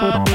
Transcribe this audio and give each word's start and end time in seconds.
Pod 0.00 0.26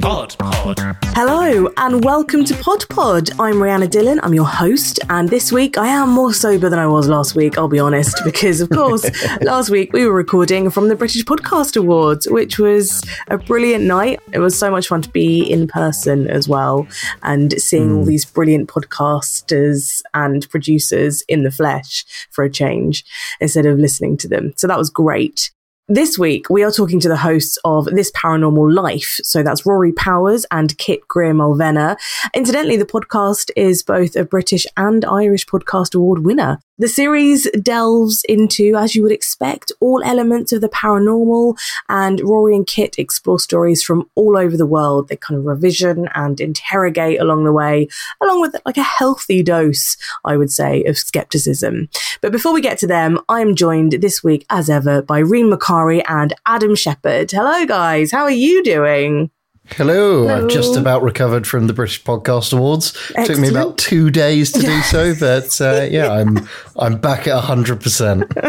Pod. 0.00 0.80
Hello 1.14 1.70
and 1.76 2.04
welcome 2.04 2.44
to 2.44 2.56
Pod 2.56 2.84
Pod. 2.88 3.30
I'm 3.38 3.54
Rhianna 3.54 3.86
Dhillon, 3.86 4.18
I'm 4.20 4.34
your 4.34 4.48
host, 4.48 4.98
and 5.08 5.28
this 5.28 5.52
week 5.52 5.78
I 5.78 5.86
am 5.86 6.10
more 6.10 6.34
sober 6.34 6.68
than 6.68 6.80
I 6.80 6.88
was 6.88 7.06
last 7.06 7.36
week, 7.36 7.56
I'll 7.56 7.68
be 7.68 7.78
honest, 7.78 8.20
because 8.24 8.60
of 8.60 8.68
course, 8.70 9.08
last 9.42 9.70
week 9.70 9.92
we 9.92 10.04
were 10.04 10.12
recording 10.12 10.70
from 10.70 10.88
the 10.88 10.96
British 10.96 11.22
Podcast 11.22 11.76
Awards, 11.76 12.26
which 12.28 12.58
was 12.58 13.04
a 13.28 13.38
brilliant 13.38 13.84
night. 13.84 14.18
It 14.32 14.40
was 14.40 14.58
so 14.58 14.72
much 14.72 14.88
fun 14.88 15.02
to 15.02 15.10
be 15.10 15.48
in 15.48 15.68
person 15.68 16.26
as 16.26 16.48
well 16.48 16.88
and 17.22 17.52
seeing 17.62 17.92
all 17.92 18.02
hmm. 18.02 18.08
these 18.08 18.24
brilliant 18.24 18.68
podcasters 18.68 20.02
and 20.14 20.50
producers 20.50 21.22
in 21.28 21.44
the 21.44 21.52
flesh 21.52 22.04
for 22.32 22.42
a 22.42 22.50
change 22.50 23.04
instead 23.40 23.66
of 23.66 23.78
listening 23.78 24.16
to 24.16 24.26
them. 24.26 24.52
So 24.56 24.66
that 24.66 24.78
was 24.78 24.90
great. 24.90 25.52
This 25.88 26.18
week, 26.18 26.50
we 26.50 26.64
are 26.64 26.72
talking 26.72 26.98
to 26.98 27.08
the 27.08 27.16
hosts 27.16 27.58
of 27.64 27.84
This 27.84 28.10
Paranormal 28.10 28.74
Life. 28.74 29.20
So 29.22 29.44
that's 29.44 29.64
Rory 29.64 29.92
Powers 29.92 30.44
and 30.50 30.76
Kit 30.78 31.06
Grier 31.06 31.32
Mulvenna. 31.32 31.96
Incidentally, 32.34 32.76
the 32.76 32.84
podcast 32.84 33.52
is 33.54 33.84
both 33.84 34.16
a 34.16 34.24
British 34.24 34.66
and 34.76 35.04
Irish 35.04 35.46
Podcast 35.46 35.94
Award 35.94 36.24
winner. 36.24 36.58
The 36.78 36.88
series 36.88 37.50
delves 37.62 38.22
into, 38.28 38.76
as 38.76 38.94
you 38.94 39.02
would 39.02 39.10
expect, 39.10 39.72
all 39.80 40.02
elements 40.04 40.52
of 40.52 40.60
the 40.60 40.68
paranormal, 40.68 41.56
and 41.88 42.20
Rory 42.20 42.54
and 42.54 42.66
Kit 42.66 42.98
explore 42.98 43.40
stories 43.40 43.82
from 43.82 44.10
all 44.14 44.36
over 44.36 44.58
the 44.58 44.66
world. 44.66 45.08
They 45.08 45.16
kind 45.16 45.38
of 45.38 45.46
revision 45.46 46.06
and 46.14 46.38
interrogate 46.38 47.18
along 47.18 47.44
the 47.44 47.52
way, 47.52 47.88
along 48.22 48.42
with 48.42 48.56
like 48.66 48.76
a 48.76 48.82
healthy 48.82 49.42
dose, 49.42 49.96
I 50.26 50.36
would 50.36 50.52
say, 50.52 50.84
of 50.84 50.98
skepticism. 50.98 51.88
But 52.20 52.30
before 52.30 52.52
we 52.52 52.60
get 52.60 52.76
to 52.80 52.86
them, 52.86 53.20
I 53.30 53.40
am 53.40 53.54
joined 53.54 53.92
this 53.92 54.22
week, 54.22 54.44
as 54.50 54.68
ever, 54.68 55.00
by 55.00 55.20
Reem 55.20 55.50
Makari 55.50 56.04
and 56.06 56.34
Adam 56.44 56.74
Shepherd. 56.74 57.30
Hello, 57.30 57.64
guys. 57.64 58.12
How 58.12 58.24
are 58.24 58.30
you 58.30 58.62
doing? 58.62 59.30
Hello. 59.70 60.26
Hello. 60.28 60.28
I've 60.44 60.48
just 60.48 60.76
about 60.76 61.02
recovered 61.02 61.46
from 61.46 61.66
the 61.66 61.72
British 61.72 62.02
Podcast 62.02 62.52
Awards. 62.56 62.92
Took 63.24 63.38
me 63.38 63.48
about 63.48 63.76
two 63.78 64.10
days 64.10 64.52
to 64.52 64.60
do 64.60 64.80
so, 64.82 65.14
but 65.18 65.60
uh, 65.60 65.82
yeah, 65.90 66.10
I'm 66.10 66.48
I'm 66.76 66.98
back 66.98 67.26
at 67.26 67.40
hundred 67.44 67.80
percent. 67.80 68.24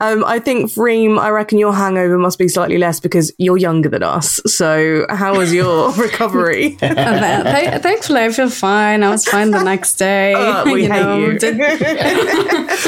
Um, 0.00 0.24
I 0.24 0.38
think, 0.38 0.76
Reem, 0.76 1.18
I 1.18 1.30
reckon 1.30 1.56
your 1.58 1.72
hangover 1.72 2.18
must 2.18 2.38
be 2.38 2.48
slightly 2.48 2.78
less 2.78 3.00
because 3.00 3.32
you're 3.38 3.56
younger 3.56 3.88
than 3.88 4.02
us. 4.02 4.40
So, 4.44 5.06
how 5.08 5.36
was 5.38 5.52
your 5.54 5.92
recovery? 5.96 6.70
Thankfully, 6.76 8.20
I 8.22 8.30
feel 8.32 8.50
fine. 8.50 9.02
I 9.02 9.10
was 9.10 9.24
fine 9.24 9.50
the 9.52 9.62
next 9.62 9.96
day. 9.96 10.34
Uh, 10.34 10.64
we 10.64 10.84
hate 10.86 11.18
you. 11.20 11.38
did- 11.38 11.56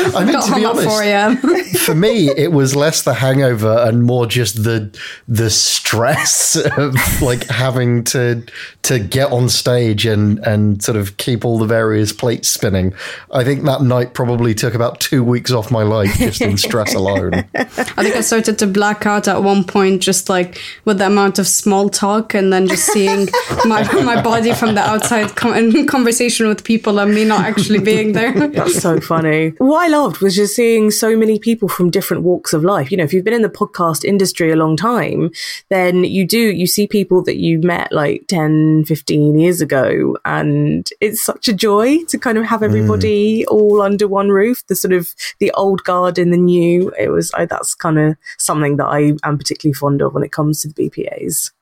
I 0.14 0.24
mean, 0.24 0.40
to 0.40 0.54
be 0.54 0.64
honest, 0.64 0.88
4 0.88 1.04
for 1.78 1.94
me, 1.94 2.30
it 2.36 2.52
was 2.52 2.76
less 2.76 3.02
the 3.02 3.14
hangover 3.14 3.78
and 3.80 4.02
more 4.02 4.26
just 4.26 4.64
the 4.64 4.96
the 5.28 5.50
stress 5.50 6.56
of 6.56 6.94
like 7.22 7.46
having 7.48 8.04
to 8.04 8.44
to 8.82 8.98
get 8.98 9.32
on 9.32 9.48
stage 9.48 10.06
and 10.06 10.38
and 10.40 10.82
sort 10.82 10.96
of 10.96 11.16
keep 11.16 11.44
all 11.44 11.58
the 11.58 11.66
various 11.66 12.12
plates 12.12 12.48
spinning. 12.48 12.94
I 13.30 13.44
think 13.44 13.64
that 13.64 13.82
night 13.82 14.14
probably 14.14 14.54
took 14.54 14.74
about 14.74 15.00
two 15.00 15.24
weeks 15.24 15.50
off 15.50 15.70
my 15.70 15.82
life 15.82 16.16
just 16.16 16.40
in 16.40 16.56
stress 16.56 16.94
alone. 16.94 17.34
I 17.54 18.02
think 18.02 18.16
I 18.16 18.20
started 18.20 18.58
to 18.60 18.66
black 18.66 19.06
out 19.06 19.28
at 19.28 19.42
one 19.42 19.64
point, 19.64 20.02
just 20.02 20.28
like 20.28 20.60
with 20.84 20.98
the 20.98 21.06
amount 21.06 21.38
of 21.38 21.46
small 21.46 21.88
talk 21.88 22.34
and 22.34 22.52
then 22.52 22.66
just 22.68 22.86
seeing 22.86 23.28
my, 23.64 23.82
my 24.02 24.20
body 24.22 24.52
from 24.52 24.74
the 24.74 24.80
outside 24.80 25.34
com- 25.36 25.54
in 25.54 25.86
conversation 25.86 26.48
with 26.48 26.64
people 26.64 26.98
and 26.98 27.14
me 27.14 27.24
not 27.24 27.44
actually 27.44 27.80
being 27.80 28.12
there. 28.12 28.32
That's 28.48 28.80
so 28.80 29.00
funny. 29.00 29.50
What 29.58 29.84
I 29.84 29.88
loved 29.96 30.18
was 30.18 30.36
just 30.36 30.54
seeing 30.54 30.90
so 30.90 31.16
many 31.16 31.38
people 31.38 31.68
from 31.68 31.90
different 31.90 32.22
walks 32.22 32.52
of 32.52 32.62
life. 32.62 32.90
You 32.90 32.98
know, 32.98 33.04
if 33.04 33.12
you've 33.12 33.24
been 33.24 33.40
in 33.40 33.42
the 33.42 33.48
podcast 33.48 34.04
industry 34.04 34.50
a 34.50 34.56
long 34.56 34.76
time, 34.76 35.30
then 35.70 36.04
you 36.04 36.26
do, 36.26 36.38
you 36.38 36.66
see 36.66 36.86
people 36.86 37.22
that 37.22 37.36
you 37.36 37.60
met 37.60 37.90
like 37.92 38.26
10, 38.28 38.84
15 38.84 39.38
years 39.38 39.60
ago. 39.62 40.16
And 40.24 40.86
it's 41.00 41.22
such 41.22 41.48
a 41.48 41.54
joy 41.54 42.04
to 42.04 42.18
kind 42.18 42.36
of 42.36 42.44
have 42.44 42.60
hmm. 42.60 42.66
everybody 42.66 43.46
all 43.46 43.80
under 43.80 44.06
one 44.06 44.28
roof, 44.28 44.62
the 44.66 44.76
sort 44.76 44.92
of 44.92 45.14
the 45.38 45.50
old 45.52 45.82
guard 45.84 46.18
and 46.18 46.32
the 46.32 46.36
new. 46.36 46.92
It 46.98 47.08
was, 47.08 47.32
I, 47.32 47.46
that's 47.46 47.74
kind 47.74 47.98
of 47.98 48.16
something 48.38 48.76
that 48.76 48.86
I 48.86 49.14
am 49.24 49.38
particularly 49.38 49.74
fond 49.74 50.02
of 50.02 50.12
when 50.12 50.24
it 50.24 50.32
comes 50.32 50.60
to 50.60 50.68
the 50.68 50.90
BPAs. 50.90 51.52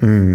Hmm. 0.00 0.34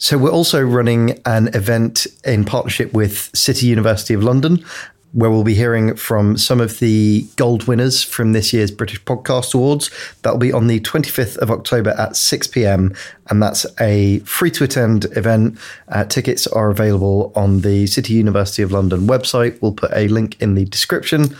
So 0.00 0.16
we're 0.16 0.30
also 0.30 0.62
running 0.62 1.20
an 1.24 1.48
event 1.54 2.06
in 2.24 2.44
partnership 2.44 2.92
with 2.92 3.30
City 3.34 3.66
University 3.66 4.14
of 4.14 4.22
London, 4.22 4.64
where 5.12 5.30
we'll 5.30 5.44
be 5.44 5.54
hearing 5.54 5.96
from 5.96 6.36
some 6.36 6.60
of 6.60 6.78
the 6.80 7.26
gold 7.36 7.64
winners 7.66 8.02
from 8.02 8.32
this 8.32 8.52
year's 8.52 8.70
British 8.70 9.02
Podcast 9.04 9.54
Awards. 9.54 9.90
That'll 10.22 10.38
be 10.38 10.52
on 10.52 10.66
the 10.66 10.80
25th 10.80 11.38
of 11.38 11.50
October 11.50 11.90
at 11.90 12.16
6 12.16 12.46
p.m. 12.48 12.94
And 13.30 13.42
that's 13.42 13.64
a 13.80 14.18
free 14.20 14.50
to 14.52 14.64
attend 14.64 15.06
event. 15.16 15.58
Uh, 15.88 16.04
tickets 16.04 16.46
are 16.46 16.70
available 16.70 17.32
on 17.34 17.62
the 17.62 17.86
City 17.86 18.14
University 18.14 18.62
of 18.62 18.72
London 18.72 19.06
website. 19.06 19.60
We'll 19.62 19.72
put 19.72 19.92
a 19.94 20.08
link 20.08 20.40
in 20.40 20.54
the 20.54 20.66
description. 20.66 21.36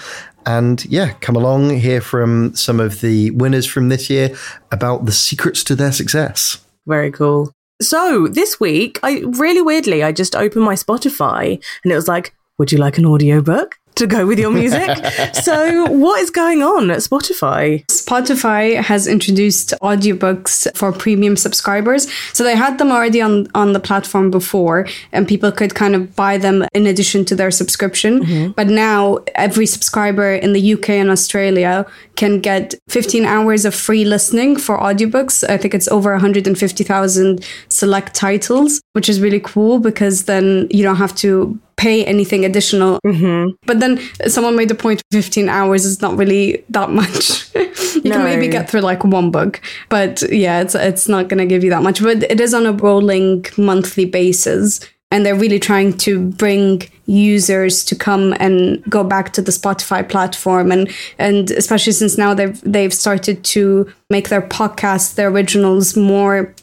And 0.47 0.85
yeah, 0.87 1.13
come 1.21 1.37
along, 1.37 1.79
hear 1.79 2.01
from 2.01 2.55
some 2.55 2.81
of 2.81 3.03
the 3.03 3.33
winners 3.33 3.67
from 3.67 3.91
this 3.91 4.09
year 4.09 4.35
about 4.73 5.05
the 5.05 5.13
secrets 5.13 5.63
to 5.65 5.75
their 5.75 5.93
success. 5.93 6.65
Very 6.87 7.13
cool. 7.13 7.53
So 7.83 8.29
this 8.29 8.59
week, 8.59 8.99
I 9.03 9.23
really 9.25 9.63
weirdly, 9.63 10.03
I 10.03 10.11
just 10.11 10.35
opened 10.35 10.65
my 10.65 10.75
Spotify 10.75 11.63
and 11.85 11.93
it 11.93 11.95
was 11.95 12.09
like, 12.09 12.35
would 12.59 12.73
you 12.73 12.79
like 12.79 12.99
an 12.99 13.07
audiobook 13.07 13.79
to 13.99 14.07
go 14.07 14.27
with 14.27 14.39
your 14.39 14.51
music? 14.51 14.89
so 15.35 15.87
what 15.91 16.21
is 16.21 16.31
going 16.31 16.63
on 16.63 16.91
at 16.91 16.99
Spotify? 16.99 17.85
Spotify 17.87 18.81
has 18.81 19.07
introduced 19.07 19.75
audiobooks 19.83 20.75
for 20.77 20.93
premium 20.93 21.37
subscribers. 21.37 22.11
So 22.33 22.45
they 22.45 22.57
had 22.57 22.79
them 22.79 22.91
already 22.91 23.21
on, 23.21 23.49
on 23.55 23.73
the 23.73 23.81
platform 23.81 24.31
before, 24.31 24.87
and 25.13 25.27
people 25.27 25.53
could 25.53 25.75
kind 25.75 25.95
of 25.95 26.15
buy 26.17 26.39
them 26.39 26.65
in 26.75 26.87
addition 26.87 27.25
to 27.27 27.35
their 27.35 27.51
subscription. 27.51 28.25
Mm-hmm. 28.25 28.53
But 28.53 28.69
now 28.69 29.19
every 29.35 29.67
subscriber 29.67 30.33
in 30.33 30.53
the 30.53 30.75
UK 30.75 30.91
and 30.91 31.11
Australia 31.11 31.85
can 32.17 32.41
get 32.41 32.75
15 32.89 33.25
hours 33.25 33.65
of 33.65 33.75
free 33.75 34.05
listening 34.05 34.57
for 34.57 34.79
audiobooks. 34.79 35.49
I 35.49 35.57
think 35.57 35.75
it's 35.75 35.89
over 35.89 36.13
150,000 36.13 37.45
select 37.69 38.15
titles, 38.15 38.81
which 38.93 39.09
is 39.09 39.21
really 39.21 39.41
cool 39.41 39.79
because 39.81 40.25
then 40.25 40.69
you 40.71 40.83
don't 40.83 40.97
have 40.97 41.15
to 41.17 41.59
pay 41.79 42.05
anything 42.05 42.45
additional. 42.45 42.99
Mm-hmm. 43.07 43.53
But 43.65 43.81
then 43.81 43.99
someone 44.27 44.57
made 44.57 44.69
the 44.69 44.75
point 44.75 45.01
15 45.13 45.49
hours 45.49 45.87
is 45.87 46.03
not 46.03 46.19
really 46.19 46.65
that 46.69 46.91
much. 46.91 47.55
you 47.55 48.11
can 48.11 48.25
maybe 48.25 48.49
get 48.49 48.69
through 48.69 48.83
like 48.83 49.05
one 49.05 49.31
book, 49.31 49.63
but 49.89 50.23
yeah, 50.31 50.61
it's 50.61 50.75
it's 50.75 51.09
not 51.09 51.29
going 51.29 51.39
to 51.39 51.47
give 51.47 51.65
you 51.65 51.71
that 51.71 51.83
much. 51.83 52.03
But 52.03 52.25
it 52.25 52.41
is 52.41 52.53
on 52.53 52.67
a 52.67 52.73
rolling 52.73 53.47
monthly 53.57 54.05
basis. 54.05 54.81
And 55.11 55.25
they're 55.25 55.35
really 55.35 55.59
trying 55.59 55.97
to 55.99 56.21
bring 56.21 56.83
users 57.07 57.83
to 57.87 57.97
come 57.97 58.35
and 58.39 58.85
go 58.91 59.03
back 59.03 59.33
to 59.33 59.41
the 59.41 59.53
Spotify 59.53 60.07
platform, 60.07 60.71
and 60.71 60.91
and 61.19 61.51
especially 61.53 61.95
since 61.95 62.19
now 62.19 62.35
they've 62.35 62.61
they've 62.61 62.93
started 62.93 63.43
to 63.45 63.91
make 64.11 64.29
their 64.29 64.43
podcasts, 64.43 65.15
their 65.15 65.29
originals, 65.29 65.97
more 65.97 66.55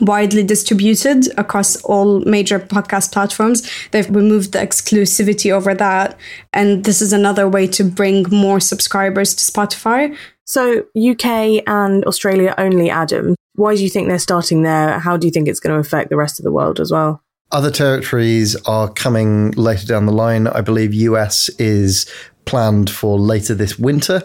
widely 0.00 0.42
distributed 0.42 1.26
across 1.38 1.76
all 1.82 2.20
major 2.20 2.58
podcast 2.58 3.12
platforms. 3.12 3.68
They've 3.90 4.08
removed 4.08 4.52
the 4.52 4.58
exclusivity 4.58 5.50
over 5.50 5.74
that. 5.74 6.18
And 6.52 6.84
this 6.84 7.02
is 7.02 7.12
another 7.12 7.48
way 7.48 7.66
to 7.68 7.84
bring 7.84 8.26
more 8.30 8.60
subscribers 8.60 9.34
to 9.34 9.52
Spotify. 9.52 10.16
So 10.44 10.84
UK 10.96 11.62
and 11.66 12.04
Australia 12.04 12.54
only, 12.58 12.90
Adam. 12.90 13.34
Why 13.54 13.74
do 13.74 13.82
you 13.82 13.90
think 13.90 14.08
they're 14.08 14.18
starting 14.18 14.62
there? 14.62 14.98
How 14.98 15.16
do 15.16 15.26
you 15.26 15.30
think 15.30 15.48
it's 15.48 15.60
going 15.60 15.74
to 15.74 15.80
affect 15.80 16.10
the 16.10 16.16
rest 16.16 16.38
of 16.38 16.44
the 16.44 16.52
world 16.52 16.80
as 16.80 16.90
well? 16.90 17.22
Other 17.52 17.70
territories 17.70 18.56
are 18.66 18.88
coming 18.88 19.50
later 19.52 19.86
down 19.86 20.06
the 20.06 20.12
line. 20.12 20.46
I 20.46 20.60
believe 20.60 20.94
US 20.94 21.48
is 21.50 22.06
planned 22.44 22.90
for 22.90 23.18
later 23.18 23.54
this 23.54 23.78
winter. 23.78 24.22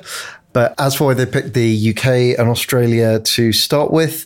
But 0.54 0.74
as 0.80 0.96
for 0.96 1.08
why 1.08 1.16
they 1.16 1.26
picked 1.26 1.54
the 1.54 1.90
UK 1.90 2.40
and 2.40 2.50
Australia 2.50 3.20
to 3.20 3.52
start 3.52 3.92
with, 3.92 4.26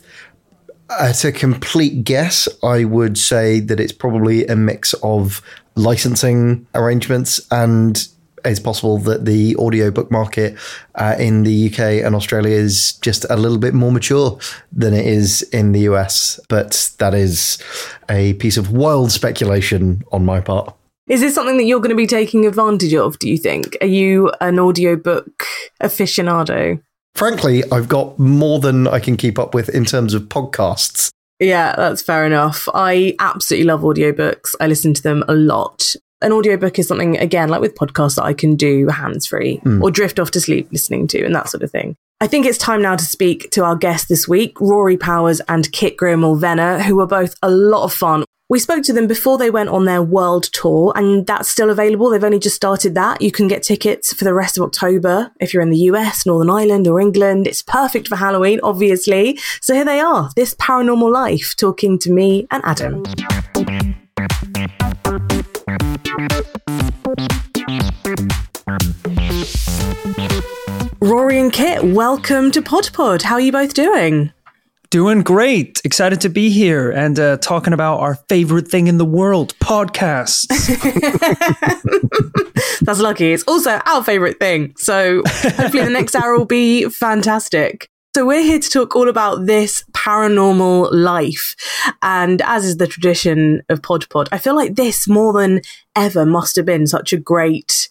at 0.98 1.24
a 1.24 1.32
complete 1.32 2.04
guess, 2.04 2.48
I 2.62 2.84
would 2.84 3.16
say 3.16 3.60
that 3.60 3.78
it's 3.78 3.92
probably 3.92 4.46
a 4.46 4.56
mix 4.56 4.94
of 5.02 5.42
licensing 5.76 6.66
arrangements 6.74 7.40
and 7.50 8.06
it's 8.44 8.60
possible 8.60 8.98
that 8.98 9.24
the 9.24 9.54
audiobook 9.56 10.10
market 10.10 10.56
uh, 10.94 11.14
in 11.18 11.42
the 11.42 11.70
UK 11.70 12.04
and 12.04 12.14
Australia 12.14 12.56
is 12.56 12.94
just 12.94 13.26
a 13.28 13.36
little 13.36 13.58
bit 13.58 13.74
more 13.74 13.92
mature 13.92 14.38
than 14.72 14.94
it 14.94 15.06
is 15.06 15.42
in 15.52 15.72
the 15.72 15.80
US. 15.80 16.40
But 16.48 16.90
that 16.98 17.14
is 17.14 17.58
a 18.08 18.34
piece 18.34 18.56
of 18.56 18.72
wild 18.72 19.12
speculation 19.12 20.02
on 20.12 20.24
my 20.24 20.40
part. 20.40 20.74
Is 21.06 21.20
this 21.20 21.34
something 21.34 21.56
that 21.56 21.64
you're 21.64 21.80
going 21.80 21.90
to 21.90 21.96
be 21.96 22.06
taking 22.06 22.46
advantage 22.46 22.94
of, 22.94 23.18
do 23.18 23.28
you 23.28 23.36
think? 23.36 23.76
Are 23.80 23.86
you 23.86 24.32
an 24.40 24.58
audiobook 24.58 25.44
aficionado? 25.82 26.80
Frankly, 27.14 27.62
I've 27.70 27.88
got 27.88 28.18
more 28.18 28.60
than 28.60 28.86
I 28.86 28.98
can 28.98 29.16
keep 29.16 29.38
up 29.38 29.54
with 29.54 29.68
in 29.68 29.84
terms 29.84 30.14
of 30.14 30.22
podcasts. 30.24 31.10
Yeah, 31.38 31.74
that's 31.76 32.02
fair 32.02 32.26
enough. 32.26 32.68
I 32.74 33.14
absolutely 33.18 33.66
love 33.66 33.80
audiobooks. 33.80 34.54
I 34.60 34.66
listen 34.66 34.94
to 34.94 35.02
them 35.02 35.24
a 35.26 35.34
lot. 35.34 35.94
An 36.22 36.32
audiobook 36.32 36.78
is 36.78 36.86
something, 36.86 37.16
again, 37.16 37.48
like 37.48 37.62
with 37.62 37.74
podcasts 37.74 38.16
that 38.16 38.24
I 38.24 38.34
can 38.34 38.54
do 38.54 38.88
hands 38.88 39.26
free 39.26 39.56
hmm. 39.56 39.82
or 39.82 39.90
drift 39.90 40.20
off 40.20 40.30
to 40.32 40.40
sleep 40.40 40.68
listening 40.70 41.06
to 41.08 41.24
and 41.24 41.34
that 41.34 41.48
sort 41.48 41.62
of 41.62 41.70
thing. 41.70 41.96
I 42.20 42.26
think 42.26 42.44
it's 42.44 42.58
time 42.58 42.82
now 42.82 42.96
to 42.96 43.04
speak 43.04 43.50
to 43.52 43.64
our 43.64 43.74
guests 43.74 44.08
this 44.08 44.28
week, 44.28 44.60
Rory 44.60 44.98
Powers 44.98 45.40
and 45.48 45.72
Kit 45.72 45.96
Grier-Mulvenna, 45.96 46.82
who 46.82 46.96
were 46.96 47.06
both 47.06 47.34
a 47.42 47.50
lot 47.50 47.84
of 47.84 47.94
fun. 47.94 48.24
We 48.50 48.58
spoke 48.58 48.82
to 48.82 48.92
them 48.92 49.06
before 49.06 49.38
they 49.38 49.48
went 49.48 49.68
on 49.68 49.84
their 49.84 50.02
world 50.02 50.42
tour, 50.52 50.92
and 50.96 51.24
that's 51.24 51.48
still 51.48 51.70
available. 51.70 52.10
They've 52.10 52.24
only 52.24 52.40
just 52.40 52.56
started 52.56 52.96
that. 52.96 53.22
You 53.22 53.30
can 53.30 53.46
get 53.46 53.62
tickets 53.62 54.12
for 54.12 54.24
the 54.24 54.34
rest 54.34 54.58
of 54.58 54.64
October 54.64 55.30
if 55.38 55.54
you're 55.54 55.62
in 55.62 55.70
the 55.70 55.78
US, 55.92 56.26
Northern 56.26 56.50
Ireland, 56.50 56.88
or 56.88 56.98
England. 56.98 57.46
It's 57.46 57.62
perfect 57.62 58.08
for 58.08 58.16
Halloween, 58.16 58.58
obviously. 58.64 59.38
So 59.60 59.72
here 59.72 59.84
they 59.84 60.00
are, 60.00 60.30
this 60.34 60.54
paranormal 60.54 61.12
life, 61.12 61.54
talking 61.56 61.96
to 62.00 62.10
me 62.10 62.48
and 62.50 62.60
Adam. 62.64 63.04
Rory 71.00 71.38
and 71.38 71.52
Kit, 71.52 71.84
welcome 71.84 72.50
to 72.50 72.60
Pod 72.60 72.90
Pod. 72.92 73.22
How 73.22 73.34
are 73.34 73.40
you 73.40 73.52
both 73.52 73.74
doing? 73.74 74.32
Doing 74.90 75.22
great. 75.22 75.80
Excited 75.84 76.20
to 76.22 76.28
be 76.28 76.50
here 76.50 76.90
and 76.90 77.16
uh, 77.16 77.36
talking 77.36 77.72
about 77.72 78.00
our 78.00 78.16
favorite 78.28 78.66
thing 78.66 78.88
in 78.88 78.98
the 78.98 79.04
world 79.04 79.56
podcasts. 79.60 80.48
That's 82.80 82.98
lucky. 82.98 83.32
It's 83.32 83.44
also 83.44 83.80
our 83.86 84.02
favorite 84.02 84.40
thing. 84.40 84.74
So 84.76 85.22
hopefully 85.26 85.84
the 85.84 85.90
next 85.90 86.16
hour 86.16 86.36
will 86.36 86.44
be 86.44 86.88
fantastic. 86.88 87.88
So 88.16 88.26
we're 88.26 88.42
here 88.42 88.58
to 88.58 88.68
talk 88.68 88.96
all 88.96 89.08
about 89.08 89.46
this 89.46 89.84
paranormal 89.92 90.88
life. 90.90 91.54
And 92.02 92.42
as 92.42 92.64
is 92.64 92.78
the 92.78 92.88
tradition 92.88 93.62
of 93.68 93.82
Pod 93.82 94.08
Pod, 94.10 94.28
I 94.32 94.38
feel 94.38 94.56
like 94.56 94.74
this 94.74 95.06
more 95.06 95.32
than 95.32 95.60
ever 95.94 96.26
must 96.26 96.56
have 96.56 96.66
been 96.66 96.88
such 96.88 97.12
a 97.12 97.16
great 97.16 97.88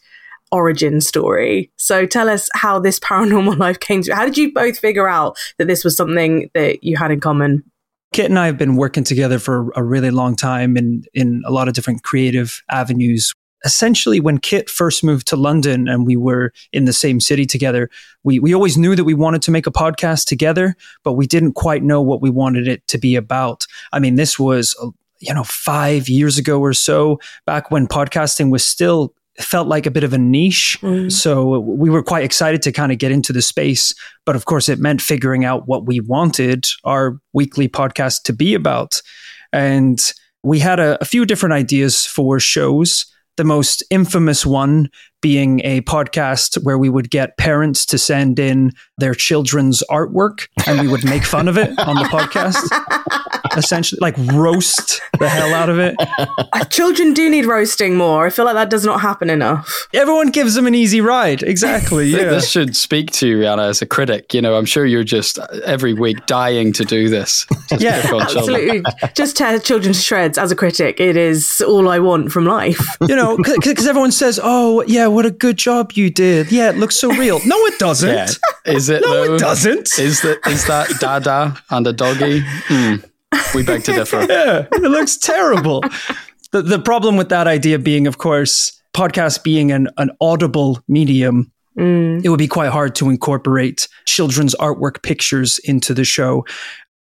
origin 0.52 1.02
story. 1.02 1.72
So 1.78 2.06
tell 2.06 2.30
us 2.30 2.50
how 2.54 2.80
this 2.80 3.00
paranormal 3.00 3.58
life 3.60 3.80
came 3.80 4.02
to. 4.04 4.16
How 4.16 4.26
did 4.26 4.38
you 4.38 4.52
both 4.54 4.80
figure 4.80 5.08
out 5.08 5.38
that 5.58 5.68
this 5.68 5.84
was 5.84 5.96
something 5.96 6.50
that 6.54 6.84
you 6.84 6.98
had 6.98 7.12
in 7.12 7.20
common? 7.20 7.64
Kit 8.12 8.26
and 8.26 8.40
I 8.40 8.48
have 8.48 8.58
been 8.58 8.76
working 8.76 9.04
together 9.04 9.38
for 9.38 9.72
a 9.76 9.84
really 9.84 10.10
long 10.10 10.36
time 10.36 10.78
in 10.78 11.04
in 11.14 11.44
a 11.46 11.52
lot 11.52 11.68
of 11.68 11.74
different 11.74 12.04
creative 12.04 12.62
avenues. 12.70 13.34
Essentially, 13.66 14.20
when 14.20 14.38
Kit 14.38 14.70
first 14.70 15.04
moved 15.04 15.28
to 15.28 15.36
London 15.36 15.88
and 15.88 16.08
we 16.08 16.16
were 16.16 16.54
in 16.72 16.86
the 16.86 16.94
same 16.94 17.20
city 17.20 17.46
together, 17.46 17.90
we, 18.24 18.40
we 18.40 18.56
always 18.56 18.78
knew 18.78 18.96
that 18.96 19.04
we 19.04 19.14
wanted 19.14 19.42
to 19.44 19.52
make 19.52 19.68
a 19.68 19.72
podcast 19.72 20.26
together, 20.26 20.76
but 21.04 21.14
we 21.14 21.28
didn't 21.28 21.54
quite 21.54 21.84
know 21.84 22.02
what 22.02 22.22
we 22.22 22.30
wanted 22.30 22.70
it 22.70 22.88
to 22.88 22.98
be 22.98 23.18
about. 23.18 23.68
I 23.92 24.00
mean, 24.00 24.16
this 24.16 24.40
was, 24.40 24.76
you 25.20 25.34
know, 25.34 25.44
five 25.44 26.08
years 26.08 26.38
ago 26.38 26.62
or 26.62 26.74
so, 26.74 27.20
back 27.46 27.70
when 27.70 27.86
podcasting 27.86 28.50
was 28.50 28.64
still 28.64 29.14
felt 29.42 29.68
like 29.68 29.86
a 29.86 29.92
bit 29.92 30.04
of 30.04 30.14
a 30.14 30.18
niche. 30.18 30.78
Mm. 30.82 31.12
So 31.12 31.60
we 31.60 31.90
were 31.90 32.04
quite 32.04 32.24
excited 32.24 32.62
to 32.64 32.72
kind 32.72 32.92
of 32.92 32.98
get 32.98 33.12
into 33.12 33.34
the 33.34 33.42
space. 33.42 33.94
But 34.26 34.36
of 34.36 34.46
course, 34.46 34.70
it 34.70 34.80
meant 34.80 35.02
figuring 35.02 35.46
out 35.46 35.68
what 35.68 35.86
we 35.86 36.00
wanted 36.00 36.66
our 36.84 37.20
weekly 37.34 37.68
podcast 37.68 38.24
to 38.24 38.34
be 38.34 38.54
about. 38.54 39.02
And 39.54 40.00
we 40.44 40.60
had 40.60 40.80
a, 40.80 40.98
a 41.02 41.06
few 41.06 41.26
different 41.26 41.54
ideas 41.54 42.06
for 42.06 42.40
shows. 42.40 43.06
The 43.38 43.44
most 43.46 43.84
infamous 43.90 44.46
one 44.46 44.90
being 45.22 45.62
a 45.64 45.82
podcast 45.82 46.62
where 46.64 46.78
we 46.78 46.90
would 46.90 47.10
get 47.10 47.38
parents 47.38 47.86
to 47.88 47.98
send 47.98 48.40
in 48.40 48.72
their 48.98 49.14
children's 49.14 49.84
artwork 49.90 50.48
and 50.68 50.80
we 50.82 50.88
would 50.88 51.04
make 51.04 51.24
fun 51.24 51.48
of 51.48 51.58
it 51.58 51.78
on 51.80 51.96
the 51.96 52.04
podcast. 52.04 52.56
Essentially, 53.58 54.00
like 54.02 54.16
roast 54.34 55.02
the 55.20 55.28
hell 55.28 55.54
out 55.54 55.70
of 55.70 55.80
it. 55.80 55.96
Uh, 55.98 56.64
children 56.66 57.14
do 57.14 57.30
need 57.30 57.46
roasting 57.46 57.96
more. 57.96 58.28
I 58.28 58.30
feel 58.30 58.46
like 58.46 58.54
that 58.54 58.70
does 58.70 58.86
not 58.86 59.02
happen 59.02 59.30
enough. 59.30 59.88
Everyone 59.94 60.30
gives 60.30 60.54
them 60.56 60.68
an 60.68 60.76
easy 60.76 61.02
ride. 61.02 61.44
Exactly. 61.44 62.10
Yeah. 62.20 62.26
this 62.32 62.50
should 62.50 62.76
speak 62.76 63.12
to 63.12 63.28
you, 63.28 63.38
Rhianna, 63.40 63.70
as 63.70 63.82
a 63.82 63.86
critic. 63.86 64.34
You 64.34 64.42
know, 64.42 64.56
I'm 64.56 64.66
sure 64.66 64.86
you're 64.86 65.04
just 65.04 65.38
every 65.64 65.94
week 65.94 66.26
dying 66.26 66.74
to 66.74 66.84
do 66.84 67.08
this. 67.08 67.46
Just 67.70 67.82
yeah, 67.82 68.02
absolutely. 68.04 68.84
just 69.16 69.38
tear 69.38 69.60
children 69.60 69.94
to 69.94 70.00
shreds 70.00 70.38
as 70.38 70.52
a 70.52 70.56
critic. 70.56 71.00
It 71.00 71.16
is 71.16 71.62
all 71.62 71.88
I 71.88 72.00
want 72.00 72.32
from 72.32 72.46
life. 72.46 72.80
You 73.08 73.16
know, 73.16 73.38
because 73.64 73.88
everyone 73.88 74.12
says, 74.12 74.40
"Oh, 74.42 74.84
yeah, 74.88 75.08
what 75.10 75.26
a 75.26 75.32
good 75.32 75.58
job 75.58 75.94
you 75.94 76.10
did. 76.10 76.52
Yeah, 76.52 76.70
it 76.70 76.78
looks 76.78 76.96
so 76.96 77.10
real. 77.10 77.40
No, 77.46 77.56
it 77.66 77.80
doesn't. 77.80 78.10
Yeah. 78.10 78.28
Is 78.74 78.90
it? 78.90 79.02
no, 79.02 79.10
though? 79.10 79.36
it 79.36 79.40
doesn't. 79.40 80.00
Is 80.00 80.22
that 80.22 80.40
is 80.48 80.66
that 80.68 80.90
Dada 81.00 81.58
and 81.70 81.88
a 81.88 81.94
doggy? 81.94 82.42
Mm, 82.42 83.10
we 83.54 83.64
beg 83.64 83.84
to 83.86 83.94
differ. 83.94 84.22
yeah, 84.30 84.68
it 84.72 84.82
looks 84.82 85.18
terrible. 85.18 85.82
the 86.52 86.62
the 86.62 86.80
problem 86.80 87.18
with 87.18 87.30
that 87.30 87.48
idea 87.48 87.80
being, 87.80 88.08
of 88.08 88.18
course, 88.18 88.80
podcast 88.94 89.44
being 89.44 89.72
an 89.72 89.90
an 89.98 90.12
audible 90.22 90.84
medium. 90.88 91.52
Mm. 91.78 92.26
It 92.26 92.30
would 92.30 92.40
be 92.40 92.48
quite 92.48 92.72
hard 92.72 92.96
to 92.96 93.10
incorporate 93.10 93.88
children's 94.06 94.56
artwork 94.56 95.02
pictures 95.02 95.60
into 95.60 95.94
the 95.94 96.04
show 96.04 96.46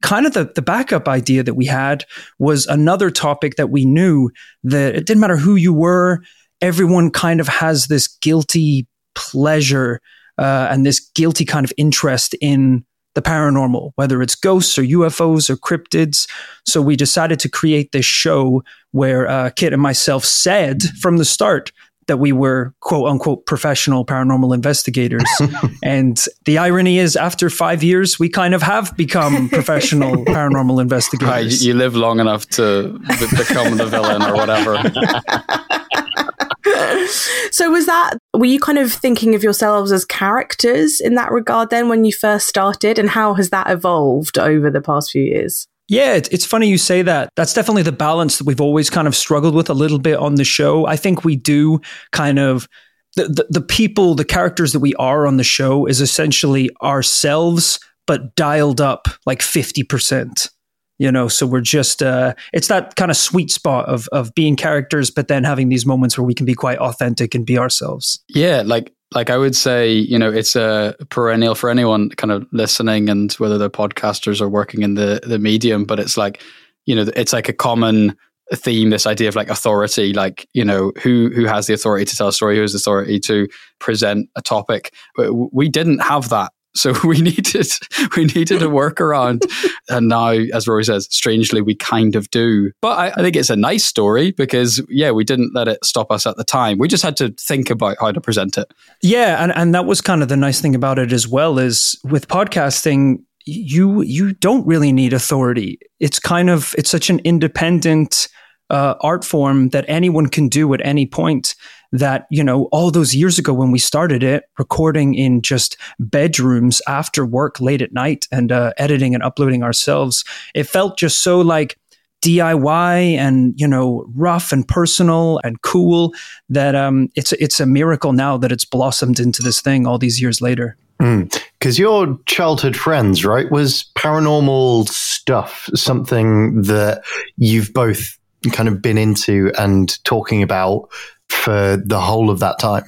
kind 0.01 0.25
of 0.25 0.33
the, 0.33 0.51
the 0.55 0.61
backup 0.61 1.07
idea 1.07 1.43
that 1.43 1.55
we 1.55 1.65
had 1.65 2.05
was 2.37 2.65
another 2.67 3.09
topic 3.09 3.55
that 3.55 3.69
we 3.69 3.85
knew 3.85 4.29
that 4.63 4.95
it 4.95 5.05
didn't 5.05 5.19
matter 5.19 5.37
who 5.37 5.55
you 5.55 5.73
were 5.73 6.21
everyone 6.61 7.11
kind 7.11 7.39
of 7.39 7.47
has 7.47 7.87
this 7.87 8.07
guilty 8.07 8.87
pleasure 9.15 10.01
uh, 10.37 10.67
and 10.71 10.85
this 10.85 10.99
guilty 11.15 11.45
kind 11.45 11.65
of 11.65 11.73
interest 11.77 12.35
in 12.41 12.85
the 13.15 13.21
paranormal, 13.21 13.91
whether 13.95 14.21
it's 14.21 14.35
ghosts 14.35 14.77
or 14.77 14.83
UFOs 14.83 15.49
or 15.49 15.57
cryptids. 15.57 16.29
So 16.65 16.81
we 16.81 16.95
decided 16.95 17.39
to 17.39 17.49
create 17.49 17.91
this 17.91 18.05
show 18.05 18.63
where 18.91 19.27
uh, 19.27 19.49
Kit 19.55 19.73
and 19.73 19.81
myself 19.81 20.23
said 20.23 20.83
from 21.01 21.17
the 21.17 21.25
start 21.25 21.71
that 22.07 22.17
we 22.17 22.31
were 22.31 22.73
quote 22.81 23.07
unquote 23.09 23.45
professional 23.45 24.05
paranormal 24.05 24.53
investigators. 24.53 25.23
and 25.83 26.23
the 26.45 26.57
irony 26.57 26.97
is, 26.97 27.15
after 27.15 27.49
five 27.49 27.83
years, 27.83 28.19
we 28.19 28.29
kind 28.29 28.53
of 28.53 28.61
have 28.61 28.95
become 28.97 29.49
professional 29.59 30.25
paranormal 30.25 30.81
investigators. 30.81 31.29
Right, 31.29 31.61
you 31.61 31.73
live 31.73 31.95
long 31.95 32.19
enough 32.19 32.47
to 32.51 32.99
become 33.37 33.77
the 33.77 33.85
villain 33.85 34.21
or 34.23 34.35
whatever. 34.35 34.75
so 37.51 37.69
was 37.71 37.85
that 37.85 38.17
were 38.33 38.45
you 38.45 38.59
kind 38.59 38.77
of 38.77 38.91
thinking 38.91 39.35
of 39.35 39.43
yourselves 39.43 39.91
as 39.91 40.05
characters 40.05 40.99
in 40.99 41.15
that 41.15 41.31
regard 41.31 41.69
then 41.69 41.89
when 41.89 42.05
you 42.05 42.11
first 42.11 42.47
started 42.47 42.99
and 42.99 43.09
how 43.09 43.33
has 43.33 43.49
that 43.49 43.69
evolved 43.69 44.37
over 44.37 44.69
the 44.69 44.81
past 44.81 45.11
few 45.11 45.23
years 45.23 45.67
yeah, 45.91 46.13
it's 46.13 46.45
funny 46.45 46.67
you 46.67 46.77
say 46.77 47.01
that. 47.01 47.31
That's 47.35 47.55
definitely 47.55 47.81
the 47.81 47.91
balance 47.91 48.37
that 48.37 48.45
we've 48.45 48.61
always 48.61 48.91
kind 48.91 49.07
of 49.07 49.15
struggled 49.15 49.55
with 49.55 49.71
a 49.71 49.73
little 49.73 49.97
bit 49.97 50.19
on 50.19 50.35
the 50.35 50.43
show. 50.43 50.85
I 50.85 50.95
think 50.95 51.25
we 51.25 51.35
do 51.35 51.81
kind 52.11 52.37
of 52.37 52.67
the, 53.15 53.23
the, 53.23 53.47
the 53.49 53.61
people, 53.61 54.13
the 54.13 54.23
characters 54.23 54.71
that 54.73 54.81
we 54.81 54.93
are 54.95 55.25
on 55.25 55.37
the 55.37 55.43
show 55.43 55.87
is 55.87 55.99
essentially 55.99 56.69
ourselves, 56.83 57.79
but 58.05 58.35
dialed 58.35 58.79
up 58.79 59.07
like 59.25 59.39
50% 59.39 60.49
you 60.99 61.11
know 61.11 61.27
so 61.27 61.47
we're 61.47 61.61
just 61.61 62.03
uh 62.03 62.33
it's 62.53 62.67
that 62.67 62.95
kind 62.95 63.09
of 63.09 63.17
sweet 63.17 63.49
spot 63.49 63.87
of 63.87 64.07
of 64.11 64.33
being 64.35 64.55
characters 64.55 65.09
but 65.09 65.27
then 65.27 65.43
having 65.43 65.69
these 65.69 65.85
moments 65.85 66.17
where 66.17 66.25
we 66.25 66.33
can 66.33 66.45
be 66.45 66.53
quite 66.53 66.77
authentic 66.77 67.33
and 67.33 67.45
be 67.45 67.57
ourselves. 67.57 68.23
Yeah 68.29 68.61
like 68.65 68.93
like 69.15 69.31
i 69.31 69.37
would 69.37 69.55
say 69.55 69.91
you 69.91 70.19
know 70.19 70.31
it's 70.31 70.55
a 70.55 70.95
perennial 71.09 71.55
for 71.55 71.69
anyone 71.69 72.09
kind 72.11 72.31
of 72.31 72.45
listening 72.51 73.09
and 73.09 73.33
whether 73.33 73.57
they're 73.57 73.69
podcasters 73.69 74.39
or 74.39 74.49
working 74.49 74.83
in 74.83 74.93
the 74.93 75.19
the 75.23 75.39
medium 75.39 75.85
but 75.85 75.99
it's 75.99 76.17
like 76.17 76.41
you 76.85 76.95
know 76.95 77.09
it's 77.15 77.33
like 77.33 77.49
a 77.49 77.53
common 77.53 78.15
theme 78.53 78.89
this 78.89 79.05
idea 79.05 79.27
of 79.27 79.35
like 79.35 79.49
authority 79.49 80.11
like 80.13 80.47
you 80.53 80.65
know 80.65 80.91
who 81.01 81.29
who 81.35 81.45
has 81.45 81.67
the 81.67 81.73
authority 81.73 82.05
to 82.05 82.15
tell 82.15 82.27
a 82.27 82.33
story 82.33 82.55
who 82.55 82.61
has 82.61 82.73
the 82.73 82.77
authority 82.77 83.19
to 83.19 83.47
present 83.79 84.29
a 84.35 84.41
topic. 84.41 84.93
But 85.15 85.33
we 85.33 85.69
didn't 85.69 85.99
have 85.99 86.29
that 86.29 86.51
so 86.79 86.93
we 87.03 87.21
needed 87.21 87.67
we 88.15 88.25
needed 88.25 88.61
a 88.61 88.67
workaround, 88.67 89.43
and 89.89 90.07
now, 90.07 90.29
as 90.29 90.67
Rory 90.67 90.85
says, 90.85 91.07
strangely 91.11 91.61
we 91.61 91.75
kind 91.75 92.15
of 92.15 92.29
do. 92.31 92.71
But 92.81 92.97
I, 92.97 93.07
I, 93.09 93.21
think 93.21 93.35
it's 93.35 93.49
a 93.49 93.55
nice 93.55 93.83
story 93.83 94.31
because 94.31 94.81
yeah, 94.89 95.11
we 95.11 95.23
didn't 95.23 95.53
let 95.53 95.67
it 95.67 95.83
stop 95.83 96.11
us 96.11 96.25
at 96.25 96.37
the 96.37 96.43
time. 96.43 96.77
We 96.77 96.87
just 96.87 97.03
had 97.03 97.17
to 97.17 97.33
think 97.39 97.69
about 97.69 97.97
how 97.99 98.11
to 98.11 98.21
present 98.21 98.57
it. 98.57 98.71
Yeah, 99.01 99.43
and 99.43 99.51
and 99.55 99.75
that 99.75 99.85
was 99.85 100.01
kind 100.01 100.23
of 100.23 100.29
the 100.29 100.37
nice 100.37 100.61
thing 100.61 100.75
about 100.75 100.99
it 100.99 101.11
as 101.11 101.27
well 101.27 101.59
is 101.59 101.99
with 102.03 102.27
podcasting. 102.27 103.23
You 103.45 104.01
you 104.01 104.33
don't 104.33 104.65
really 104.65 104.91
need 104.91 105.13
authority. 105.13 105.79
It's 105.99 106.19
kind 106.19 106.49
of 106.49 106.75
it's 106.77 106.89
such 106.89 107.09
an 107.09 107.19
independent 107.19 108.27
uh, 108.69 108.95
art 109.01 109.25
form 109.25 109.69
that 109.69 109.85
anyone 109.87 110.27
can 110.27 110.47
do 110.47 110.73
at 110.73 110.85
any 110.85 111.05
point 111.05 111.55
that, 111.91 112.27
you 112.29 112.43
know, 112.43 112.65
all 112.65 112.91
those 112.91 113.15
years 113.15 113.39
ago 113.39 113.53
when 113.53 113.71
we 113.71 113.79
started 113.79 114.23
it, 114.23 114.43
recording 114.57 115.13
in 115.13 115.41
just 115.41 115.77
bedrooms 115.99 116.81
after 116.87 117.25
work 117.25 117.59
late 117.59 117.81
at 117.81 117.93
night 117.93 118.27
and 118.31 118.51
uh, 118.51 118.73
editing 118.77 119.13
and 119.13 119.23
uploading 119.23 119.63
ourselves, 119.63 120.23
it 120.53 120.63
felt 120.63 120.97
just 120.97 121.21
so 121.23 121.41
like 121.41 121.77
DIY 122.21 123.15
and 123.15 123.53
you 123.57 123.67
know 123.67 124.05
rough 124.13 124.51
and 124.51 124.67
personal 124.67 125.39
and 125.43 125.61
cool 125.61 126.13
that 126.49 126.75
um, 126.75 127.09
it's 127.15 127.31
it's 127.33 127.59
a 127.59 127.65
miracle 127.65 128.13
now 128.13 128.37
that 128.37 128.51
it's 128.51 128.65
blossomed 128.65 129.19
into 129.19 129.41
this 129.41 129.61
thing 129.61 129.87
all 129.87 129.97
these 129.97 130.21
years 130.21 130.41
later. 130.41 130.75
Because 130.97 131.77
mm. 131.77 131.79
your 131.79 132.19
childhood 132.25 132.75
friends, 132.75 133.23
right, 133.23 133.49
was 133.49 133.85
paranormal 133.95 134.89
stuff 134.89 135.69
something 135.73 136.61
that 136.63 137.03
you've 137.37 137.73
both 137.73 138.17
kind 138.51 138.67
of 138.67 138.81
been 138.81 138.97
into 138.97 139.51
and 139.57 140.03
talking 140.03 140.43
about 140.43 140.89
for 141.29 141.77
the 141.77 141.99
whole 141.99 142.29
of 142.29 142.39
that 142.39 142.59
time? 142.59 142.85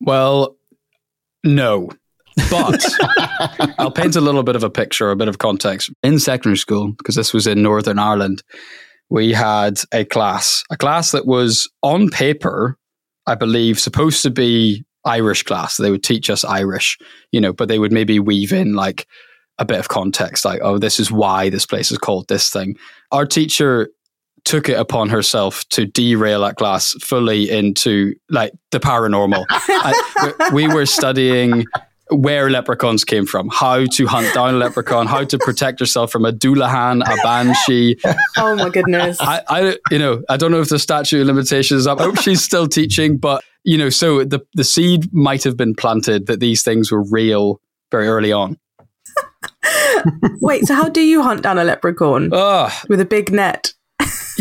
Well, 0.00 0.56
no. 1.44 1.90
But 2.50 2.82
I'll 3.78 3.90
paint 3.90 4.16
a 4.16 4.20
little 4.20 4.42
bit 4.42 4.56
of 4.56 4.64
a 4.64 4.70
picture, 4.70 5.10
a 5.10 5.16
bit 5.16 5.28
of 5.28 5.38
context. 5.38 5.90
In 6.02 6.18
secondary 6.18 6.56
school, 6.56 6.92
because 6.92 7.14
this 7.14 7.32
was 7.32 7.46
in 7.46 7.62
Northern 7.62 7.98
Ireland, 7.98 8.42
we 9.10 9.32
had 9.32 9.80
a 9.92 10.04
class, 10.04 10.64
a 10.70 10.76
class 10.76 11.10
that 11.12 11.26
was 11.26 11.68
on 11.82 12.08
paper, 12.08 12.78
I 13.26 13.34
believe, 13.34 13.78
supposed 13.78 14.22
to 14.22 14.30
be 14.30 14.84
Irish 15.04 15.42
class. 15.42 15.76
They 15.76 15.90
would 15.90 16.04
teach 16.04 16.30
us 16.30 16.44
Irish, 16.44 16.96
you 17.32 17.40
know, 17.40 17.52
but 17.52 17.68
they 17.68 17.78
would 17.78 17.92
maybe 17.92 18.18
weave 18.18 18.52
in 18.52 18.74
like 18.74 19.06
a 19.58 19.64
bit 19.64 19.78
of 19.78 19.88
context, 19.88 20.44
like, 20.44 20.60
oh, 20.62 20.78
this 20.78 20.98
is 20.98 21.12
why 21.12 21.50
this 21.50 21.66
place 21.66 21.92
is 21.92 21.98
called 21.98 22.28
this 22.28 22.48
thing. 22.50 22.76
Our 23.10 23.26
teacher 23.26 23.90
took 24.44 24.68
it 24.68 24.78
upon 24.78 25.08
herself 25.08 25.66
to 25.70 25.86
derail 25.86 26.40
that 26.40 26.56
class 26.56 26.92
fully 27.00 27.50
into 27.50 28.14
like 28.28 28.52
the 28.70 28.80
paranormal. 28.80 29.44
I, 29.50 30.50
we 30.52 30.68
were 30.68 30.86
studying 30.86 31.64
where 32.10 32.50
leprechauns 32.50 33.04
came 33.04 33.24
from, 33.24 33.48
how 33.48 33.86
to 33.86 34.06
hunt 34.06 34.32
down 34.34 34.54
a 34.54 34.58
leprechaun, 34.58 35.06
how 35.06 35.24
to 35.24 35.38
protect 35.38 35.80
yourself 35.80 36.12
from 36.12 36.24
a 36.24 36.32
Dullahan, 36.32 37.02
a 37.02 37.16
banshee. 37.22 37.96
Oh 38.36 38.56
my 38.56 38.68
goodness! 38.68 39.18
I, 39.20 39.42
I, 39.48 39.76
you 39.90 39.98
know, 39.98 40.22
I 40.28 40.36
don't 40.36 40.50
know 40.50 40.60
if 40.60 40.68
the 40.68 40.78
statute 40.78 41.20
of 41.20 41.26
limitations 41.26 41.80
is 41.80 41.86
up. 41.86 42.00
I 42.00 42.04
hope 42.04 42.20
she's 42.20 42.42
still 42.42 42.66
teaching, 42.66 43.16
but 43.16 43.42
you 43.64 43.78
know, 43.78 43.88
so 43.88 44.24
the 44.24 44.40
the 44.54 44.64
seed 44.64 45.12
might 45.12 45.44
have 45.44 45.56
been 45.56 45.74
planted 45.74 46.26
that 46.26 46.40
these 46.40 46.62
things 46.62 46.90
were 46.90 47.02
real 47.04 47.60
very 47.90 48.08
early 48.08 48.32
on. 48.32 48.58
Wait, 50.40 50.66
so 50.66 50.74
how 50.74 50.88
do 50.88 51.00
you 51.00 51.22
hunt 51.22 51.42
down 51.42 51.58
a 51.58 51.64
leprechaun? 51.64 52.30
Oh, 52.32 52.70
With 52.88 53.00
a 53.00 53.04
big 53.04 53.32
net? 53.32 53.72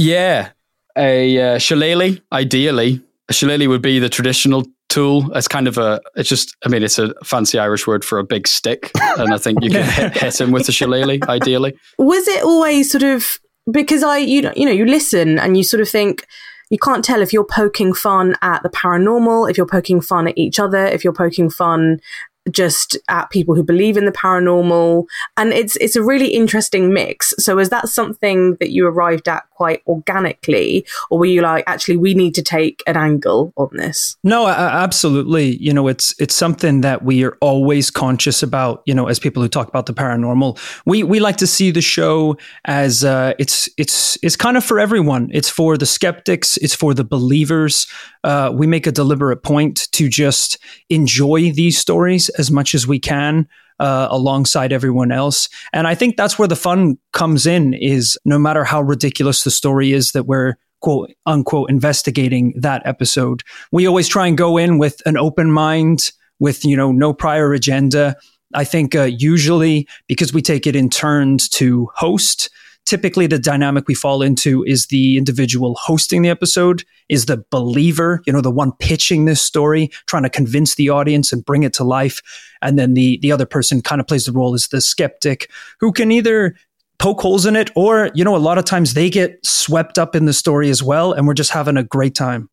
Yeah, 0.01 0.49
a 0.97 1.55
uh, 1.55 1.57
shillelagh, 1.57 2.17
ideally. 2.31 3.01
A 3.29 3.33
shillelagh 3.33 3.67
would 3.67 3.81
be 3.81 3.99
the 3.99 4.09
traditional 4.09 4.65
tool. 4.89 5.31
It's 5.35 5.47
kind 5.47 5.67
of 5.67 5.77
a, 5.77 6.01
it's 6.15 6.27
just, 6.27 6.55
I 6.65 6.69
mean, 6.69 6.83
it's 6.83 6.99
a 6.99 7.13
fancy 7.23 7.57
Irish 7.59 7.87
word 7.87 8.03
for 8.03 8.19
a 8.19 8.23
big 8.23 8.47
stick. 8.47 8.91
And 9.17 9.33
I 9.33 9.37
think 9.37 9.63
you 9.63 9.69
can 9.69 9.83
hit, 9.83 10.17
hit 10.17 10.41
him 10.41 10.51
with 10.51 10.67
a 10.67 10.71
shillelagh, 10.71 11.27
ideally. 11.29 11.75
Was 11.97 12.27
it 12.27 12.43
always 12.43 12.91
sort 12.91 13.03
of 13.03 13.39
because 13.71 14.03
I, 14.03 14.17
you 14.17 14.41
know, 14.41 14.53
you 14.55 14.65
know, 14.65 14.71
you 14.71 14.85
listen 14.85 15.37
and 15.37 15.55
you 15.55 15.63
sort 15.63 15.81
of 15.81 15.89
think 15.89 16.25
you 16.69 16.77
can't 16.77 17.05
tell 17.05 17.21
if 17.21 17.31
you're 17.31 17.45
poking 17.45 17.93
fun 17.93 18.35
at 18.41 18.63
the 18.63 18.69
paranormal, 18.69 19.49
if 19.49 19.57
you're 19.57 19.67
poking 19.67 20.01
fun 20.01 20.27
at 20.29 20.37
each 20.37 20.59
other, 20.59 20.85
if 20.85 21.03
you're 21.03 21.13
poking 21.13 21.49
fun 21.49 21.99
just 22.49 22.97
at 23.07 23.29
people 23.29 23.55
who 23.55 23.63
believe 23.63 23.97
in 23.97 24.05
the 24.05 24.11
paranormal. 24.11 25.05
And 25.37 25.53
it's 25.53 25.75
it's 25.77 25.95
a 25.95 26.03
really 26.03 26.29
interesting 26.29 26.93
mix. 26.93 27.33
So 27.37 27.59
is 27.59 27.69
that 27.69 27.89
something 27.89 28.55
that 28.59 28.71
you 28.71 28.87
arrived 28.87 29.27
at 29.27 29.43
quite 29.51 29.83
organically? 29.87 30.85
Or 31.09 31.19
were 31.19 31.25
you 31.25 31.41
like 31.41 31.63
actually 31.67 31.97
we 31.97 32.13
need 32.13 32.33
to 32.35 32.41
take 32.41 32.81
an 32.87 32.97
angle 32.97 33.53
on 33.57 33.69
this 33.73 34.17
no 34.23 34.47
absolutely. 34.47 35.57
You 35.57 35.73
know 35.73 35.87
it's 35.87 36.19
it's 36.19 36.33
something 36.33 36.81
that 36.81 37.03
we 37.03 37.23
are 37.23 37.37
always 37.41 37.91
conscious 37.91 38.41
about 38.41 38.81
you 38.85 38.93
know 38.93 39.07
as 39.07 39.19
people 39.19 39.43
who 39.43 39.49
talk 39.49 39.67
about 39.67 39.85
the 39.85 39.93
paranormal. 39.93 40.59
We 40.85 41.03
we 41.03 41.19
like 41.19 41.37
to 41.37 41.47
see 41.47 41.71
the 41.71 41.81
show 41.81 42.37
as 42.65 43.03
uh, 43.03 43.33
it's 43.37 43.69
it's 43.77 44.17
it's 44.23 44.35
kind 44.35 44.57
of 44.57 44.63
for 44.63 44.79
everyone. 44.79 45.29
It's 45.31 45.49
for 45.49 45.77
the 45.77 45.85
skeptics. 45.85 46.57
It's 46.57 46.75
for 46.75 46.93
the 46.93 47.03
believers. 47.03 47.87
Uh, 48.23 48.51
we 48.53 48.67
make 48.67 48.85
a 48.85 48.91
deliberate 48.91 49.43
point 49.43 49.87
to 49.91 50.07
just 50.07 50.57
enjoy 50.89 51.51
these 51.51 51.77
stories 51.77 52.29
as 52.37 52.51
much 52.51 52.75
as 52.75 52.87
we 52.87 52.99
can 52.99 53.47
uh, 53.79 54.07
alongside 54.11 54.71
everyone 54.71 55.11
else. 55.11 55.49
And 55.73 55.87
I 55.87 55.95
think 55.95 56.15
that's 56.15 56.37
where 56.37 56.47
the 56.47 56.55
fun 56.55 56.97
comes 57.13 57.47
in 57.47 57.73
is 57.73 58.17
no 58.25 58.37
matter 58.37 58.63
how 58.63 58.81
ridiculous 58.81 59.43
the 59.43 59.51
story 59.51 59.91
is 59.91 60.11
that 60.11 60.27
we're 60.27 60.55
quote 60.81 61.11
unquote 61.25 61.69
investigating 61.69 62.53
that 62.57 62.81
episode, 62.85 63.43
we 63.71 63.87
always 63.87 64.07
try 64.07 64.27
and 64.27 64.37
go 64.37 64.57
in 64.57 64.77
with 64.77 65.01
an 65.05 65.17
open 65.17 65.51
mind 65.51 66.11
with, 66.39 66.65
you 66.65 66.75
know, 66.75 66.91
no 66.91 67.13
prior 67.13 67.53
agenda. 67.53 68.15
I 68.53 68.63
think 68.65 68.95
uh, 68.95 69.03
usually 69.03 69.87
because 70.07 70.33
we 70.33 70.41
take 70.41 70.67
it 70.67 70.75
in 70.75 70.89
turns 70.89 71.47
to 71.49 71.87
host, 71.95 72.49
typically 72.91 73.25
the 73.25 73.39
dynamic 73.39 73.87
we 73.87 73.95
fall 73.95 74.21
into 74.21 74.65
is 74.65 74.87
the 74.87 75.17
individual 75.17 75.77
hosting 75.81 76.23
the 76.23 76.29
episode 76.29 76.83
is 77.07 77.25
the 77.25 77.41
believer 77.49 78.21
you 78.25 78.33
know 78.33 78.41
the 78.41 78.51
one 78.51 78.73
pitching 78.81 79.23
this 79.23 79.41
story 79.41 79.89
trying 80.07 80.23
to 80.23 80.29
convince 80.29 80.75
the 80.75 80.89
audience 80.89 81.31
and 81.31 81.45
bring 81.45 81.63
it 81.63 81.71
to 81.71 81.85
life 81.85 82.21
and 82.61 82.77
then 82.77 82.93
the 82.93 83.17
the 83.21 83.31
other 83.31 83.45
person 83.45 83.81
kind 83.81 84.01
of 84.01 84.07
plays 84.07 84.25
the 84.25 84.31
role 84.33 84.53
as 84.53 84.67
the 84.67 84.81
skeptic 84.81 85.49
who 85.79 85.93
can 85.93 86.11
either 86.11 86.53
poke 86.99 87.21
holes 87.21 87.45
in 87.45 87.55
it 87.55 87.71
or 87.77 88.11
you 88.13 88.25
know 88.25 88.35
a 88.35 88.45
lot 88.49 88.57
of 88.57 88.65
times 88.65 88.93
they 88.93 89.09
get 89.09 89.39
swept 89.41 89.97
up 89.97 90.13
in 90.13 90.25
the 90.25 90.33
story 90.33 90.69
as 90.69 90.83
well 90.83 91.13
and 91.13 91.25
we're 91.25 91.33
just 91.33 91.51
having 91.51 91.77
a 91.77 91.83
great 91.85 92.13
time 92.13 92.49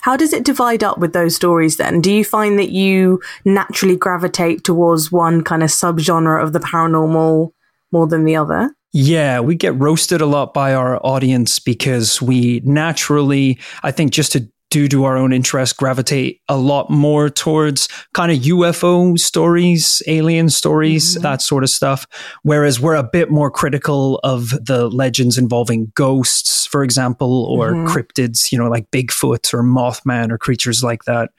how 0.00 0.16
does 0.16 0.32
it 0.32 0.44
divide 0.44 0.84
up 0.84 0.98
with 0.98 1.14
those 1.14 1.34
stories 1.34 1.78
then? 1.78 2.02
Do 2.02 2.12
you 2.12 2.26
find 2.26 2.58
that 2.58 2.68
you 2.68 3.22
naturally 3.46 3.96
gravitate 3.96 4.62
towards 4.62 5.10
one 5.10 5.42
kind 5.42 5.62
of 5.62 5.70
subgenre 5.70 6.42
of 6.42 6.52
the 6.52 6.58
paranormal 6.58 7.52
more 7.90 8.06
than 8.06 8.26
the 8.26 8.36
other? 8.36 8.74
Yeah, 8.96 9.40
we 9.40 9.56
get 9.56 9.74
roasted 9.74 10.20
a 10.20 10.26
lot 10.26 10.54
by 10.54 10.72
our 10.72 11.04
audience 11.04 11.58
because 11.58 12.22
we 12.22 12.60
naturally, 12.64 13.58
I 13.82 13.90
think, 13.90 14.12
just 14.12 14.30
to 14.32 14.48
due 14.70 14.88
to 14.88 15.02
our 15.02 15.16
own 15.16 15.32
interest, 15.32 15.76
gravitate 15.76 16.40
a 16.48 16.56
lot 16.56 16.90
more 16.90 17.28
towards 17.28 17.88
kind 18.12 18.30
of 18.30 18.38
UFO 18.38 19.18
stories, 19.18 20.00
alien 20.06 20.48
stories, 20.48 21.14
mm-hmm. 21.14 21.22
that 21.22 21.42
sort 21.42 21.64
of 21.64 21.70
stuff. 21.70 22.06
Whereas 22.42 22.78
we're 22.78 22.94
a 22.94 23.02
bit 23.02 23.32
more 23.32 23.50
critical 23.50 24.20
of 24.22 24.50
the 24.50 24.88
legends 24.88 25.38
involving 25.38 25.90
ghosts, 25.96 26.64
for 26.66 26.84
example, 26.84 27.46
or 27.46 27.72
mm-hmm. 27.72 27.86
cryptids, 27.86 28.52
you 28.52 28.58
know, 28.58 28.68
like 28.68 28.88
Bigfoot 28.92 29.52
or 29.52 29.64
Mothman 29.64 30.30
or 30.30 30.38
creatures 30.38 30.84
like 30.84 31.02
that. 31.04 31.30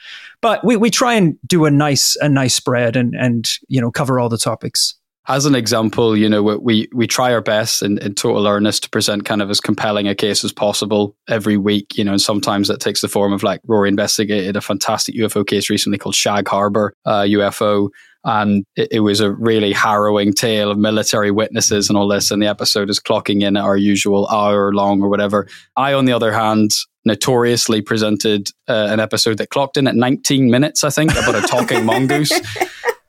But 0.41 0.61
we, 0.65 0.75
we 0.75 0.89
try 0.89 1.13
and 1.13 1.37
do 1.47 1.63
a 1.63 1.71
nice 1.71 2.17
a 2.17 2.27
nice 2.27 2.53
spread 2.53 2.97
and 2.97 3.15
and 3.15 3.49
you 3.69 3.79
know 3.79 3.91
cover 3.91 4.19
all 4.19 4.27
the 4.27 4.37
topics 4.37 4.95
as 5.27 5.45
an 5.45 5.55
example, 5.55 6.15
you 6.15 6.29
know, 6.29 6.43
we 6.43 6.87
we 6.93 7.07
try 7.07 7.33
our 7.33 7.41
best 7.41 7.81
in, 7.81 7.97
in 7.99 8.13
total 8.13 8.47
earnest 8.47 8.83
to 8.83 8.89
present 8.89 9.25
kind 9.25 9.41
of 9.41 9.49
as 9.49 9.59
compelling 9.59 10.07
a 10.07 10.15
case 10.15 10.43
as 10.43 10.51
possible 10.51 11.15
every 11.27 11.57
week, 11.57 11.97
you 11.97 12.03
know, 12.03 12.11
and 12.11 12.21
sometimes 12.21 12.67
that 12.67 12.79
takes 12.79 13.01
the 13.01 13.07
form 13.07 13.33
of 13.33 13.41
like 13.41 13.61
Rory 13.65 13.89
investigated 13.89 14.55
a 14.55 14.61
fantastic 14.61 15.15
UFO 15.15 15.45
case 15.45 15.69
recently 15.69 15.97
called 15.97 16.15
Shag 16.15 16.47
Harbor 16.47 16.93
uh, 17.05 17.21
UFO. 17.21 17.89
And 18.23 18.65
it, 18.75 18.87
it, 18.91 18.99
was 19.01 19.19
a 19.19 19.31
really 19.31 19.71
harrowing 19.71 20.33
tale 20.33 20.71
of 20.71 20.79
military 20.79 21.29
witnesses 21.29 21.89
and 21.89 21.97
all 21.97 22.07
this. 22.07 22.31
And 22.31 22.41
the 22.41 22.47
episode 22.47 22.89
is 22.89 22.99
clocking 22.99 23.43
in 23.43 23.55
at 23.55 23.63
our 23.63 23.77
usual 23.77 24.27
hour 24.29 24.73
long 24.73 24.99
or 25.03 25.09
whatever. 25.09 25.47
I, 25.77 25.93
on 25.93 26.05
the 26.05 26.13
other 26.13 26.31
hand, 26.31 26.71
notoriously 27.05 27.83
presented 27.83 28.49
uh, 28.67 28.87
an 28.89 28.99
episode 28.99 29.37
that 29.37 29.51
clocked 29.51 29.77
in 29.77 29.87
at 29.87 29.95
19 29.95 30.49
minutes, 30.49 30.83
I 30.83 30.89
think, 30.89 31.11
about 31.11 31.35
a 31.35 31.47
talking 31.47 31.85
mongoose. 31.85 32.31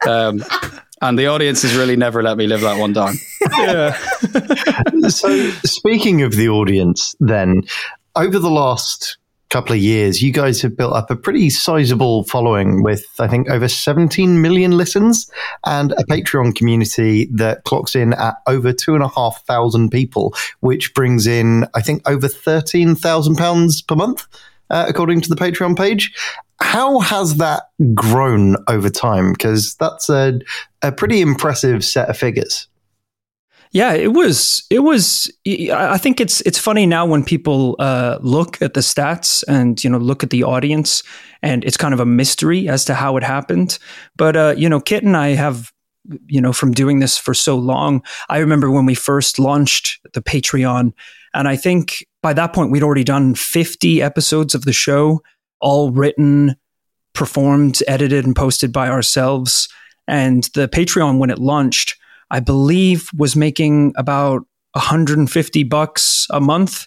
Um, 0.06 0.44
and 1.02 1.18
the 1.18 1.26
audience 1.26 1.62
has 1.62 1.76
really 1.76 1.96
never 1.96 2.22
let 2.22 2.36
me 2.36 2.46
live 2.46 2.62
that 2.62 2.78
one 2.78 2.92
down. 2.92 3.14
yeah. 3.58 3.92
so, 5.08 5.50
speaking 5.64 6.22
of 6.22 6.32
the 6.32 6.48
audience, 6.48 7.14
then, 7.20 7.62
over 8.14 8.38
the 8.38 8.50
last 8.50 9.18
couple 9.50 9.72
of 9.74 9.78
years, 9.78 10.22
you 10.22 10.32
guys 10.32 10.60
have 10.62 10.76
built 10.76 10.94
up 10.94 11.10
a 11.10 11.16
pretty 11.16 11.50
sizable 11.50 12.24
following 12.24 12.82
with, 12.82 13.04
I 13.18 13.28
think, 13.28 13.48
over 13.48 13.68
17 13.68 14.40
million 14.42 14.72
listens 14.72 15.30
and 15.64 15.92
a 15.92 16.04
Patreon 16.04 16.56
community 16.56 17.28
that 17.32 17.64
clocks 17.64 17.94
in 17.94 18.12
at 18.14 18.34
over 18.46 18.72
two 18.72 18.94
and 18.94 19.04
a 19.04 19.08
half 19.08 19.44
thousand 19.46 19.90
people, 19.90 20.34
which 20.60 20.94
brings 20.94 21.26
in, 21.26 21.66
I 21.74 21.82
think, 21.82 22.08
over 22.08 22.26
13,000 22.26 23.36
pounds 23.36 23.82
per 23.82 23.94
month. 23.94 24.26
Uh, 24.68 24.84
according 24.88 25.20
to 25.20 25.28
the 25.28 25.36
Patreon 25.36 25.78
page. 25.78 26.12
How 26.60 27.00
has 27.00 27.36
that 27.36 27.64
grown 27.94 28.56
over 28.68 28.88
time? 28.88 29.32
Because 29.32 29.74
that's 29.74 30.08
a, 30.08 30.40
a 30.82 30.90
pretty 30.90 31.20
impressive 31.20 31.84
set 31.84 32.08
of 32.08 32.16
figures. 32.16 32.66
Yeah, 33.72 33.92
it 33.92 34.12
was. 34.14 34.64
It 34.70 34.78
was. 34.80 35.30
I 35.46 35.98
think 35.98 36.20
it's 36.20 36.40
it's 36.42 36.58
funny 36.58 36.86
now 36.86 37.04
when 37.04 37.24
people 37.24 37.76
uh, 37.78 38.18
look 38.22 38.62
at 38.62 38.74
the 38.74 38.80
stats 38.80 39.44
and 39.48 39.82
you 39.82 39.90
know 39.90 39.98
look 39.98 40.22
at 40.22 40.30
the 40.30 40.44
audience, 40.44 41.02
and 41.42 41.64
it's 41.64 41.76
kind 41.76 41.92
of 41.92 42.00
a 42.00 42.06
mystery 42.06 42.68
as 42.68 42.84
to 42.86 42.94
how 42.94 43.16
it 43.16 43.22
happened. 43.22 43.78
But 44.16 44.36
uh, 44.36 44.54
you 44.56 44.68
know, 44.68 44.80
Kit 44.80 45.02
and 45.02 45.16
I 45.16 45.30
have 45.30 45.72
you 46.26 46.40
know 46.40 46.54
from 46.54 46.72
doing 46.72 47.00
this 47.00 47.18
for 47.18 47.34
so 47.34 47.56
long. 47.56 48.02
I 48.30 48.38
remember 48.38 48.70
when 48.70 48.86
we 48.86 48.94
first 48.94 49.38
launched 49.38 50.00
the 50.14 50.22
Patreon, 50.22 50.92
and 51.34 51.48
I 51.48 51.56
think 51.56 52.06
by 52.22 52.32
that 52.32 52.52
point 52.52 52.70
we'd 52.70 52.84
already 52.84 53.04
done 53.04 53.34
fifty 53.34 54.00
episodes 54.00 54.54
of 54.54 54.64
the 54.64 54.72
show 54.72 55.22
all 55.60 55.90
written, 55.90 56.56
performed, 57.14 57.82
edited, 57.88 58.24
and 58.24 58.36
posted 58.36 58.72
by 58.72 58.88
ourselves. 58.88 59.68
And 60.06 60.44
the 60.54 60.68
Patreon, 60.68 61.18
when 61.18 61.30
it 61.30 61.38
launched, 61.38 61.96
I 62.30 62.40
believe 62.40 63.08
was 63.16 63.36
making 63.36 63.92
about 63.96 64.42
150 64.72 65.64
bucks 65.64 66.26
a 66.30 66.40
month. 66.40 66.86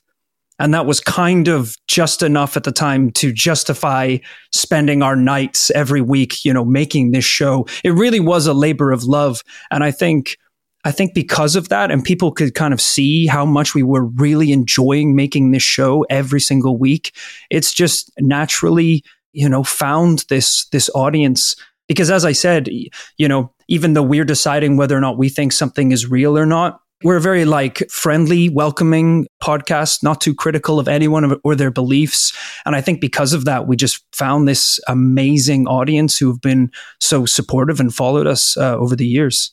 And 0.62 0.74
that 0.74 0.86
was 0.86 1.00
kind 1.00 1.48
of 1.48 1.76
just 1.88 2.22
enough 2.22 2.58
at 2.58 2.66
the 2.66 2.72
time 2.72 3.12
to 3.12 3.32
justify 3.32 4.18
spending 4.52 5.02
our 5.02 5.16
nights 5.16 5.72
every 5.72 6.02
week, 6.02 6.44
you 6.44 6.54
know, 6.54 6.66
making 6.66 7.12
this 7.12 7.24
show. 7.24 7.66
It 7.84 7.92
really 7.92 8.20
was 8.20 8.46
a 8.46 8.54
labor 8.54 8.92
of 8.92 9.06
love. 9.06 9.42
And 9.72 9.86
I 9.86 9.92
think 9.92 10.38
I 10.86 10.92
think 10.92 11.14
because 11.14 11.56
of 11.56 11.70
that, 11.70 11.92
and 11.92 12.04
people 12.04 12.32
could 12.32 12.56
kind 12.56 12.74
of 12.74 12.80
see 12.80 13.28
how 13.28 13.46
much 13.46 13.76
we 13.76 13.84
were 13.84 14.06
really 14.06 14.52
enjoying 14.52 15.16
making 15.16 15.52
this 15.52 15.64
show 15.64 16.06
every 16.10 16.40
single 16.40 16.78
week, 16.78 17.14
it's 17.50 17.74
just 17.74 18.12
naturally, 18.20 19.04
you 19.34 19.50
know, 19.50 19.64
found 19.64 20.26
this 20.30 20.66
this 20.72 20.90
audience 20.96 21.56
Because 21.90 22.12
as 22.12 22.24
I 22.24 22.32
said, 22.32 22.70
you 23.18 23.28
know, 23.28 23.52
even 23.68 23.94
though 23.94 24.04
we're 24.04 24.24
deciding 24.24 24.78
whether 24.78 24.96
or 24.96 25.02
not 25.02 25.18
we 25.18 25.28
think 25.28 25.52
something 25.52 25.92
is 25.92 26.10
real 26.10 26.38
or 26.38 26.46
not, 26.46 26.80
we're 27.04 27.18
a 27.18 27.22
very 27.22 27.46
like 27.46 27.90
friendly, 27.90 28.48
welcoming 28.48 29.26
podcast, 29.42 30.04
not 30.04 30.22
too 30.22 30.36
critical 30.36 30.80
of 30.80 30.88
anyone 30.88 31.40
or 31.44 31.56
their 31.56 31.72
beliefs. 31.72 32.32
And 32.66 32.76
I 32.76 32.82
think 32.82 33.02
because 33.02 33.34
of 33.34 33.46
that, 33.46 33.68
we 33.68 33.76
just 33.76 34.06
found 34.14 34.48
this 34.48 34.80
amazing 34.88 35.68
audience 35.68 36.18
who 36.18 36.30
have 36.30 36.42
been 36.42 36.72
so 37.00 37.26
supportive 37.26 37.80
and 37.80 37.94
followed 37.94 38.28
us 38.28 38.56
uh, 38.56 38.78
over 38.78 38.96
the 38.96 39.08
years. 39.08 39.52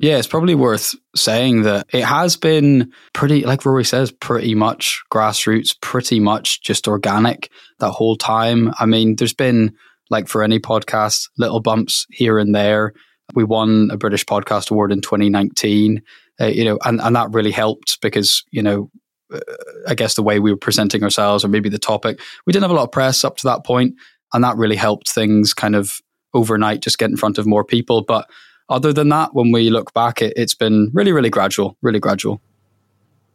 Yeah, 0.00 0.18
it's 0.18 0.26
probably 0.26 0.56
worth 0.56 0.94
saying 1.14 1.62
that 1.62 1.86
it 1.92 2.02
has 2.02 2.36
been 2.36 2.92
pretty, 3.12 3.44
like 3.44 3.64
Rory 3.64 3.84
says, 3.84 4.10
pretty 4.10 4.54
much 4.54 5.02
grassroots, 5.12 5.80
pretty 5.80 6.18
much 6.18 6.62
just 6.62 6.88
organic 6.88 7.48
that 7.78 7.92
whole 7.92 8.16
time. 8.16 8.72
I 8.80 8.86
mean, 8.86 9.16
there's 9.16 9.34
been, 9.34 9.74
like 10.10 10.28
for 10.28 10.42
any 10.42 10.58
podcast, 10.58 11.28
little 11.38 11.60
bumps 11.60 12.06
here 12.10 12.38
and 12.38 12.54
there. 12.54 12.92
We 13.34 13.44
won 13.44 13.88
a 13.90 13.96
British 13.96 14.24
Podcast 14.24 14.70
Award 14.70 14.92
in 14.92 15.00
2019, 15.00 16.02
uh, 16.40 16.46
you 16.46 16.64
know, 16.64 16.78
and, 16.84 17.00
and 17.00 17.16
that 17.16 17.30
really 17.30 17.50
helped 17.50 18.00
because, 18.02 18.44
you 18.50 18.62
know, 18.62 18.90
uh, 19.32 19.40
I 19.88 19.94
guess 19.94 20.14
the 20.14 20.22
way 20.22 20.40
we 20.40 20.50
were 20.50 20.58
presenting 20.58 21.02
ourselves 21.02 21.44
or 21.44 21.48
maybe 21.48 21.68
the 21.68 21.78
topic, 21.78 22.20
we 22.46 22.52
didn't 22.52 22.64
have 22.64 22.70
a 22.70 22.74
lot 22.74 22.84
of 22.84 22.92
press 22.92 23.24
up 23.24 23.36
to 23.38 23.46
that 23.46 23.64
point, 23.64 23.94
and 24.32 24.44
that 24.44 24.56
really 24.56 24.76
helped 24.76 25.08
things 25.08 25.54
kind 25.54 25.74
of 25.74 26.00
overnight 26.34 26.82
just 26.82 26.98
get 26.98 27.10
in 27.10 27.16
front 27.16 27.38
of 27.38 27.46
more 27.46 27.64
people. 27.64 28.02
But 28.02 28.28
other 28.68 28.92
than 28.92 29.08
that, 29.10 29.34
when 29.34 29.52
we 29.52 29.70
look 29.70 29.92
back, 29.94 30.22
it, 30.22 30.36
has 30.38 30.54
been 30.54 30.90
really, 30.92 31.12
really 31.12 31.30
gradual, 31.30 31.76
really 31.82 32.00
gradual. 32.00 32.40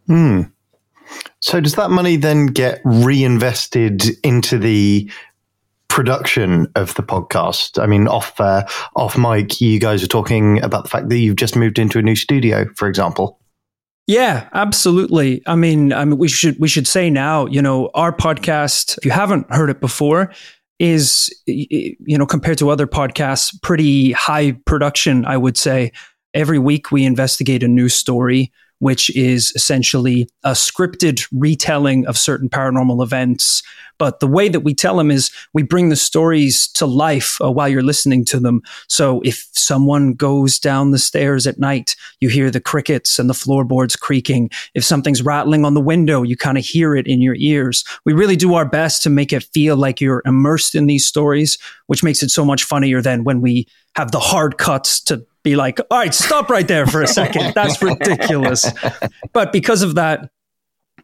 Hmm. 0.08 0.44
So 1.40 1.60
does 1.60 1.76
that 1.76 1.92
money 1.92 2.16
then 2.16 2.48
get 2.48 2.82
reinvested 2.84 4.04
into 4.24 4.58
the 4.58 5.10
production 5.88 6.68
of 6.76 6.94
the 6.96 7.04
podcast? 7.04 7.82
I 7.82 7.86
mean, 7.86 8.08
off 8.08 8.40
uh, 8.40 8.66
off 8.96 9.18
mic, 9.18 9.60
you 9.62 9.80
guys 9.80 10.04
are 10.04 10.08
talking 10.08 10.62
about 10.62 10.84
the 10.84 10.90
fact 10.90 11.10
that 11.10 11.18
you've 11.18 11.36
just 11.36 11.56
moved 11.56 11.80
into 11.80 12.00
a 12.00 12.02
new 12.02 12.16
studio, 12.16 12.66
for 12.76 12.88
example. 12.88 13.40
Yeah, 14.08 14.50
absolutely. 14.54 15.44
I 15.46 15.56
mean, 15.56 15.94
I 15.94 16.04
mean, 16.04 16.18
we 16.18 16.28
should 16.28 16.60
we 16.60 16.68
should 16.68 16.88
say 16.88 17.12
now, 17.12 17.46
you 17.46 17.62
know, 17.62 17.92
our 17.94 18.12
podcast. 18.12 18.98
If 18.98 19.06
you 19.06 19.12
haven't 19.12 19.52
heard 19.52 19.70
it 19.70 19.80
before, 19.80 20.34
is, 20.80 21.30
you 21.46 22.18
know, 22.18 22.26
compared 22.26 22.58
to 22.58 22.70
other 22.70 22.88
podcasts, 22.88 23.54
pretty 23.62 24.14
high 24.14 24.54
production, 24.66 25.26
I 25.26 25.38
would 25.38 25.58
say. 25.58 25.92
Every 26.34 26.60
week 26.60 26.92
we 26.92 27.06
investigate 27.06 27.64
a 27.64 27.68
new 27.68 27.90
story, 27.90 28.52
which 28.80 29.14
is 29.16 29.52
essentially 29.56 30.30
a 30.44 30.52
scripted 30.52 31.28
retelling 31.34 32.06
of 32.08 32.18
certain 32.18 32.50
paranormal 32.50 33.04
events 33.04 33.62
but 34.00 34.20
the 34.22 34.27
way 34.27 34.50
that 34.50 34.62
we 34.62 34.74
tell 34.74 34.98
them 34.98 35.12
is 35.12 35.29
we 35.53 35.62
bring 35.62 35.89
the 35.89 35.96
stories 35.96 36.68
to 36.70 36.88
life 36.88 37.38
uh, 37.44 37.51
while 37.51 37.68
you're 37.68 37.84
listening 37.84 38.25
to 38.25 38.39
them. 38.39 38.62
So 38.88 39.22
if 39.24 39.48
someone 39.51 40.13
goes 40.13 40.58
down 40.58 40.91
the 40.91 40.98
stairs 40.98 41.46
at 41.46 41.60
night, 41.60 41.96
you 42.20 42.29
hear 42.29 42.50
the 42.50 42.62
crickets 42.62 43.20
and 43.20 43.29
the 43.29 43.34
floorboards 43.34 43.96
creaking. 43.96 44.50
If 44.74 44.84
something's 44.84 45.22
rattling 45.22 45.65
on 45.65 45.74
the 45.74 45.82
window, 45.82 46.24
you 46.24 46.38
kind 46.38 46.58
of 46.58 46.65
hear 46.65 46.96
it 46.96 47.06
in 47.06 47.22
your 47.22 47.36
ears. 47.38 47.84
We 48.06 48.13
really 48.13 48.38
do 48.38 48.56
our 48.56 48.68
best 48.68 49.03
to 49.03 49.10
make 49.10 49.34
it 49.34 49.44
feel 49.53 49.75
like 49.75 50.01
you're 50.01 50.24
immersed 50.25 50.74
in 50.74 50.88
these 50.88 51.06
stories, 51.06 51.58
which 51.88 52.03
makes 52.03 52.24
it 52.24 52.29
so 52.29 52.46
much 52.46 52.63
funnier 52.63 53.01
than 53.01 53.25
when 53.25 53.41
we 53.41 53.68
have 53.96 54.12
the 54.12 54.20
hard 54.20 54.58
cuts 54.58 55.01
to 55.01 55.25
be 55.44 55.56
like, 55.56 55.79
all 55.91 55.98
right, 56.00 56.13
stop 56.13 56.50
right 56.50 56.68
there 56.68 56.86
for 56.86 57.01
a 57.01 57.08
second. 57.08 57.53
That's 57.53 57.82
ridiculous. 57.82 58.65
But 59.34 59.51
because 59.53 59.84
of 59.84 59.96
that, 59.96 60.32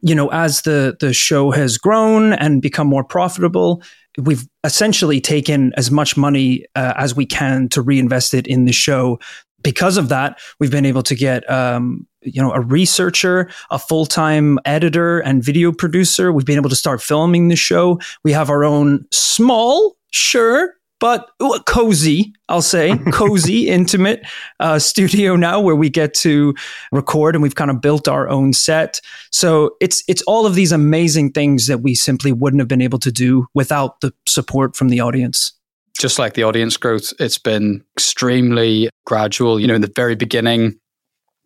you 0.06 0.14
know, 0.14 0.30
as 0.30 0.62
the 0.62 0.96
the 1.00 1.14
show 1.14 1.50
has 1.50 1.80
grown 1.80 2.34
and 2.34 2.62
become 2.62 2.86
more 2.86 3.04
profitable, 3.04 3.82
we've 4.22 4.48
essentially 4.64 5.20
taken 5.20 5.74
as 5.78 5.90
much 5.90 6.16
money 6.16 6.64
uh, 6.76 6.94
as 6.96 7.16
we 7.16 7.26
can 7.26 7.68
to 7.70 7.82
reinvest 7.82 8.36
it 8.36 8.46
in 8.46 8.66
the 8.66 8.72
show. 8.72 9.20
Because 9.64 9.98
of 9.98 10.10
that, 10.10 10.40
we've 10.60 10.70
been 10.70 10.86
able 10.86 11.02
to 11.02 11.16
get 11.16 11.50
um, 11.50 12.06
you 12.22 12.40
know 12.40 12.52
a 12.52 12.62
researcher 12.62 13.50
a 13.72 13.80
full-time 13.80 14.60
editor 14.66 15.20
and 15.20 15.44
video 15.44 15.72
producer 15.72 16.32
we've 16.32 16.46
been 16.46 16.58
able 16.58 16.70
to 16.70 16.76
start 16.76 17.02
filming 17.02 17.50
the 17.50 17.56
show 17.56 18.00
we 18.24 18.32
have 18.32 18.50
our 18.50 18.64
own 18.64 19.06
small 19.12 19.96
sure 20.12 20.74
but 21.06 21.30
cozy, 21.68 22.34
I'll 22.50 22.64
say, 22.64 22.98
cozy, 23.14 23.68
intimate 23.68 24.26
uh, 24.60 24.80
studio 24.80 25.36
now 25.36 25.62
where 25.62 25.76
we 25.76 25.88
get 25.88 26.16
to 26.16 26.56
record 26.92 27.36
and 27.36 27.44
we've 27.44 27.54
kind 27.54 27.70
of 27.70 27.80
built 27.80 28.08
our 28.08 28.28
own 28.28 28.54
set. 28.54 29.00
So 29.32 29.76
it's 29.80 30.04
it's 30.08 30.24
all 30.24 30.48
of 30.48 30.56
these 30.56 30.72
amazing 30.72 31.34
things 31.34 31.68
that 31.68 31.82
we 31.82 31.94
simply 31.94 32.32
wouldn't 32.32 32.60
have 32.60 32.68
been 32.68 32.82
able 32.82 32.98
to 32.98 33.12
do 33.12 33.46
without 33.54 34.02
the 34.02 34.16
support 34.28 34.76
from 34.76 34.90
the 34.90 35.00
audience. 35.00 35.54
Just 35.96 36.18
like 36.18 36.34
the 36.34 36.42
audience 36.42 36.76
growth, 36.76 37.14
it's 37.20 37.38
been 37.38 37.84
extremely 37.96 38.90
gradual. 39.06 39.60
You 39.60 39.68
know, 39.68 39.76
in 39.76 39.82
the 39.82 39.94
very 39.96 40.16
beginning, 40.16 40.74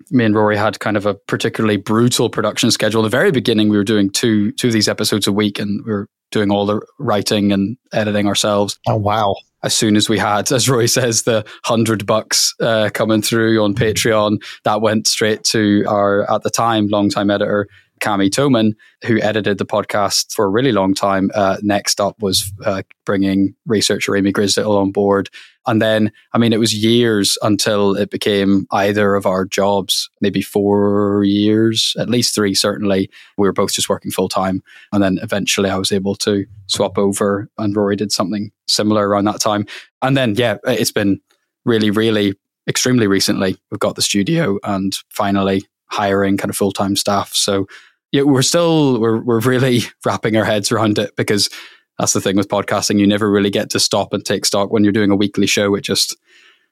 me 0.09 0.23
and 0.23 0.35
Rory 0.35 0.55
had 0.55 0.79
kind 0.79 0.95
of 0.95 1.05
a 1.05 1.15
particularly 1.15 1.75
brutal 1.75 2.29
production 2.29 2.71
schedule. 2.71 3.01
In 3.01 3.03
the 3.03 3.09
very 3.09 3.31
beginning, 3.31 3.67
we 3.67 3.75
were 3.75 3.83
doing 3.83 4.09
two 4.09 4.53
two 4.53 4.67
of 4.67 4.73
these 4.73 4.87
episodes 4.87 5.27
a 5.27 5.33
week, 5.33 5.59
and 5.59 5.83
we 5.85 5.91
were 5.91 6.07
doing 6.31 6.49
all 6.49 6.65
the 6.65 6.79
writing 6.97 7.51
and 7.51 7.75
editing 7.91 8.25
ourselves. 8.25 8.79
Oh 8.87 8.95
wow! 8.95 9.35
As 9.61 9.73
soon 9.73 9.95
as 9.97 10.07
we 10.07 10.17
had, 10.17 10.51
as 10.51 10.69
Rory 10.69 10.87
says, 10.87 11.23
the 11.23 11.45
hundred 11.65 12.05
bucks 12.05 12.53
uh, 12.61 12.89
coming 12.93 13.21
through 13.21 13.61
on 13.61 13.73
Patreon, 13.75 14.41
that 14.63 14.81
went 14.81 15.07
straight 15.07 15.43
to 15.45 15.83
our 15.87 16.31
at 16.33 16.43
the 16.43 16.49
time 16.49 16.87
longtime 16.87 17.29
editor 17.29 17.67
Cami 17.99 18.29
Toman, 18.29 18.73
who 19.05 19.21
edited 19.21 19.57
the 19.57 19.65
podcast 19.65 20.33
for 20.33 20.45
a 20.45 20.49
really 20.49 20.71
long 20.71 20.93
time. 20.93 21.29
Uh, 21.33 21.57
next 21.61 22.01
up 22.01 22.21
was 22.21 22.51
uh, 22.65 22.81
bringing 23.05 23.53
researcher 23.65 24.15
Amy 24.15 24.31
Grisdale 24.31 24.77
on 24.77 24.91
board. 24.91 25.29
And 25.67 25.81
then, 25.81 26.11
I 26.33 26.37
mean, 26.39 26.51
it 26.51 26.59
was 26.59 26.73
years 26.73 27.37
until 27.43 27.95
it 27.95 28.09
became 28.09 28.65
either 28.71 29.13
of 29.13 29.25
our 29.25 29.45
jobs, 29.45 30.09
maybe 30.19 30.41
four 30.41 31.23
years, 31.23 31.93
at 31.99 32.09
least 32.09 32.33
three, 32.33 32.55
certainly. 32.55 33.09
We 33.37 33.47
were 33.47 33.53
both 33.53 33.73
just 33.73 33.89
working 33.89 34.11
full 34.11 34.29
time. 34.29 34.63
And 34.91 35.03
then 35.03 35.19
eventually 35.21 35.69
I 35.69 35.77
was 35.77 35.91
able 35.91 36.15
to 36.15 36.45
swap 36.67 36.97
over, 36.97 37.49
and 37.57 37.75
Rory 37.75 37.95
did 37.95 38.11
something 38.11 38.51
similar 38.67 39.07
around 39.07 39.25
that 39.25 39.41
time. 39.41 39.67
And 40.01 40.17
then, 40.17 40.35
yeah, 40.35 40.57
it's 40.65 40.91
been 40.91 41.19
really, 41.65 41.91
really 41.91 42.33
extremely 42.67 43.07
recently. 43.07 43.57
We've 43.69 43.79
got 43.79 43.95
the 43.95 44.01
studio 44.01 44.57
and 44.63 44.97
finally 45.09 45.63
hiring 45.85 46.37
kind 46.37 46.49
of 46.49 46.57
full 46.57 46.71
time 46.71 46.95
staff. 46.95 47.33
So 47.33 47.67
yeah, 48.11 48.23
we're 48.23 48.41
still 48.41 48.99
we're 48.99 49.21
we're 49.21 49.39
really 49.39 49.81
wrapping 50.05 50.35
our 50.35 50.45
heads 50.45 50.71
around 50.71 50.97
it 50.97 51.15
because 51.15 51.49
that's 51.97 52.13
the 52.13 52.21
thing 52.21 52.35
with 52.35 52.47
podcasting. 52.47 52.99
You 52.99 53.07
never 53.07 53.29
really 53.29 53.49
get 53.49 53.69
to 53.71 53.79
stop 53.79 54.13
and 54.13 54.25
take 54.25 54.45
stock 54.45 54.71
when 54.71 54.83
you're 54.83 54.93
doing 54.93 55.11
a 55.11 55.15
weekly 55.15 55.47
show. 55.47 55.75
It 55.75 55.81
just 55.81 56.17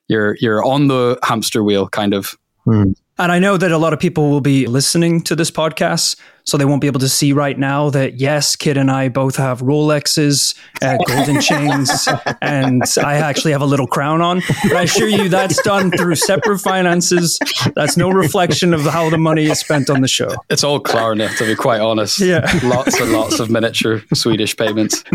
you're 0.08 0.38
you're 0.40 0.64
on 0.66 0.88
the 0.88 1.20
hamster 1.24 1.64
wheel 1.64 1.88
kind 1.88 2.14
of. 2.14 2.36
Hmm. 2.66 2.94
And 3.20 3.32
I 3.32 3.40
know 3.40 3.58
that 3.58 3.72
a 3.72 3.78
lot 3.78 3.94
of 3.94 4.00
people 4.00 4.30
will 4.30 4.42
be 4.42 4.68
listening 4.68 5.22
to 5.24 5.36
this 5.36 5.50
podcast, 5.50 6.20
so 6.48 6.58
they 6.58 6.64
won't 6.64 6.80
be 6.80 6.88
able 6.88 7.02
to 7.02 7.10
see 7.10 7.34
right 7.34 7.60
now 7.60 7.90
that 7.90 8.22
yes, 8.22 8.56
Kit 8.56 8.78
and 8.78 8.90
I 8.90 9.10
both 9.10 9.36
have 9.36 9.60
Rolexes, 9.60 10.58
uh, 10.82 10.98
golden 11.06 11.42
chains, 11.42 12.08
and 12.42 12.84
I 13.04 13.16
actually 13.16 13.52
have 13.52 13.62
a 13.62 13.66
little 13.66 13.86
crown 13.86 14.22
on. 14.22 14.42
But 14.64 14.78
I 14.78 14.84
assure 14.84 15.10
you, 15.10 15.28
that's 15.28 15.62
done 15.64 15.92
through 15.92 16.16
separate 16.16 16.60
finances. 16.60 17.38
That's 17.76 17.98
no 17.98 18.10
reflection 18.10 18.74
of 18.74 18.84
how 18.84 19.10
the 19.10 19.18
money 19.18 19.48
is 19.48 19.60
spent 19.60 19.90
on 19.90 20.00
the 20.00 20.08
show. 20.08 20.34
It's 20.50 20.64
all 20.64 20.80
Klarna, 20.80 21.36
to 21.38 21.46
be 21.46 21.54
quite 21.54 21.82
honest. 21.82 22.20
Yeah, 22.20 22.50
lots 22.64 22.98
and 22.98 23.12
lots 23.12 23.42
of 23.42 23.50
miniature 23.50 24.02
Swedish 24.14 24.56
payments. 24.56 25.04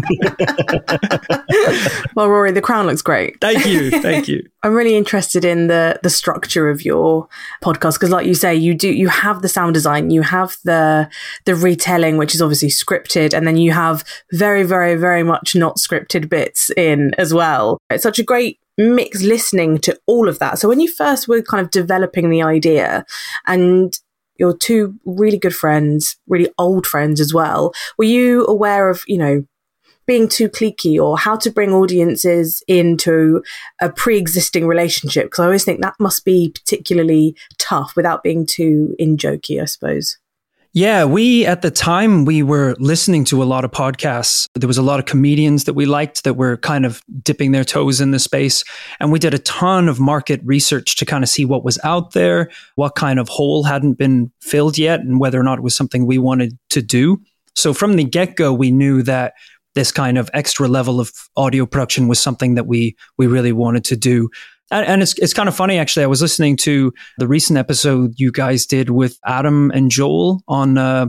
well, 2.15 2.29
Rory, 2.29 2.53
the 2.53 2.61
crown 2.61 2.87
looks 2.87 3.01
great. 3.01 3.41
Thank 3.41 3.65
you, 3.65 3.91
thank 4.03 4.29
you. 4.29 4.47
I'm 4.63 4.75
really 4.75 4.97
interested 4.97 5.47
in 5.47 5.69
the 5.69 5.99
the 6.03 6.11
structure 6.11 6.69
of 6.69 6.85
your 6.85 7.27
podcast 7.65 7.95
because, 7.95 8.11
like 8.11 8.27
you 8.27 8.35
say, 8.35 8.55
you 8.55 8.75
do 8.75 8.93
you 8.93 9.09
have 9.09 9.41
the 9.41 9.49
sound 9.49 9.73
design, 9.73 10.11
you 10.11 10.21
have 10.23 10.59
the 10.65 11.09
the 11.45 11.55
retelling, 11.55 12.17
which 12.17 12.35
is 12.35 12.43
obviously 12.43 12.69
scripted, 12.69 13.33
and 13.33 13.47
then 13.47 13.57
you 13.57 13.73
have 13.73 14.05
very, 14.33 14.63
very, 14.63 14.95
very 14.95 15.23
much 15.23 15.55
not 15.55 15.77
scripted 15.77 16.29
bits 16.29 16.71
in 16.77 17.15
as 17.19 17.33
well. 17.33 17.79
It's 17.91 18.03
such 18.03 18.19
a 18.19 18.25
great 18.25 18.59
mix 18.79 19.23
listening 19.23 19.79
to 19.79 19.99
all 20.07 20.29
of 20.29 20.39
that. 20.39 20.59
So 20.59 20.69
when 20.69 20.81
you 20.81 20.89
first 20.89 21.29
were 21.29 21.43
kind 21.43 21.65
of 21.65 21.71
developing 21.71 22.31
the 22.31 22.43
idea 22.43 23.05
and 23.47 23.97
your 24.39 24.57
two 24.57 24.95
really 25.05 25.39
good 25.39 25.55
friends, 25.55 26.17
really 26.27 26.51
old 26.59 26.87
friends 26.87 27.21
as 27.21 27.35
well, 27.35 27.73
were 27.99 28.05
you 28.05 28.47
aware 28.47 28.89
of, 28.89 29.03
you 29.07 29.19
know, 29.19 29.45
being 30.07 30.29
too 30.29 30.49
cliquey 30.49 31.01
or 31.01 31.17
how 31.17 31.37
to 31.37 31.51
bring 31.51 31.73
audiences 31.73 32.63
into 32.67 33.43
a 33.81 33.89
pre-existing 33.89 34.67
relationship 34.67 35.27
because 35.27 35.39
i 35.39 35.45
always 35.45 35.65
think 35.65 35.81
that 35.81 35.95
must 36.01 36.25
be 36.25 36.51
particularly 36.51 37.37
tough 37.59 37.95
without 37.95 38.23
being 38.23 38.45
too 38.45 38.97
in 38.99 39.17
jokey 39.17 39.63
i 39.63 39.65
suppose 39.65 40.19
yeah, 40.75 41.05
we 41.05 41.45
at 41.45 41.61
the 41.61 41.71
time 41.71 42.25
we 42.25 42.43
were 42.43 42.75
listening 42.79 43.25
to 43.27 43.43
a 43.43 43.45
lot 43.45 43.65
of 43.65 43.71
podcasts. 43.71 44.49
There 44.55 44.67
was 44.67 44.79
a 44.79 44.83
lot 44.83 44.99
of 44.99 45.05
comedians 45.05 45.65
that 45.65 45.75
we 45.75 45.85
liked 45.85 46.25
that 46.25 46.35
were 46.35 46.57
kind 46.57 46.87
of 46.87 47.03
dipping 47.23 47.53
their 47.53 47.65
toes 47.65 48.01
in 48.01 48.11
the 48.11 48.19
space. 48.19 48.65
And 48.99 49.13
we 49.13 49.19
did 49.19 49.35
a 49.35 49.39
ton 49.39 49.87
of 49.87 50.01
market 50.01 50.41
research 50.45 50.97
to 50.97 51.05
kind 51.05 51.23
of 51.23 51.29
see 51.29 51.45
what 51.45 51.63
was 51.63 51.79
out 51.85 52.13
there, 52.13 52.51
what 52.77 52.95
kind 52.95 53.19
of 53.19 53.29
hole 53.29 53.65
hadn't 53.65 53.95
been 53.95 54.33
filled 54.41 54.79
yet, 54.79 55.01
and 55.01 55.21
whether 55.21 55.39
or 55.39 55.45
not 55.45 55.59
it 55.59 55.63
was 55.63 55.77
something 55.77 56.07
we 56.07 56.17
wanted 56.17 56.59
to 56.71 56.81
do. 56.81 57.21
So 57.55 57.75
from 57.75 57.97
the 57.97 58.05
get 58.05 58.37
go, 58.37 58.51
we 58.55 58.71
knew 58.71 59.03
that 59.03 59.35
this 59.75 59.93
kind 59.93 60.17
of 60.17 60.31
extra 60.33 60.69
level 60.69 61.01
of 61.01 61.13
audio 61.37 61.67
production 61.67 62.09
was 62.09 62.19
something 62.19 62.55
that 62.55 62.67
we 62.67 62.97
we 63.19 63.27
really 63.27 63.53
wanted 63.53 63.85
to 63.85 63.97
do. 63.97 64.31
And, 64.73 64.87
and 64.87 65.03
it's 65.03 65.17
it's 65.19 65.35
kind 65.35 65.49
of 65.49 65.55
funny 65.55 65.79
actually. 65.79 66.03
I 66.03 66.09
was 66.09 66.23
listening 66.23 66.57
to 66.59 66.93
the 67.19 67.29
recent 67.29 67.59
episode 67.59 68.15
you 68.17 68.33
guys 68.33 68.67
did 68.67 68.91
with 68.91 69.19
Adam 69.25 69.71
and 69.71 69.91
Joel 69.91 70.43
on 70.49 70.79
uh, 70.79 71.07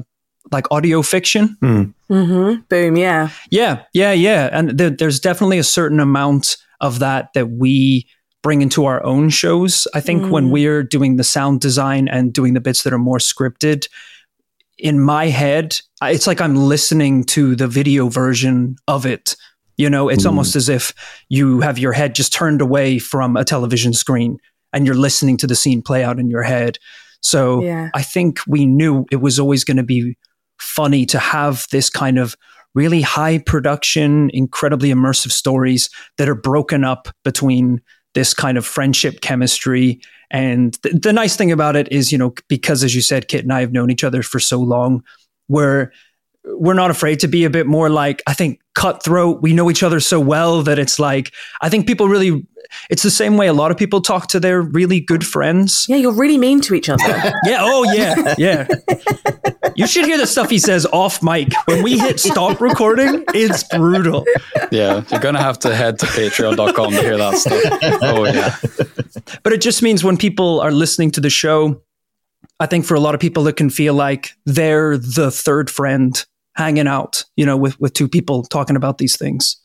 like 0.51 0.67
audio 0.69 1.01
fiction. 1.01 1.57
Mm-hmm. 1.61 2.61
Boom. 2.69 2.97
Yeah. 2.97 3.29
Yeah, 3.49 3.83
yeah, 3.93 4.11
yeah. 4.11 4.49
And 4.51 4.77
there, 4.77 4.89
there's 4.89 5.19
definitely 5.19 5.57
a 5.57 5.63
certain 5.63 5.99
amount 5.99 6.57
of 6.81 6.99
that 6.99 7.29
that 7.33 7.49
we 7.49 8.07
bring 8.43 8.61
into 8.61 8.85
our 8.85 9.03
own 9.05 9.29
shows. 9.29 9.87
I 9.95 10.01
think 10.01 10.29
when 10.29 10.49
we're 10.51 10.83
doing 10.83 11.15
the 11.15 11.23
sound 11.23 11.61
design 11.61 12.09
and 12.09 12.33
doing 12.33 12.53
the 12.53 12.59
bits 12.59 12.83
that 12.83 12.91
are 12.91 12.99
more 12.99 13.17
scripted, 13.17 13.87
in 14.77 14.99
my 14.99 15.27
head, 15.27 15.79
it's 16.01 16.27
like 16.27 16.41
I'm 16.41 16.55
listening 16.55 17.23
to 17.25 17.55
the 17.55 17.67
video 17.67 18.09
version 18.09 18.75
of 18.87 19.05
it. 19.05 19.37
You 19.77 19.89
know, 19.89 20.09
it's 20.09 20.25
almost 20.25 20.53
mm. 20.53 20.57
as 20.57 20.69
if 20.69 20.93
you 21.29 21.61
have 21.61 21.79
your 21.79 21.93
head 21.93 22.15
just 22.15 22.33
turned 22.33 22.61
away 22.61 22.99
from 22.99 23.35
a 23.35 23.43
television 23.43 23.93
screen 23.93 24.37
and 24.71 24.85
you're 24.85 24.95
listening 24.95 25.37
to 25.37 25.47
the 25.47 25.55
scene 25.55 25.81
play 25.81 26.03
out 26.03 26.19
in 26.19 26.29
your 26.29 26.43
head. 26.43 26.77
So 27.21 27.61
Yeah. 27.61 27.89
I 27.93 28.01
think 28.01 28.39
we 28.47 28.65
knew 28.65 29.05
it 29.11 29.21
was 29.21 29.39
always 29.39 29.63
going 29.63 29.77
to 29.77 29.83
be 29.83 30.17
funny 30.59 31.05
to 31.07 31.19
have 31.19 31.67
this 31.71 31.89
kind 31.89 32.19
of 32.19 32.35
really 32.75 33.01
high 33.01 33.37
production, 33.37 34.29
incredibly 34.33 34.89
immersive 34.89 35.31
stories 35.31 35.89
that 36.17 36.27
are 36.27 36.35
broken 36.35 36.83
up 36.83 37.07
between 37.23 37.81
this 38.13 38.33
kind 38.33 38.57
of 38.57 38.65
friendship 38.65 39.21
chemistry. 39.21 40.01
And 40.31 40.81
th- 40.81 40.95
the 41.01 41.13
nice 41.13 41.35
thing 41.35 41.51
about 41.51 41.75
it 41.75 41.91
is, 41.91 42.11
you 42.11 42.17
know, 42.17 42.33
because 42.47 42.83
as 42.83 42.95
you 42.95 43.01
said, 43.01 43.27
Kit 43.27 43.43
and 43.43 43.53
I 43.53 43.61
have 43.61 43.71
known 43.71 43.91
each 43.91 44.03
other 44.03 44.23
for 44.23 44.39
so 44.39 44.59
long, 44.59 45.03
we're 45.47 45.91
we're 46.45 46.73
not 46.73 46.91
afraid 46.91 47.19
to 47.21 47.27
be 47.27 47.45
a 47.45 47.49
bit 47.49 47.67
more 47.67 47.89
like 47.89 48.21
I 48.27 48.33
think 48.33 48.59
cutthroat. 48.75 49.41
We 49.41 49.53
know 49.53 49.69
each 49.69 49.83
other 49.83 49.99
so 49.99 50.19
well 50.19 50.63
that 50.63 50.79
it's 50.79 50.99
like 50.99 51.31
I 51.61 51.69
think 51.69 51.87
people 51.87 52.07
really 52.07 52.45
it's 52.89 53.03
the 53.03 53.11
same 53.11 53.37
way 53.37 53.47
a 53.47 53.53
lot 53.53 53.71
of 53.71 53.77
people 53.77 54.01
talk 54.01 54.27
to 54.27 54.39
their 54.39 54.61
really 54.61 54.99
good 54.99 55.25
friends. 55.25 55.85
Yeah. 55.87 55.97
You're 55.97 56.13
really 56.13 56.37
mean 56.37 56.61
to 56.61 56.75
each 56.75 56.89
other. 56.89 57.03
Yeah. 57.45 57.57
Oh, 57.59 57.83
yeah. 57.93 58.35
Yeah. 58.37 58.67
You 59.75 59.85
should 59.85 60.05
hear 60.05 60.17
the 60.17 60.27
stuff 60.27 60.49
he 60.49 60.59
says 60.59 60.85
off 60.87 61.21
mic. 61.21 61.49
When 61.65 61.83
we 61.83 61.97
hit 61.97 62.19
stop 62.19 62.61
recording, 62.61 63.23
it's 63.33 63.63
brutal. 63.63 64.25
Yeah, 64.71 65.03
you're 65.11 65.19
going 65.19 65.35
to 65.35 65.41
have 65.41 65.59
to 65.59 65.75
head 65.75 65.99
to 65.99 66.05
patreon.com 66.05 66.91
to 66.91 67.01
hear 67.01 67.17
that 67.17 67.37
stuff. 67.37 67.99
Oh, 68.01 68.25
yeah. 68.25 68.55
But 69.43 69.53
it 69.53 69.61
just 69.61 69.81
means 69.81 70.03
when 70.03 70.15
people 70.17 70.61
are 70.61 70.71
listening 70.71 71.11
to 71.11 71.21
the 71.21 71.29
show, 71.29 71.81
I 72.59 72.65
think 72.65 72.85
for 72.85 72.95
a 72.95 72.99
lot 72.99 73.13
of 73.13 73.19
people, 73.21 73.47
it 73.47 73.57
can 73.57 73.69
feel 73.69 73.93
like 73.93 74.31
they're 74.45 74.97
the 74.97 75.29
third 75.31 75.69
friend 75.69 76.23
hanging 76.55 76.87
out, 76.87 77.23
you 77.35 77.45
know, 77.45 77.57
with, 77.57 77.79
with 77.79 77.93
two 77.93 78.07
people 78.07 78.43
talking 78.43 78.75
about 78.75 78.97
these 78.97 79.17
things. 79.17 79.57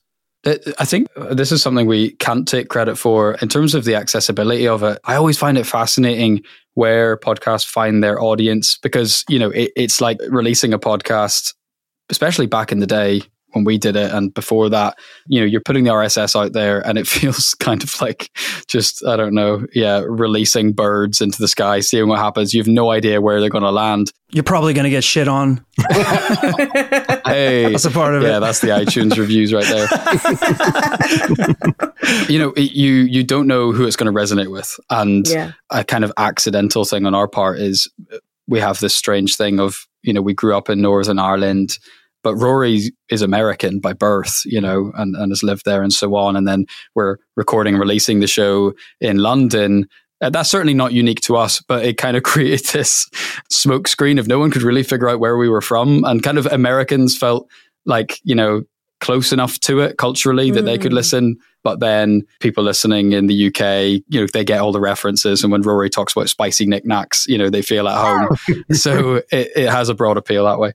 Uh, 0.47 0.55
I 0.79 0.85
think 0.85 1.09
this 1.33 1.51
is 1.51 1.63
something 1.63 1.87
we 1.87 2.13
can't 2.13 2.47
take 2.47 2.69
credit 2.69 2.97
for 2.97 3.35
in 3.43 3.49
terms 3.49 3.75
of 3.75 3.85
the 3.85 3.97
accessibility 3.97 4.69
of 4.69 4.83
it. 4.83 4.99
I 5.05 5.17
always 5.17 5.37
find 5.37 5.59
it 5.59 5.65
fascinating 5.65 6.43
where 6.75 7.17
podcasts 7.17 7.67
find 7.67 8.05
their 8.05 8.23
audience 8.23 8.79
because, 8.83 9.25
you 9.29 9.39
know, 9.39 9.51
it, 9.51 9.73
it's 9.75 10.01
like 10.01 10.19
releasing 10.29 10.73
a 10.73 10.79
podcast, 10.79 11.55
especially 12.09 12.47
back 12.47 12.71
in 12.71 12.79
the 12.79 12.87
day 12.87 13.23
when 13.53 13.65
we 13.65 13.79
did 13.79 13.97
it 13.97 14.13
and 14.13 14.33
before 14.35 14.69
that, 14.69 14.97
you 15.27 15.41
know, 15.41 15.47
you're 15.47 15.61
putting 15.63 15.85
the 15.85 15.91
RSS 15.91 16.39
out 16.39 16.53
there 16.53 16.87
and 16.87 16.99
it 16.99 17.07
feels 17.09 17.55
kind 17.55 17.83
of 17.83 18.01
like 18.01 18.31
just, 18.67 19.05
I 19.07 19.17
don't 19.17 19.35
know, 19.35 19.67
yeah, 19.75 20.03
releasing 20.07 20.73
birds 20.73 21.21
into 21.21 21.39
the 21.39 21.49
sky, 21.49 21.81
seeing 21.81 22.09
what 22.09 22.19
happens. 22.19 22.53
You 22.53 22.61
have 22.61 22.69
no 22.69 22.91
idea 22.91 23.21
where 23.21 23.41
they're 23.41 23.49
going 23.51 23.65
to 23.65 23.71
land. 23.71 24.13
You're 24.31 24.45
probably 24.45 24.75
going 24.75 24.85
to 24.85 24.91
get 24.91 25.05
shit 25.05 25.29
on. 25.29 25.65
Hey, 27.29 27.71
That's 27.73 27.85
a 27.85 27.91
part 27.91 28.15
of 28.15 28.23
it. 28.23 28.27
yeah, 28.29 28.39
that's 28.39 28.61
the 28.61 28.69
iTunes 28.69 29.19
reviews 29.19 29.53
right 29.53 29.65
there. 29.67 29.87
you 32.29 32.39
know, 32.39 32.51
it- 32.57 32.73
you 32.73 32.93
you 33.03 33.23
don't 33.23 33.47
know 33.47 33.73
who 33.73 33.85
it's 33.87 33.97
going 33.97 34.13
to 34.13 34.19
resonate 34.19 34.51
with, 34.51 34.79
and 34.91 35.27
Yeah. 35.29 35.53
a 35.71 35.85
kind 35.85 36.05
of 36.05 36.13
accidental 36.17 36.85
thing 36.85 37.05
on 37.07 37.15
our 37.15 37.29
part 37.29 37.59
is 37.59 37.89
we 38.47 38.61
have 38.61 38.81
this 38.81 38.97
strange 38.97 39.37
thing 39.37 39.61
of 39.61 39.87
you 40.03 40.13
know 40.13 40.23
we 40.23 40.33
grew 40.35 40.57
up 40.57 40.71
in 40.71 40.81
Northern 40.81 41.19
Ireland, 41.19 41.79
but 42.23 42.35
Rory 42.37 42.93
is 43.11 43.23
American 43.23 43.81
by 43.81 43.93
birth, 43.93 44.43
you 44.45 44.61
know, 44.61 44.93
and 44.97 45.17
and 45.17 45.31
has 45.31 45.43
lived 45.43 45.65
there 45.65 45.83
and 45.83 45.93
so 45.93 46.15
on, 46.17 46.37
and 46.37 46.47
then 46.47 46.67
we're 46.95 47.17
recording 47.37 47.75
and 47.75 47.81
releasing 47.81 48.21
the 48.21 48.27
show 48.27 48.75
in 49.01 49.19
London. 49.19 49.89
Uh, 50.21 50.31
that's 50.31 50.51
certainly 50.51 50.75
not 50.75 50.93
unique 50.93 51.21
to 51.21 51.37
us, 51.37 51.63
but 51.63 51.85
it 51.85 51.97
kind 51.97 52.17
of 52.17 52.23
created 52.25 52.67
this 52.67 53.09
smoke 53.51 53.89
screen 53.89 54.19
of 54.19 54.27
no 54.27 54.39
one 54.39 54.51
could 54.51 54.63
really 54.63 54.83
figure 54.83 55.09
out 55.09 55.21
where 55.21 55.37
we 55.37 55.49
were 55.49 55.61
from, 55.61 56.05
and 56.05 56.23
kind 56.23 56.39
of 56.39 56.47
Americans 56.47 57.17
felt 57.17 57.49
like 57.87 58.21
you 58.25 58.35
know 58.35 58.63
close 59.01 59.33
enough 59.33 59.61
to 59.61 59.79
it 59.81 59.97
culturally 59.97 60.51
that 60.51 60.63
they 60.63 60.77
could 60.77 60.93
listen. 60.93 61.37
But 61.63 61.81
then 61.81 62.23
people 62.41 62.65
listening 62.65 63.13
in 63.13 63.27
the 63.27 63.47
UK, 63.47 64.03
you 64.09 64.21
know, 64.21 64.27
they 64.33 64.45
get 64.45 64.61
all 64.61 64.73
the 64.73 64.81
references, 64.81 65.43
and 65.43 65.53
when 65.53 65.63
Rory 65.63 65.91
talks 65.91 66.13
about 66.13 66.29
spicy 66.29 66.67
knickknacks, 66.67 67.27
you 67.27 67.39
know, 67.39 67.51
they 67.51 67.63
feel 67.63 67.89
at 67.89 67.97
home. 67.97 68.65
so 68.73 69.17
it, 69.31 69.51
it 69.55 69.69
has 69.69 69.89
a 69.89 69.95
broad 69.95 70.17
appeal 70.17 70.45
that 70.45 70.59
way. 70.59 70.73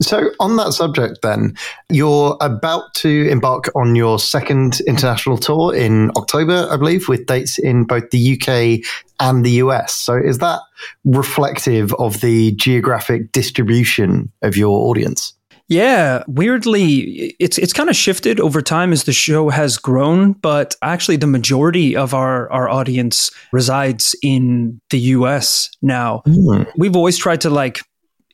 So, 0.00 0.30
on 0.38 0.56
that 0.56 0.72
subject, 0.72 1.22
then, 1.22 1.54
you're 1.88 2.36
about 2.40 2.94
to 2.96 3.28
embark 3.28 3.70
on 3.74 3.96
your 3.96 4.18
second 4.18 4.80
international 4.86 5.36
tour 5.36 5.74
in 5.74 6.10
October, 6.16 6.68
I 6.70 6.76
believe, 6.76 7.08
with 7.08 7.26
dates 7.26 7.58
in 7.58 7.84
both 7.84 8.10
the 8.10 8.34
UK 8.34 8.86
and 9.18 9.44
the 9.44 9.50
US. 9.62 9.94
So, 9.94 10.16
is 10.16 10.38
that 10.38 10.60
reflective 11.04 11.92
of 11.94 12.20
the 12.20 12.52
geographic 12.52 13.32
distribution 13.32 14.30
of 14.42 14.56
your 14.56 14.88
audience? 14.88 15.34
Yeah, 15.68 16.22
weirdly, 16.26 17.34
it's 17.38 17.58
it's 17.58 17.74
kind 17.74 17.90
of 17.90 17.96
shifted 17.96 18.40
over 18.40 18.62
time 18.62 18.90
as 18.90 19.04
the 19.04 19.12
show 19.12 19.50
has 19.50 19.76
grown, 19.76 20.32
but 20.32 20.74
actually 20.80 21.18
the 21.18 21.26
majority 21.26 21.94
of 21.94 22.14
our 22.14 22.50
our 22.50 22.70
audience 22.70 23.30
resides 23.52 24.16
in 24.22 24.80
the 24.88 24.98
US 24.98 25.70
now. 25.82 26.22
Hmm. 26.24 26.62
We've 26.78 26.96
always 26.96 27.18
tried 27.18 27.42
to 27.42 27.50
like 27.50 27.80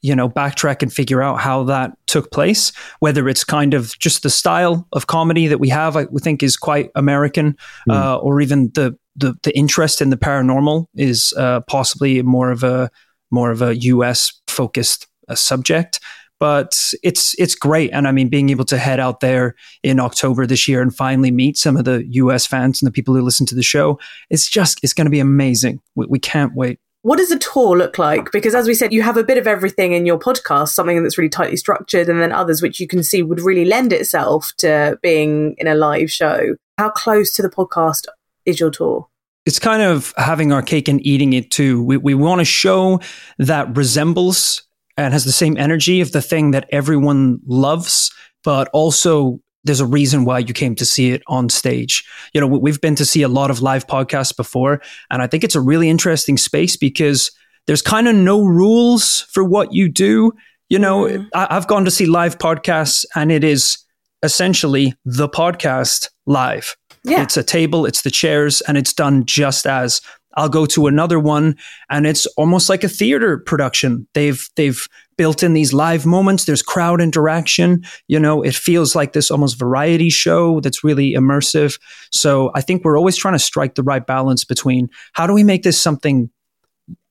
you 0.04 0.14
know 0.14 0.28
backtrack 0.28 0.82
and 0.82 0.92
figure 0.92 1.22
out 1.22 1.40
how 1.40 1.64
that 1.64 1.96
took 2.06 2.30
place 2.30 2.72
whether 3.00 3.28
it's 3.28 3.42
kind 3.42 3.74
of 3.74 3.98
just 3.98 4.22
the 4.22 4.30
style 4.30 4.86
of 4.92 5.06
comedy 5.06 5.46
that 5.46 5.58
we 5.58 5.68
have 5.68 5.96
i 5.96 6.04
think 6.20 6.42
is 6.42 6.56
quite 6.56 6.90
american 6.94 7.56
uh, 7.90 8.16
or 8.18 8.40
even 8.40 8.70
the, 8.74 8.96
the 9.16 9.34
the 9.42 9.56
interest 9.56 10.00
in 10.00 10.10
the 10.10 10.16
paranormal 10.16 10.86
is 10.94 11.32
uh, 11.36 11.60
possibly 11.60 12.22
more 12.22 12.50
of 12.50 12.62
a 12.62 12.90
more 13.30 13.50
of 13.50 13.62
a 13.62 13.74
us 13.74 14.40
focused 14.48 15.06
uh, 15.28 15.34
subject. 15.34 16.00
But 16.40 16.92
it's 17.02 17.34
it's 17.38 17.54
great. 17.54 17.90
And 17.92 18.08
i 18.08 18.12
mean 18.12 18.28
being 18.28 18.50
able 18.50 18.64
to 18.66 18.76
head 18.76 19.00
out 19.00 19.20
there 19.20 19.54
in 19.82 20.00
october 20.00 20.46
this 20.46 20.68
year 20.68 20.82
and 20.82 20.94
finally 20.94 21.30
meet 21.30 21.56
some 21.56 21.76
of 21.76 21.84
the 21.84 22.04
us 22.04 22.46
fans 22.46 22.82
and 22.82 22.86
the 22.86 22.92
people 22.92 23.14
who 23.14 23.22
listen 23.22 23.46
to 23.46 23.54
the 23.54 23.62
show 23.62 23.98
it's 24.30 24.48
just 24.48 24.80
it's 24.82 24.92
going 24.92 25.06
to 25.06 25.10
be 25.10 25.20
amazing. 25.20 25.80
We, 25.94 26.06
we 26.06 26.18
can't 26.18 26.54
wait 26.54 26.80
What 27.04 27.18
does 27.18 27.30
a 27.30 27.38
tour 27.38 27.76
look 27.76 27.98
like? 27.98 28.32
Because 28.32 28.54
as 28.54 28.66
we 28.66 28.72
said, 28.72 28.92
you 28.92 29.02
have 29.02 29.18
a 29.18 29.24
bit 29.24 29.36
of 29.36 29.46
everything 29.46 29.92
in 29.92 30.06
your 30.06 30.18
podcast, 30.18 30.68
something 30.68 31.02
that's 31.02 31.18
really 31.18 31.28
tightly 31.28 31.58
structured, 31.58 32.08
and 32.08 32.20
then 32.20 32.32
others 32.32 32.62
which 32.62 32.80
you 32.80 32.86
can 32.86 33.02
see 33.02 33.22
would 33.22 33.40
really 33.40 33.66
lend 33.66 33.92
itself 33.92 34.52
to 34.58 34.98
being 35.02 35.54
in 35.58 35.66
a 35.66 35.74
live 35.74 36.10
show. 36.10 36.56
How 36.78 36.88
close 36.88 37.30
to 37.34 37.42
the 37.42 37.50
podcast 37.50 38.06
is 38.46 38.58
your 38.58 38.70
tour? 38.70 39.06
it's 39.46 39.58
kind 39.58 39.82
of 39.82 40.14
having 40.16 40.52
our 40.52 40.62
cake 40.62 40.88
and 40.88 41.04
eating 41.06 41.32
it 41.32 41.50
too. 41.50 41.82
We, 41.82 41.96
we 41.96 42.14
want 42.14 42.40
a 42.40 42.46
show 42.46 43.00
that 43.38 43.76
resembles 43.76 44.62
and 44.96 45.12
has 45.12 45.24
the 45.24 45.32
same 45.32 45.56
energy 45.56 46.00
of 46.00 46.12
the 46.12 46.22
thing 46.22 46.52
that 46.52 46.68
everyone 46.70 47.40
loves, 47.46 48.12
but 48.42 48.68
also 48.72 49.40
there's 49.64 49.80
a 49.80 49.86
reason 49.86 50.24
why 50.24 50.38
you 50.38 50.54
came 50.54 50.74
to 50.76 50.84
see 50.84 51.10
it 51.10 51.22
on 51.26 51.48
stage. 51.48 52.04
You 52.32 52.40
know, 52.40 52.46
we- 52.46 52.58
we've 52.58 52.80
been 52.80 52.94
to 52.96 53.04
see 53.04 53.22
a 53.22 53.28
lot 53.28 53.50
of 53.50 53.62
live 53.62 53.86
podcasts 53.86 54.36
before, 54.36 54.80
and 55.10 55.22
I 55.22 55.26
think 55.26 55.44
it's 55.44 55.56
a 55.56 55.60
really 55.60 55.88
interesting 55.88 56.36
space 56.36 56.76
because 56.76 57.30
there's 57.66 57.82
kind 57.82 58.08
of 58.08 58.14
no 58.14 58.44
rules 58.44 59.22
for 59.32 59.42
what 59.42 59.72
you 59.72 59.88
do. 59.88 60.32
You 60.68 60.78
know, 60.78 61.04
mm-hmm. 61.04 61.24
I, 61.34 61.48
I've 61.50 61.66
gone 61.66 61.84
to 61.84 61.90
see 61.90 62.06
live 62.06 62.38
podcasts, 62.38 63.04
and 63.14 63.32
it 63.32 63.44
is 63.44 63.78
essentially 64.22 64.94
the 65.04 65.28
podcast 65.28 66.08
live. 66.26 66.76
Yeah. 67.04 67.22
It's 67.22 67.36
a 67.36 67.42
table, 67.42 67.84
it's 67.84 68.02
the 68.02 68.10
chairs, 68.10 68.60
and 68.62 68.78
it's 68.78 68.92
done 68.92 69.26
just 69.26 69.66
as. 69.66 70.00
I'll 70.36 70.48
go 70.48 70.66
to 70.66 70.86
another 70.86 71.20
one, 71.20 71.56
and 71.90 72.06
it's 72.06 72.26
almost 72.36 72.68
like 72.68 72.82
a 72.82 72.88
theater 72.88 73.38
production. 73.38 74.08
They've 74.14 74.48
they've 74.56 74.88
built 75.16 75.42
in 75.42 75.52
these 75.54 75.72
live 75.72 76.06
moments. 76.06 76.44
There's 76.44 76.62
crowd 76.62 77.00
interaction. 77.00 77.84
You 78.08 78.18
know, 78.18 78.42
it 78.42 78.54
feels 78.54 78.94
like 78.94 79.12
this 79.12 79.30
almost 79.30 79.58
variety 79.58 80.10
show 80.10 80.60
that's 80.60 80.84
really 80.84 81.14
immersive. 81.14 81.78
So 82.10 82.50
I 82.54 82.60
think 82.60 82.84
we're 82.84 82.98
always 82.98 83.16
trying 83.16 83.34
to 83.34 83.38
strike 83.38 83.74
the 83.74 83.82
right 83.82 84.06
balance 84.06 84.44
between 84.44 84.88
how 85.12 85.26
do 85.26 85.32
we 85.32 85.44
make 85.44 85.62
this 85.62 85.80
something 85.80 86.30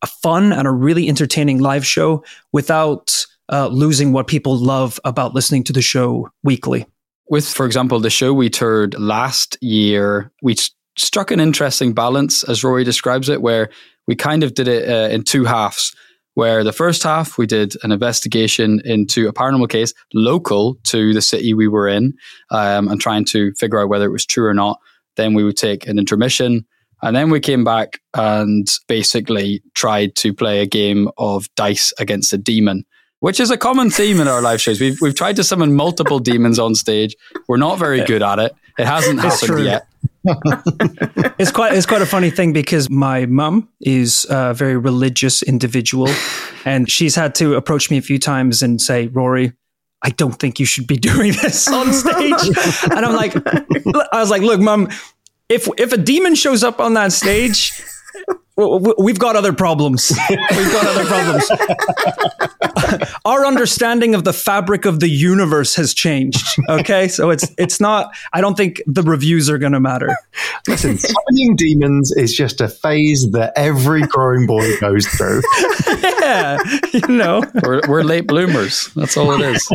a 0.01 0.07
fun 0.07 0.53
and 0.53 0.67
a 0.67 0.71
really 0.71 1.07
entertaining 1.07 1.59
live 1.59 1.85
show 1.85 2.23
without 2.51 3.25
uh, 3.51 3.67
losing 3.67 4.13
what 4.13 4.27
people 4.27 4.57
love 4.57 4.99
about 5.03 5.33
listening 5.33 5.63
to 5.65 5.73
the 5.73 5.81
show 5.81 6.29
weekly. 6.43 6.85
With, 7.29 7.47
for 7.47 7.65
example, 7.65 7.99
the 7.99 8.09
show 8.09 8.33
we 8.33 8.49
toured 8.49 8.99
last 8.99 9.57
year, 9.61 10.31
we 10.41 10.55
struck 10.97 11.31
an 11.31 11.39
interesting 11.39 11.93
balance, 11.93 12.43
as 12.43 12.63
Rory 12.63 12.83
describes 12.83 13.29
it, 13.29 13.41
where 13.41 13.69
we 14.07 14.15
kind 14.15 14.43
of 14.43 14.53
did 14.53 14.67
it 14.67 14.89
uh, 14.89 15.13
in 15.13 15.23
two 15.23 15.45
halves. 15.45 15.95
Where 16.35 16.63
the 16.63 16.73
first 16.73 17.03
half 17.03 17.37
we 17.37 17.45
did 17.45 17.75
an 17.83 17.91
investigation 17.91 18.81
into 18.85 19.27
a 19.27 19.33
paranormal 19.33 19.69
case 19.69 19.93
local 20.13 20.75
to 20.83 21.13
the 21.13 21.21
city 21.21 21.53
we 21.53 21.67
were 21.67 21.87
in 21.87 22.13
um, 22.49 22.87
and 22.87 22.99
trying 22.99 23.25
to 23.25 23.53
figure 23.53 23.79
out 23.79 23.89
whether 23.89 24.05
it 24.05 24.11
was 24.11 24.25
true 24.25 24.45
or 24.47 24.53
not. 24.53 24.79
Then 25.15 25.33
we 25.33 25.43
would 25.43 25.57
take 25.57 25.87
an 25.87 25.99
intermission. 25.99 26.65
And 27.03 27.15
then 27.15 27.29
we 27.29 27.39
came 27.39 27.63
back 27.63 27.99
and 28.13 28.65
basically 28.87 29.61
tried 29.75 30.15
to 30.15 30.33
play 30.33 30.61
a 30.61 30.65
game 30.65 31.09
of 31.17 31.53
dice 31.55 31.91
against 31.99 32.31
a 32.31 32.37
demon, 32.37 32.85
which 33.19 33.39
is 33.39 33.51
a 33.51 33.57
common 33.57 33.89
theme 33.89 34.21
in 34.21 34.27
our 34.27 34.41
live 34.41 34.61
shows. 34.61 34.79
We've, 34.79 34.99
we've 35.01 35.13
tried 35.13 35.35
to 35.35 35.43
summon 35.43 35.75
multiple 35.75 36.19
demons 36.19 36.59
on 36.59 36.75
stage. 36.75 37.15
We're 37.47 37.57
not 37.57 37.77
very 37.77 38.03
good 38.05 38.23
at 38.23 38.39
it. 38.39 38.55
It 38.79 38.85
hasn't 38.85 39.19
It's 39.19 39.41
happened 39.41 39.57
true. 39.57 39.63
yet. 39.63 39.85
It's 40.25 41.51
quite 41.51 41.73
it's 41.73 41.85
quite 41.85 42.01
a 42.01 42.05
funny 42.05 42.29
thing 42.29 42.53
because 42.53 42.89
my 42.89 43.25
mum 43.25 43.69
is 43.81 44.25
a 44.29 44.53
very 44.53 44.77
religious 44.77 45.43
individual, 45.43 46.09
and 46.65 46.89
she's 46.89 47.15
had 47.15 47.35
to 47.35 47.55
approach 47.55 47.91
me 47.91 47.97
a 47.97 48.01
few 48.01 48.17
times 48.17 48.63
and 48.63 48.81
say, 48.81 49.07
"Rory, 49.07 49.53
I 50.01 50.11
don't 50.11 50.39
think 50.39 50.59
you 50.59 50.65
should 50.65 50.87
be 50.87 50.97
doing 51.11 51.33
this 51.33 51.67
on 51.67 51.91
stage." 51.91 52.83
and 52.91 53.05
I'm 53.05 53.15
like, 53.15 53.35
I 53.35 54.19
was 54.19 54.29
like, 54.29 54.41
"Look, 54.41 54.61
mum, 54.61 54.89
if 55.49 55.67
if 55.77 55.91
a 55.91 55.97
demon 55.97 56.35
shows 56.35 56.63
up 56.63 56.79
on 56.79 56.93
that 56.93 57.11
stage." 57.11 57.73
We've 58.55 59.17
got 59.17 59.35
other 59.35 59.51
problems. 59.51 60.11
We've 60.29 60.71
got 60.71 60.85
other 60.85 61.05
problems. 61.05 61.49
Our 63.25 63.45
understanding 63.45 64.15
of 64.15 64.23
the 64.23 64.33
fabric 64.33 64.85
of 64.85 64.99
the 64.99 65.09
universe 65.09 65.75
has 65.75 65.93
changed. 65.93 66.45
Okay, 66.69 67.07
so 67.07 67.29
it's 67.29 67.51
it's 67.57 67.79
not. 67.79 68.15
I 68.33 68.41
don't 68.41 68.55
think 68.55 68.81
the 68.85 69.03
reviews 69.03 69.49
are 69.49 69.57
going 69.57 69.73
to 69.73 69.79
matter. 69.79 70.09
Listen, 70.67 70.97
summoning 70.97 71.55
demons 71.55 72.11
is 72.15 72.33
just 72.33 72.61
a 72.61 72.67
phase 72.67 73.27
that 73.31 73.53
every 73.55 74.01
growing 74.01 74.47
boy 74.47 74.77
goes 74.79 75.07
through. 75.07 75.41
yeah, 76.21 76.57
you 76.91 77.07
know. 77.07 77.43
We're, 77.63 77.81
we're 77.87 78.03
late 78.03 78.27
bloomers. 78.27 78.89
That's 78.95 79.17
all 79.17 79.31
it 79.31 79.41
is. 79.41 79.67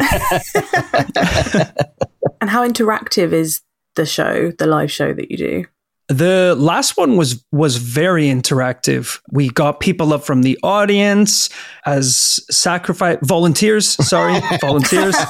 And 2.41 2.51
how 2.51 2.67
interactive 2.67 3.33
is 3.33 3.63
the 3.97 4.07
show, 4.07 4.53
the 4.53 4.67
live 4.67 4.93
show 4.93 5.13
that 5.13 5.31
you 5.31 5.37
do? 5.37 5.65
The 6.09 6.55
last 6.59 6.97
one 6.97 7.17
was 7.17 7.45
was 7.53 7.77
very 7.77 8.29
interactive. 8.29 9.21
We 9.31 9.51
got 9.51 9.81
people 9.81 10.15
up 10.15 10.25
from 10.25 10.43
the 10.43 10.59
audience 10.63 11.51
as 11.85 12.41
sacrifice 12.51 13.19
volunteers. 13.23 13.89
Sorry, 14.09 14.41
volunteers. 14.61 15.15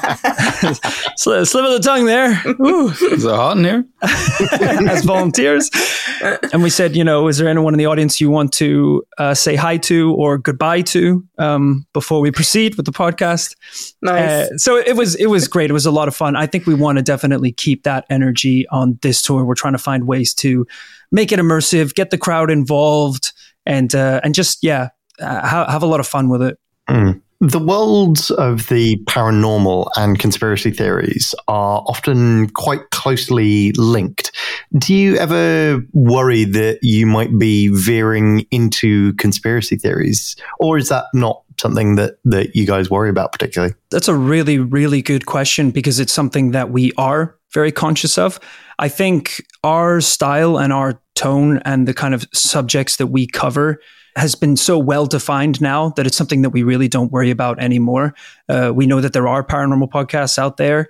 Sli- 1.19 1.47
Slip 1.49 1.65
of 1.65 1.73
the 1.73 1.81
tongue 1.83 2.05
there. 2.05 2.41
Ooh. 2.61 2.91
Is 2.91 3.25
it 3.25 3.31
hot 3.31 3.59
in 3.59 3.65
here? 3.65 3.85
as 4.89 5.05
volunteers. 5.05 5.69
And 6.53 6.63
we 6.63 6.71
said, 6.71 6.95
you 6.95 7.03
know, 7.03 7.27
is 7.27 7.39
there 7.39 7.49
anyone 7.49 7.75
in 7.75 7.79
the 7.79 7.87
audience 7.87 8.21
you 8.21 8.31
want 8.31 8.53
to 8.55 9.05
uh, 9.19 9.35
say 9.35 9.57
hi 9.57 9.79
to 9.79 10.15
or 10.15 10.39
goodbye 10.39 10.83
to 10.83 11.25
um, 11.39 11.87
before 11.93 12.21
we 12.21 12.31
proceed 12.31 12.77
with 12.77 12.87
the 12.87 12.93
podcast? 12.93 13.57
Nice. 14.01 14.51
Uh, 14.51 14.59
so 14.59 14.77
it 14.77 14.95
was 14.95 15.17
it 15.17 15.27
was 15.27 15.49
great. 15.49 15.71
It 15.71 15.73
was 15.73 15.87
a 15.87 15.91
lot 15.91 16.07
of 16.07 16.15
fun. 16.15 16.37
I 16.37 16.47
think 16.47 16.67
we 16.67 16.75
want 16.75 16.99
to 16.99 17.03
definitely 17.03 17.51
keep 17.51 17.83
that 17.83 18.05
energy 18.11 18.65
on 18.69 18.99
this 19.03 19.23
tour. 19.23 19.45
We're 19.45 19.55
trying 19.57 19.75
to 19.75 19.79
find 19.79 20.07
ways 20.07 20.35
to 20.35 20.68
make 21.11 21.33
it 21.33 21.39
immersive, 21.39 21.95
get 21.95 22.11
the 22.11 22.19
crowd 22.19 22.51
involved, 22.51 23.33
and 23.67 23.95
uh, 23.95 24.21
and 24.23 24.35
just 24.35 24.63
yeah, 24.63 24.89
uh, 25.21 25.47
have, 25.47 25.69
have 25.69 25.83
a 25.83 25.87
lot 25.87 26.01
of 26.01 26.07
fun 26.07 26.29
with 26.29 26.43
it. 26.43 26.59
The 27.41 27.61
worlds 27.61 28.33
of 28.33 28.67
the 28.67 28.97
paranormal 29.05 29.91
and 29.97 30.19
conspiracy 30.19 30.73
theories 30.73 31.37
are 31.47 31.85
often 31.87 32.51
quite 32.51 32.91
closely 32.91 33.71
linked. 33.73 34.33
Do 34.77 34.93
you 34.93 35.17
ever 35.19 35.81
worry 35.93 36.43
that 36.45 36.81
you 36.83 37.07
might 37.07 37.39
be 37.39 37.69
veering 37.69 38.45
into 38.51 39.13
conspiracy 39.15 39.77
theories? 39.77 40.35
Or 40.59 40.79
is 40.79 40.89
that 40.89 41.05
not 41.15 41.45
something 41.61 41.95
that, 41.95 42.19
that 42.25 42.57
you 42.57 42.67
guys 42.67 42.91
worry 42.91 43.09
about 43.09 43.31
particularly? 43.31 43.75
That's 43.91 44.09
a 44.09 44.17
really, 44.17 44.59
really 44.59 45.01
good 45.01 45.27
question 45.27 45.71
because 45.71 46.01
it's 46.01 46.13
something 46.13 46.51
that 46.51 46.71
we 46.71 46.93
are 46.99 47.37
very 47.53 47.71
conscious 47.71 48.19
of. 48.19 48.41
I 48.79 48.89
think 48.89 49.45
our 49.65 50.01
style 50.01 50.59
and 50.59 50.73
our 50.73 51.01
tone 51.15 51.59
and 51.65 51.89
the 51.89 51.95
kind 51.95 52.15
of 52.15 52.27
subjects 52.33 52.97
that 52.97 53.09
we 53.09 53.27
cover 53.27 53.81
has 54.17 54.35
been 54.35 54.57
so 54.57 54.79
well 54.79 55.07
defined 55.07 55.61
now 55.61 55.91
that 55.91 56.07
it's 56.07 56.17
something 56.17 56.43
that 56.43 56.51
we 56.51 56.63
really 56.63 56.89
don't 56.89 57.13
worry 57.13 57.31
about 57.31 57.59
anymore. 57.61 58.15
Uh, 58.49 58.73
we 58.75 58.87
know 58.87 59.01
that 59.01 59.13
there 59.13 59.29
are 59.29 59.45
paranormal 59.45 59.91
podcasts 59.91 60.39
out 60.39 60.57
there 60.57 60.89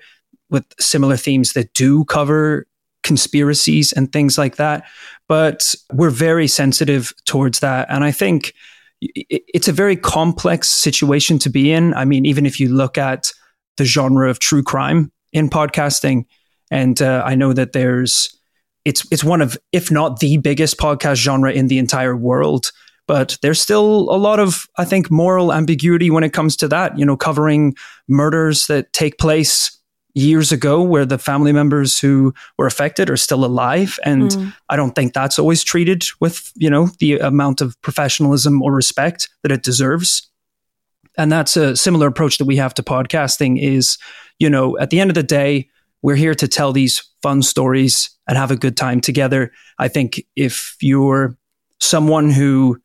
with 0.51 0.65
similar 0.81 1.17
themes 1.17 1.53
that 1.53 1.73
do 1.75 2.05
cover 2.05 2.67
conspiracies 3.05 3.93
and 3.93 4.13
things 4.13 4.39
like 4.39 4.57
that, 4.57 4.85
but 5.29 5.75
we're 5.93 6.11
very 6.11 6.47
sensitive 6.47 7.13
towards 7.25 7.61
that. 7.61 7.87
And 7.91 8.03
I 8.05 8.11
think 8.11 8.55
it's 9.01 9.69
a 9.69 9.73
very 9.73 9.97
complex 9.97 10.69
situation 10.69 11.39
to 11.41 11.51
be 11.51 11.71
in. 11.73 11.95
I 11.95 12.05
mean, 12.05 12.27
even 12.27 12.47
if 12.47 12.59
you 12.59 12.69
look 12.69 12.99
at 12.99 13.33
the 13.77 13.85
genre 13.85 14.29
of 14.29 14.39
true 14.39 14.63
crime 14.63 15.13
in 15.33 15.49
podcasting, 15.49 16.25
and 16.71 17.01
uh, 17.01 17.23
I 17.25 17.35
know 17.35 17.53
that 17.53 17.73
there's 17.73 18.37
it's 18.85 19.07
it's 19.11 19.25
one 19.25 19.43
of 19.43 19.57
if 19.73 19.91
not 19.91 20.21
the 20.21 20.39
biggest 20.39 20.79
podcast 20.79 21.17
genre 21.17 21.53
in 21.53 21.69
the 21.69 21.79
entire 21.79 22.17
world. 22.17 22.73
But 23.07 23.39
there's 23.41 23.59
still 23.59 24.11
a 24.11 24.19
lot 24.19 24.39
of, 24.39 24.67
I 24.77 24.85
think, 24.85 25.11
moral 25.11 25.51
ambiguity 25.51 26.11
when 26.11 26.25
it 26.25 26.35
comes 26.35 26.57
to 26.57 26.69
that. 26.69 26.99
You 26.99 27.07
know, 27.07 27.17
covering 27.17 27.75
murders 28.07 28.67
that 28.67 28.93
take 28.93 29.17
place 29.17 29.79
years 30.15 30.53
ago 30.53 30.83
where 30.83 31.07
the 31.07 31.19
family 31.19 31.53
members 31.53 31.99
who 31.99 32.35
were 32.59 32.67
affected 32.67 33.09
are 33.09 33.17
still 33.17 33.45
alive 33.45 33.99
and 34.05 34.53
i 34.69 34.75
don't 34.75 34.95
think 34.95 35.13
that's 35.13 35.39
always 35.39 35.63
treated 35.63 36.03
with 36.19 36.51
you 36.57 36.69
know 36.69 36.89
the 36.99 37.19
amount 37.19 37.61
of 37.61 37.81
professionalism 37.83 38.61
or 38.63 38.73
respect 38.73 39.29
that 39.43 39.53
it 39.53 39.63
deserves 39.63 40.29
and 41.17 41.31
that's 41.31 41.57
a 41.57 41.77
similar 41.77 42.09
approach 42.09 42.39
that 42.39 42.47
we 42.47 42.57
have 42.57 42.75
to 42.75 42.83
podcasting 42.83 43.63
is 43.63 43.97
you 44.39 44.51
know 44.51 44.77
at 44.79 44.91
the 44.91 44.99
end 44.99 45.11
of 45.11 45.15
the 45.15 45.23
day 45.23 45.69
we're 46.03 46.17
here 46.17 46.35
to 46.35 46.49
tell 46.49 46.73
these 46.73 47.03
fun 47.23 47.43
stories 47.43 48.11
and 48.29 48.39
have 48.39 48.51
a 48.51 48.57
good 48.57 48.77
time 48.77 49.01
together 49.01 49.53
i 49.79 49.89
think 49.89 50.21
if 50.37 50.77
you're 50.81 51.37
someone 51.81 52.31
who 52.31 52.81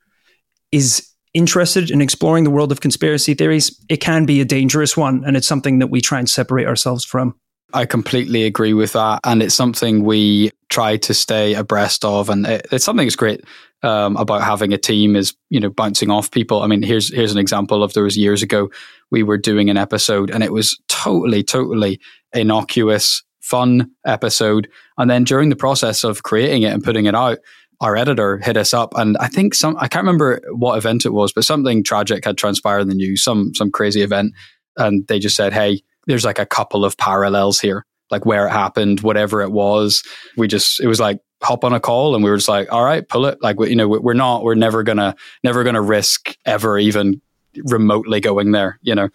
is 0.71 1.07
interested 1.33 1.89
in 1.89 2.01
exploring 2.01 2.43
the 2.43 2.51
world 2.51 2.71
of 2.71 2.81
conspiracy 2.81 3.33
theories, 3.33 3.83
it 3.89 3.97
can 3.97 4.25
be 4.25 4.41
a 4.41 4.45
dangerous 4.45 4.95
one. 4.95 5.23
And 5.25 5.35
it's 5.35 5.47
something 5.47 5.79
that 5.79 5.87
we 5.87 6.01
try 6.01 6.19
and 6.19 6.29
separate 6.29 6.67
ourselves 6.67 7.03
from. 7.03 7.35
I 7.73 7.85
completely 7.85 8.43
agree 8.43 8.73
with 8.73 8.93
that. 8.93 9.19
And 9.23 9.41
it's 9.41 9.55
something 9.55 10.03
we 10.03 10.51
try 10.69 10.97
to 10.97 11.13
stay 11.13 11.55
abreast 11.55 12.05
of. 12.05 12.29
And 12.29 12.45
it, 12.45 12.67
it's 12.71 12.85
something 12.85 13.07
that's 13.07 13.15
great 13.15 13.41
um, 13.81 14.15
about 14.15 14.43
having 14.43 14.73
a 14.73 14.77
team 14.77 15.15
is, 15.15 15.33
you 15.49 15.59
know, 15.59 15.71
bouncing 15.71 16.11
off 16.11 16.29
people. 16.29 16.61
I 16.61 16.67
mean, 16.67 16.83
here's, 16.83 17.11
here's 17.11 17.31
an 17.31 17.39
example 17.39 17.83
of 17.83 17.93
there 17.93 18.03
was 18.03 18.15
years 18.15 18.43
ago, 18.43 18.69
we 19.09 19.23
were 19.23 19.39
doing 19.39 19.71
an 19.71 19.77
episode 19.77 20.29
and 20.29 20.43
it 20.43 20.53
was 20.53 20.79
totally, 20.87 21.41
totally 21.41 21.99
innocuous, 22.33 23.23
fun 23.39 23.89
episode. 24.05 24.69
And 24.97 25.09
then 25.09 25.23
during 25.23 25.49
the 25.49 25.55
process 25.55 26.03
of 26.03 26.23
creating 26.23 26.63
it 26.63 26.73
and 26.73 26.83
putting 26.83 27.05
it 27.05 27.15
out, 27.15 27.39
our 27.81 27.95
editor 27.97 28.37
hit 28.37 28.55
us 28.55 28.73
up 28.73 28.93
and 28.95 29.17
I 29.17 29.27
think 29.27 29.53
some 29.53 29.75
I 29.77 29.87
can't 29.87 30.05
remember 30.05 30.41
what 30.51 30.77
event 30.77 31.05
it 31.05 31.11
was, 31.11 31.33
but 31.33 31.43
something 31.43 31.83
tragic 31.83 32.23
had 32.23 32.37
transpired 32.37 32.81
in 32.81 32.87
the 32.87 32.95
news, 32.95 33.23
some 33.23 33.53
some 33.55 33.71
crazy 33.71 34.01
event. 34.01 34.33
And 34.77 35.05
they 35.07 35.19
just 35.19 35.35
said, 35.35 35.53
Hey, 35.53 35.81
there's 36.07 36.23
like 36.23 36.39
a 36.39 36.45
couple 36.45 36.85
of 36.85 36.97
parallels 36.97 37.59
here, 37.59 37.85
like 38.09 38.25
where 38.25 38.47
it 38.47 38.51
happened, 38.51 39.01
whatever 39.01 39.41
it 39.41 39.51
was. 39.51 40.03
We 40.37 40.47
just 40.47 40.79
it 40.79 40.87
was 40.87 40.99
like 40.99 41.19
hop 41.41 41.65
on 41.65 41.73
a 41.73 41.79
call 41.79 42.15
and 42.15 42.23
we 42.23 42.29
were 42.29 42.37
just 42.37 42.47
like, 42.47 42.71
all 42.71 42.85
right, 42.85 43.07
pull 43.07 43.25
it. 43.25 43.37
Like 43.41 43.57
you 43.59 43.75
know, 43.75 43.87
we're 43.87 44.13
not 44.13 44.43
we're 44.43 44.55
never 44.55 44.83
gonna 44.83 45.15
never 45.43 45.63
gonna 45.63 45.81
risk 45.81 46.35
ever 46.45 46.79
even 46.79 47.21
remotely 47.65 48.21
going 48.21 48.51
there, 48.51 48.79
you 48.81 48.95
know. 48.95 49.09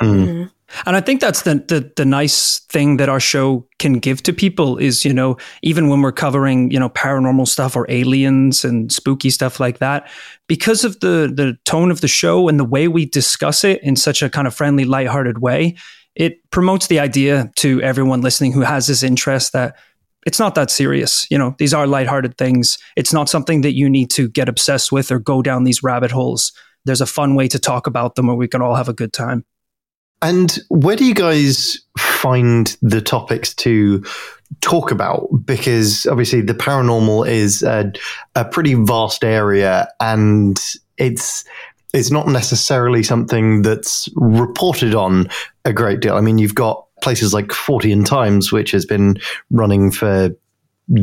Mm-hmm. 0.00 0.24
Mm-hmm. 0.24 0.44
And 0.84 0.96
I 0.96 1.00
think 1.00 1.20
that's 1.20 1.42
the, 1.42 1.54
the 1.54 1.90
the 1.96 2.04
nice 2.04 2.60
thing 2.70 2.98
that 2.98 3.08
our 3.08 3.20
show 3.20 3.66
can 3.78 3.94
give 3.94 4.22
to 4.24 4.32
people 4.32 4.76
is, 4.76 5.04
you 5.04 5.14
know, 5.14 5.36
even 5.62 5.88
when 5.88 6.02
we're 6.02 6.12
covering, 6.12 6.70
you 6.70 6.78
know, 6.78 6.90
paranormal 6.90 7.48
stuff 7.48 7.74
or 7.74 7.86
aliens 7.90 8.64
and 8.64 8.92
spooky 8.92 9.30
stuff 9.30 9.60
like 9.60 9.78
that, 9.78 10.10
because 10.46 10.84
of 10.84 11.00
the 11.00 11.32
the 11.34 11.56
tone 11.64 11.90
of 11.90 12.00
the 12.00 12.08
show 12.08 12.48
and 12.48 12.60
the 12.60 12.64
way 12.64 12.86
we 12.86 13.06
discuss 13.06 13.64
it 13.64 13.82
in 13.82 13.96
such 13.96 14.22
a 14.22 14.28
kind 14.28 14.46
of 14.46 14.54
friendly, 14.54 14.84
lighthearted 14.84 15.38
way, 15.38 15.76
it 16.14 16.38
promotes 16.50 16.88
the 16.88 17.00
idea 17.00 17.50
to 17.56 17.80
everyone 17.82 18.20
listening 18.20 18.52
who 18.52 18.60
has 18.60 18.86
this 18.86 19.02
interest 19.02 19.52
that 19.54 19.76
it's 20.26 20.38
not 20.38 20.54
that 20.56 20.70
serious. 20.70 21.26
You 21.30 21.38
know, 21.38 21.54
these 21.58 21.72
are 21.72 21.86
lighthearted 21.86 22.36
things. 22.36 22.76
It's 22.96 23.12
not 23.12 23.30
something 23.30 23.62
that 23.62 23.74
you 23.74 23.88
need 23.88 24.10
to 24.10 24.28
get 24.28 24.48
obsessed 24.48 24.92
with 24.92 25.10
or 25.10 25.18
go 25.18 25.40
down 25.40 25.64
these 25.64 25.82
rabbit 25.82 26.10
holes. 26.10 26.52
There's 26.84 27.00
a 27.00 27.06
fun 27.06 27.34
way 27.34 27.48
to 27.48 27.58
talk 27.58 27.86
about 27.86 28.16
them 28.16 28.26
where 28.26 28.36
we 28.36 28.48
can 28.48 28.60
all 28.60 28.74
have 28.74 28.88
a 28.88 28.92
good 28.92 29.12
time. 29.12 29.44
And 30.20 30.58
where 30.68 30.96
do 30.96 31.04
you 31.04 31.14
guys 31.14 31.78
find 31.98 32.76
the 32.82 33.00
topics 33.00 33.54
to 33.56 34.04
talk 34.60 34.90
about? 34.90 35.28
Because 35.44 36.06
obviously 36.06 36.40
the 36.40 36.54
paranormal 36.54 37.28
is 37.28 37.62
a, 37.62 37.92
a 38.34 38.44
pretty 38.44 38.74
vast 38.74 39.24
area 39.24 39.88
and 40.00 40.58
it's 40.96 41.44
it's 41.94 42.10
not 42.10 42.28
necessarily 42.28 43.02
something 43.02 43.62
that's 43.62 44.08
reported 44.14 44.94
on 44.94 45.28
a 45.64 45.72
great 45.72 46.00
deal. 46.00 46.16
I 46.16 46.20
mean, 46.20 46.36
you've 46.36 46.54
got 46.54 46.84
places 47.00 47.32
like 47.32 47.46
Fortean 47.46 48.04
Times, 48.04 48.52
which 48.52 48.72
has 48.72 48.84
been 48.84 49.16
running 49.50 49.90
for 49.90 50.30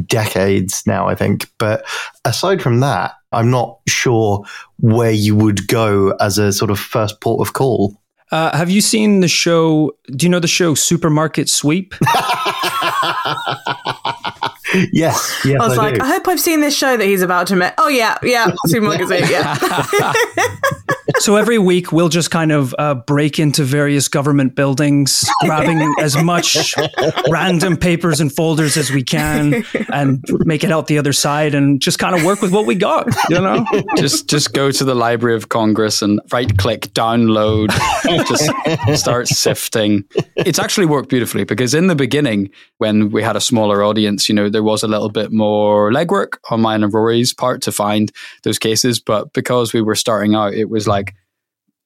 decades 0.06 0.84
now, 0.86 1.08
I 1.08 1.15
think. 1.15 1.49
But 1.58 1.86
aside 2.23 2.62
from 2.62 2.82
that, 2.82 3.13
I'm 3.32 3.49
not 3.49 3.80
sure 3.88 4.45
where 4.78 5.12
you 5.12 5.36
would 5.36 5.67
go 5.67 6.12
as 6.19 6.38
a 6.38 6.54
sort 6.54 6.71
of 6.71 6.80
first 6.80 7.19
port 7.19 7.45
of 7.45 7.54
call. 7.54 7.99
Uh, 8.31 8.55
have 8.57 8.69
you 8.69 8.81
seen 8.81 9.19
the 9.19 9.27
show? 9.27 9.95
Do 10.07 10.25
you 10.25 10.29
know 10.29 10.39
the 10.39 10.47
show 10.47 10.73
Supermarket 10.73 11.47
Sweep? 11.49 11.93
yes, 14.91 15.41
yes. 15.45 15.61
I 15.61 15.67
was 15.67 15.77
I 15.77 15.81
like, 15.83 15.95
do. 15.95 16.01
I 16.01 16.07
hope 16.07 16.27
I've 16.27 16.39
seen 16.39 16.61
this 16.61 16.75
show 16.75 16.97
that 16.97 17.05
he's 17.05 17.21
about 17.21 17.47
to 17.47 17.55
make. 17.55 17.73
Oh 17.77 17.88
yeah, 17.88 18.17
yeah, 18.23 18.51
supermarket 18.65 19.07
Sweep, 19.07 19.29
yeah. 19.29 19.55
so 21.19 21.36
every 21.36 21.58
week 21.58 21.91
we'll 21.91 22.10
just 22.10 22.32
kind 22.32 22.51
of 22.51 22.75
uh, 22.78 22.95
break 22.95 23.39
into 23.39 23.63
various 23.63 24.08
government 24.08 24.56
buildings, 24.56 25.28
grabbing 25.41 25.93
as 25.99 26.15
much 26.21 26.75
random 27.30 27.78
papers 27.78 28.19
and 28.19 28.34
folders 28.34 28.78
as 28.78 28.91
we 28.91 29.04
can, 29.04 29.63
and 29.93 30.23
make 30.45 30.63
it 30.63 30.71
out 30.71 30.88
the 30.88 30.97
other 30.97 31.13
side, 31.13 31.56
and 31.56 31.82
just 31.82 31.99
kind 31.99 32.15
of 32.15 32.23
work 32.23 32.41
with 32.41 32.51
what 32.51 32.65
we 32.65 32.75
got. 32.75 33.08
You 33.30 33.41
know, 33.41 33.65
just 33.97 34.30
just 34.30 34.54
go 34.54 34.71
to 34.71 34.84
the 34.84 34.95
Library 34.95 35.36
of 35.36 35.49
Congress 35.49 36.01
and 36.01 36.19
right 36.32 36.56
click 36.58 36.93
download. 36.93 37.69
just 38.28 38.99
start 38.99 39.28
sifting. 39.28 40.04
It's 40.36 40.60
actually 40.60 40.86
worked 40.86 41.10
beautifully 41.10 41.43
because 41.43 41.73
in 41.73 41.88
the 41.88 41.95
beginning, 41.95 42.49
when 42.78 43.12
we 43.12 43.23
had 43.23 43.36
a 43.36 43.41
smaller 43.41 43.84
audience, 43.84 44.30
you 44.30 44.36
know, 44.36 44.49
there 44.49 44.63
was 44.63 44.84
a 44.84 44.88
little 44.88 45.10
bit 45.10 45.32
more 45.32 45.91
legwork 45.91 46.38
on 46.49 46.62
mine 46.62 46.84
and 46.84 46.93
Rory's 46.93 47.34
part 47.34 47.62
to 47.63 47.71
find 47.71 48.12
those 48.43 48.60
cases. 48.60 48.99
But 48.99 49.34
because 49.34 49.73
we 49.73 49.82
were 49.82 49.95
starting 49.95 50.36
out, 50.36 50.54
it 50.54 50.69
was 50.69 50.88
like 50.88 51.05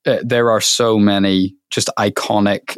uh, 0.05 0.17
there 0.23 0.51
are 0.51 0.61
so 0.61 0.97
many 0.97 1.55
just 1.69 1.89
iconic 1.97 2.77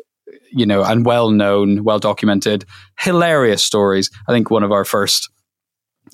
you 0.54 0.66
know, 0.66 0.84
and 0.84 1.06
well 1.06 1.32
known, 1.32 1.84
well 1.84 2.00
documented, 2.00 2.66
hilarious 3.00 3.64
stories. 3.64 4.10
I 4.28 4.34
think 4.34 4.52
one 4.52 4.64
of 4.64 4.72
our 4.72 4.84
first 4.84 5.30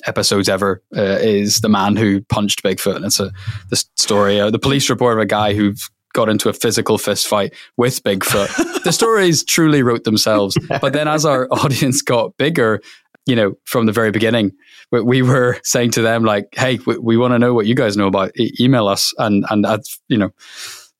episodes 0.05 0.47
ever 0.47 0.83
uh, 0.95 1.17
is 1.19 1.61
the 1.61 1.69
man 1.69 1.95
who 1.95 2.21
punched 2.25 2.63
Bigfoot. 2.63 2.97
And 2.97 3.05
it's 3.05 3.19
a 3.19 3.31
the 3.69 3.83
story, 3.95 4.39
uh, 4.39 4.51
the 4.51 4.59
police 4.59 4.89
report 4.89 5.17
of 5.17 5.21
a 5.21 5.25
guy 5.25 5.53
who 5.53 5.73
got 6.13 6.29
into 6.29 6.49
a 6.49 6.53
physical 6.53 6.97
fist 6.97 7.27
fight 7.27 7.53
with 7.77 8.03
Bigfoot. 8.03 8.83
the 8.83 8.93
stories 8.93 9.43
truly 9.43 9.83
wrote 9.83 10.03
themselves. 10.03 10.57
But 10.81 10.93
then 10.93 11.07
as 11.07 11.25
our 11.25 11.47
audience 11.51 12.01
got 12.01 12.37
bigger, 12.37 12.81
you 13.25 13.35
know, 13.35 13.55
from 13.65 13.87
the 13.87 13.91
very 13.91 14.11
beginning, 14.11 14.51
we, 14.91 15.01
we 15.01 15.21
were 15.21 15.59
saying 15.63 15.91
to 15.91 16.01
them 16.01 16.23
like, 16.23 16.47
"Hey, 16.53 16.79
we, 16.85 16.97
we 16.97 17.17
want 17.17 17.33
to 17.33 17.39
know 17.39 17.53
what 17.53 17.65
you 17.65 17.75
guys 17.75 17.97
know 17.97 18.07
about. 18.07 18.31
E- 18.39 18.53
email 18.59 18.87
us." 18.87 19.13
And 19.17 19.45
and 19.49 19.65
you 20.07 20.17
know. 20.17 20.31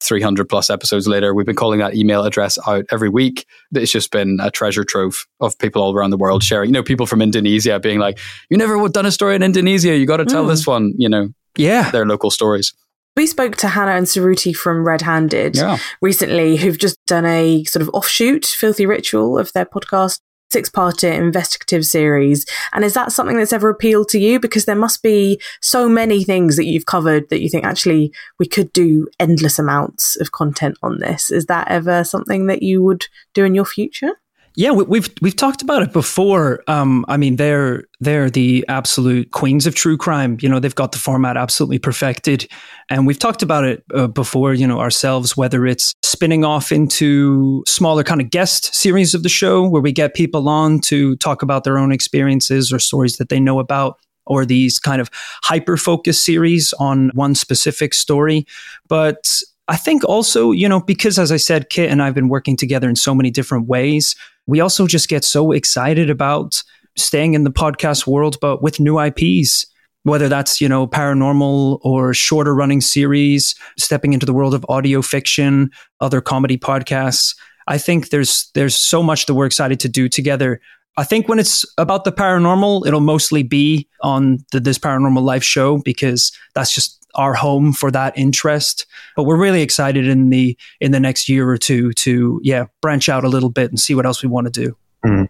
300 0.02 0.48
plus 0.48 0.70
episodes 0.70 1.08
later, 1.08 1.34
we've 1.34 1.46
been 1.46 1.56
calling 1.56 1.80
that 1.80 1.96
email 1.96 2.24
address 2.24 2.58
out 2.68 2.86
every 2.92 3.10
week. 3.10 3.46
It's 3.74 3.92
just 3.92 4.12
been 4.12 4.40
a 4.42 4.52
treasure 4.52 4.84
trove 4.84 5.26
of 5.40 5.58
people 5.60 5.82
all 5.82 5.94
around 5.96 6.12
the 6.12 6.18
world 6.18 6.44
sharing. 6.44 6.70
You 6.70 6.74
know, 6.74 6.84
people 6.84 7.06
from 7.06 7.22
Indonesia 7.22 7.80
being 7.80 8.00
like, 8.00 8.20
"You 8.50 8.58
never 8.58 8.88
done 8.90 9.06
a 9.06 9.12
story 9.12 9.36
in 9.36 9.44
Indonesia. 9.44 9.96
You 9.98 10.06
got 10.06 10.18
to 10.18 10.26
tell 10.26 10.46
Mm. 10.46 10.50
this 10.50 10.68
one." 10.68 10.94
You 10.98 11.10
know, 11.10 11.30
yeah, 11.58 11.90
their 11.92 12.06
local 12.06 12.30
stories. 12.32 12.74
We 13.16 13.26
spoke 13.26 13.56
to 13.58 13.70
Hannah 13.70 13.94
and 13.94 14.06
Suruthi 14.06 14.56
from 14.56 14.84
Red 14.86 15.02
Handed 15.02 15.56
Yeah. 15.56 15.80
recently, 16.04 16.58
who've 16.58 16.78
just 16.78 17.04
done 17.08 17.26
a 17.26 17.64
sort 17.64 17.82
of 17.82 17.90
offshoot, 17.92 18.46
Filthy 18.46 18.86
Ritual 18.86 19.40
of 19.40 19.52
their 19.54 19.66
podcast, 19.66 20.20
six 20.52 20.70
parter 20.70 21.14
investigative 21.14 21.86
series. 21.86 22.46
And 22.74 22.86
is 22.86 22.94
that 22.94 23.12
something 23.12 23.38
that's 23.38 23.54
ever 23.54 23.70
appealed 23.70 24.10
to 24.10 24.20
you? 24.20 24.40
Because 24.40 24.66
there 24.66 24.76
must 24.76 25.04
be 25.04 25.42
so 25.62 25.90
many 25.90 26.24
things 26.24 26.56
that 26.56 26.66
you've 26.66 26.86
covered 26.86 27.30
that 27.30 27.42
you 27.42 27.50
think 27.50 27.66
actually 27.66 28.14
we 28.40 28.48
could 28.48 28.72
do 28.74 29.08
endless 29.20 29.60
amounts 29.60 30.20
of 30.20 30.32
content 30.32 30.78
on 30.82 31.00
this. 31.00 31.32
Is 31.32 31.48
that 31.48 31.68
ever 31.70 32.04
something 32.04 32.48
that 32.48 32.64
you 32.64 32.82
would 32.82 33.08
do 33.34 33.44
in 33.44 33.56
your 33.56 33.66
future? 33.66 34.14
Yeah, 34.58 34.72
we, 34.72 34.86
we've 34.86 35.08
we've 35.22 35.36
talked 35.36 35.62
about 35.62 35.84
it 35.84 35.94
before. 35.94 36.64
Um, 36.68 37.06
I 37.08 37.16
mean, 37.16 37.36
they're 37.36 37.84
they're 38.00 38.32
the 38.32 38.66
absolute 38.68 39.30
queens 39.30 39.68
of 39.68 39.76
true 39.76 39.98
crime. 39.98 40.40
You 40.42 40.50
know, 40.50 40.60
they've 40.60 40.74
got 40.74 40.94
the 40.94 40.98
format 40.98 41.38
absolutely 41.38 41.78
perfected, 41.78 42.50
and 42.90 43.06
we've 43.06 43.20
talked 43.20 43.44
about 43.44 43.66
it 43.66 43.84
uh, 43.94 44.08
before. 44.08 44.56
You 44.56 44.66
know, 44.66 44.80
ourselves, 44.80 45.38
whether 45.38 45.68
it's 45.68 45.94
spinning 46.02 46.44
off 46.44 46.72
into 46.72 47.64
smaller 47.68 48.04
kind 48.04 48.20
of 48.20 48.32
guest 48.32 48.74
series 48.74 49.14
of 49.14 49.22
the 49.22 49.30
show 49.30 49.70
where 49.70 49.82
we 49.82 49.92
get 49.92 50.16
people 50.16 50.50
on 50.50 50.80
to 50.80 51.16
talk 51.18 51.44
about 51.44 51.64
their 51.64 51.78
own 51.78 51.92
experiences 51.92 52.74
or 52.74 52.80
stories 52.80 53.18
that 53.18 53.30
they 53.30 53.40
know 53.40 53.60
about, 53.60 54.00
or 54.26 54.44
these 54.44 54.80
kind 54.80 55.00
of 55.00 55.12
hyper 55.44 55.78
focused 55.78 56.26
series 56.26 56.74
on 56.80 57.12
one 57.14 57.36
specific 57.36 57.94
story, 57.94 58.46
but. 58.90 59.40
I 59.70 59.76
think 59.76 60.06
also, 60.06 60.52
you 60.52 60.70
know, 60.70 60.80
because 60.80 61.20
as 61.20 61.30
I 61.30 61.36
said, 61.36 61.70
Kit 61.70 61.92
and 61.92 62.02
I 62.02 62.06
have 62.06 62.16
been 62.16 62.30
working 62.30 62.56
together 62.56 62.88
in 62.88 62.96
so 62.96 63.14
many 63.14 63.30
different 63.30 63.68
ways, 63.68 64.16
we 64.48 64.60
also 64.60 64.88
just 64.88 65.10
get 65.10 65.24
so 65.24 65.52
excited 65.52 66.10
about 66.10 66.64
staying 66.96 67.34
in 67.34 67.44
the 67.44 67.52
podcast 67.52 68.08
world, 68.08 68.38
but 68.42 68.64
with 68.64 68.80
new 68.80 69.00
IPs, 69.00 69.68
whether 70.04 70.30
that's, 70.30 70.62
you 70.62 70.70
know, 70.70 70.88
paranormal 70.88 71.80
or 71.82 72.14
shorter 72.14 72.56
running 72.56 72.82
series, 72.82 73.54
stepping 73.78 74.14
into 74.14 74.26
the 74.26 74.34
world 74.34 74.54
of 74.54 74.66
audio 74.70 75.02
fiction, 75.02 75.70
other 76.00 76.22
comedy 76.22 76.58
podcasts. 76.58 77.36
I 77.68 77.78
think 77.78 78.10
there's 78.10 78.50
there's 78.56 78.76
so 78.76 79.04
much 79.04 79.26
that 79.26 79.34
we're 79.34 79.46
excited 79.46 79.80
to 79.82 79.90
do 79.90 80.08
together. 80.08 80.62
I 80.96 81.04
think 81.04 81.28
when 81.28 81.38
it's 81.38 81.66
about 81.78 82.06
the 82.06 82.12
paranormal, 82.12 82.88
it'll 82.88 83.02
mostly 83.02 83.44
be 83.44 83.88
on 84.02 84.40
the 84.52 84.60
This 84.60 84.80
Paranormal 84.80 85.22
Life 85.22 85.44
show 85.44 85.78
because 85.78 86.32
that's 86.56 86.74
just 86.74 87.06
our 87.18 87.34
home 87.34 87.74
for 87.74 87.92
that 87.92 88.18
interest. 88.18 88.86
But 89.16 89.24
we're 89.24 89.38
really 89.38 89.62
excited 89.62 90.08
in 90.08 90.30
the 90.30 90.58
in 90.80 90.92
the 90.92 91.00
next 91.00 91.28
year 91.28 91.50
or 91.50 91.58
two 91.58 91.92
to 91.94 92.40
yeah 92.44 92.66
branch 92.82 93.10
out 93.10 93.24
a 93.24 93.30
little 93.30 93.50
bit 93.50 93.70
and 93.70 93.80
see 93.80 93.96
what 93.96 94.06
else 94.06 94.24
we 94.24 94.30
want 94.30 94.54
to 94.54 94.66
do. 94.66 94.78
Mm. 95.06 95.30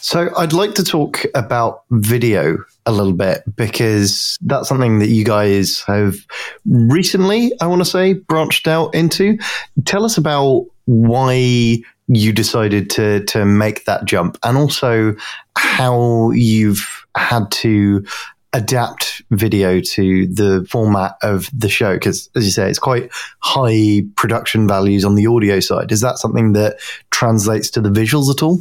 So 0.00 0.30
I'd 0.36 0.52
like 0.52 0.74
to 0.74 0.84
talk 0.84 1.24
about 1.34 1.84
video 1.90 2.58
a 2.86 2.92
little 2.92 3.12
bit 3.12 3.42
because 3.54 4.36
that's 4.42 4.68
something 4.68 4.98
that 4.98 5.08
you 5.08 5.24
guys 5.24 5.82
have 5.86 6.16
recently, 6.66 7.52
I 7.60 7.66
want 7.66 7.80
to 7.80 7.88
say, 7.88 8.14
branched 8.14 8.66
out 8.66 8.94
into. 8.94 9.38
Tell 9.84 10.04
us 10.04 10.18
about 10.18 10.66
why 10.86 11.78
you 12.08 12.32
decided 12.32 12.90
to 12.90 13.24
to 13.26 13.44
make 13.44 13.84
that 13.84 14.04
jump 14.04 14.36
and 14.42 14.58
also 14.58 15.14
how 15.56 16.30
you've 16.32 17.06
had 17.16 17.50
to 17.52 18.04
adapt 18.52 19.22
video 19.30 19.80
to 19.80 20.26
the 20.26 20.66
format 20.68 21.16
of 21.22 21.48
the 21.52 21.68
show 21.68 21.94
because 21.94 22.28
as 22.36 22.44
you 22.44 22.50
say 22.50 22.68
it's 22.68 22.78
quite 22.78 23.10
high 23.40 24.02
production 24.16 24.68
values 24.68 25.04
on 25.04 25.14
the 25.14 25.26
audio 25.26 25.58
side 25.58 25.90
is 25.90 26.02
that 26.02 26.18
something 26.18 26.52
that 26.52 26.76
translates 27.10 27.70
to 27.70 27.80
the 27.80 27.88
visuals 27.88 28.30
at 28.30 28.42
all 28.42 28.58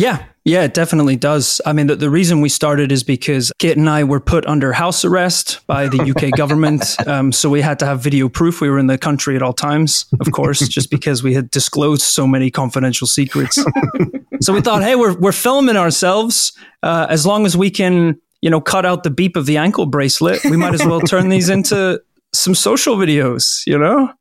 yeah, 0.00 0.24
yeah, 0.46 0.62
it 0.62 0.72
definitely 0.72 1.16
does. 1.16 1.60
I 1.66 1.74
mean, 1.74 1.88
the, 1.88 1.94
the 1.94 2.08
reason 2.08 2.40
we 2.40 2.48
started 2.48 2.90
is 2.90 3.04
because 3.04 3.52
Kit 3.58 3.76
and 3.76 3.86
I 3.86 4.04
were 4.04 4.18
put 4.18 4.46
under 4.46 4.72
house 4.72 5.04
arrest 5.04 5.60
by 5.66 5.88
the 5.88 6.00
UK 6.00 6.30
government. 6.38 6.96
Um, 7.06 7.32
so 7.32 7.50
we 7.50 7.60
had 7.60 7.78
to 7.80 7.86
have 7.86 8.00
video 8.00 8.30
proof. 8.30 8.62
We 8.62 8.70
were 8.70 8.78
in 8.78 8.86
the 8.86 8.96
country 8.96 9.36
at 9.36 9.42
all 9.42 9.52
times, 9.52 10.06
of 10.18 10.32
course, 10.32 10.66
just 10.68 10.90
because 10.90 11.22
we 11.22 11.34
had 11.34 11.50
disclosed 11.50 12.00
so 12.00 12.26
many 12.26 12.50
confidential 12.50 13.06
secrets. 13.06 13.62
so 14.40 14.54
we 14.54 14.62
thought, 14.62 14.82
hey, 14.82 14.96
we're, 14.96 15.12
we're 15.18 15.32
filming 15.32 15.76
ourselves. 15.76 16.52
Uh, 16.82 17.06
as 17.10 17.26
long 17.26 17.44
as 17.44 17.54
we 17.54 17.68
can, 17.68 18.18
you 18.40 18.50
know, 18.50 18.60
cut 18.60 18.86
out 18.86 19.02
the 19.02 19.10
beep 19.10 19.36
of 19.36 19.46
the 19.46 19.56
ankle 19.56 19.86
bracelet, 19.86 20.44
we 20.44 20.56
might 20.56 20.74
as 20.74 20.84
well 20.84 21.00
turn 21.00 21.28
these 21.28 21.48
into 21.48 22.00
some 22.32 22.54
social 22.54 22.96
videos, 22.96 23.62
you 23.66 23.78
know? 23.78 24.12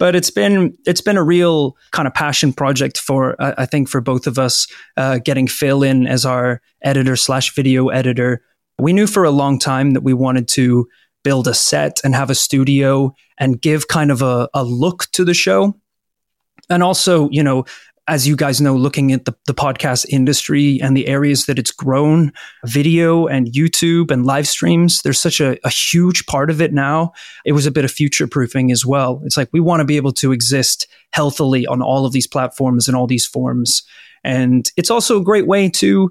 but 0.00 0.16
it's 0.16 0.30
been 0.30 0.76
it's 0.86 1.02
been 1.02 1.18
a 1.18 1.22
real 1.22 1.76
kind 1.92 2.08
of 2.08 2.14
passion 2.14 2.54
project 2.54 2.96
for 2.96 3.36
I 3.38 3.66
think 3.66 3.88
for 3.88 4.00
both 4.00 4.26
of 4.26 4.38
us. 4.38 4.66
Uh, 4.96 5.18
getting 5.18 5.46
Phil 5.46 5.82
in 5.84 6.06
as 6.06 6.24
our 6.24 6.62
editor 6.82 7.14
slash 7.16 7.54
video 7.54 7.88
editor, 7.88 8.42
we 8.78 8.94
knew 8.94 9.06
for 9.06 9.24
a 9.24 9.30
long 9.30 9.58
time 9.58 9.92
that 9.92 10.02
we 10.02 10.14
wanted 10.14 10.48
to 10.48 10.88
build 11.22 11.46
a 11.46 11.52
set 11.52 12.00
and 12.02 12.14
have 12.14 12.30
a 12.30 12.34
studio 12.34 13.14
and 13.36 13.60
give 13.60 13.88
kind 13.88 14.10
of 14.10 14.22
a, 14.22 14.48
a 14.54 14.64
look 14.64 15.04
to 15.12 15.22
the 15.22 15.34
show, 15.34 15.76
and 16.70 16.82
also 16.82 17.28
you 17.28 17.42
know 17.42 17.66
as 18.10 18.26
you 18.26 18.34
guys 18.34 18.60
know, 18.60 18.74
looking 18.74 19.12
at 19.12 19.24
the, 19.24 19.32
the 19.46 19.54
podcast 19.54 20.04
industry 20.08 20.80
and 20.82 20.96
the 20.96 21.06
areas 21.06 21.46
that 21.46 21.60
it's 21.60 21.70
grown, 21.70 22.32
video 22.66 23.28
and 23.28 23.46
YouTube 23.52 24.10
and 24.10 24.26
live 24.26 24.48
streams, 24.48 25.00
there's 25.02 25.20
such 25.20 25.40
a, 25.40 25.56
a 25.64 25.70
huge 25.70 26.26
part 26.26 26.50
of 26.50 26.60
it 26.60 26.72
now. 26.72 27.12
It 27.44 27.52
was 27.52 27.66
a 27.66 27.70
bit 27.70 27.84
of 27.84 27.92
future 27.92 28.26
proofing 28.26 28.72
as 28.72 28.84
well. 28.84 29.22
It's 29.24 29.36
like 29.36 29.48
we 29.52 29.60
want 29.60 29.78
to 29.78 29.84
be 29.84 29.96
able 29.96 30.10
to 30.14 30.32
exist 30.32 30.88
healthily 31.12 31.68
on 31.68 31.82
all 31.82 32.04
of 32.04 32.12
these 32.12 32.26
platforms 32.26 32.88
and 32.88 32.96
all 32.96 33.06
these 33.06 33.26
forms. 33.26 33.84
And 34.24 34.68
it's 34.76 34.90
also 34.90 35.20
a 35.20 35.24
great 35.24 35.46
way 35.46 35.68
to 35.70 36.10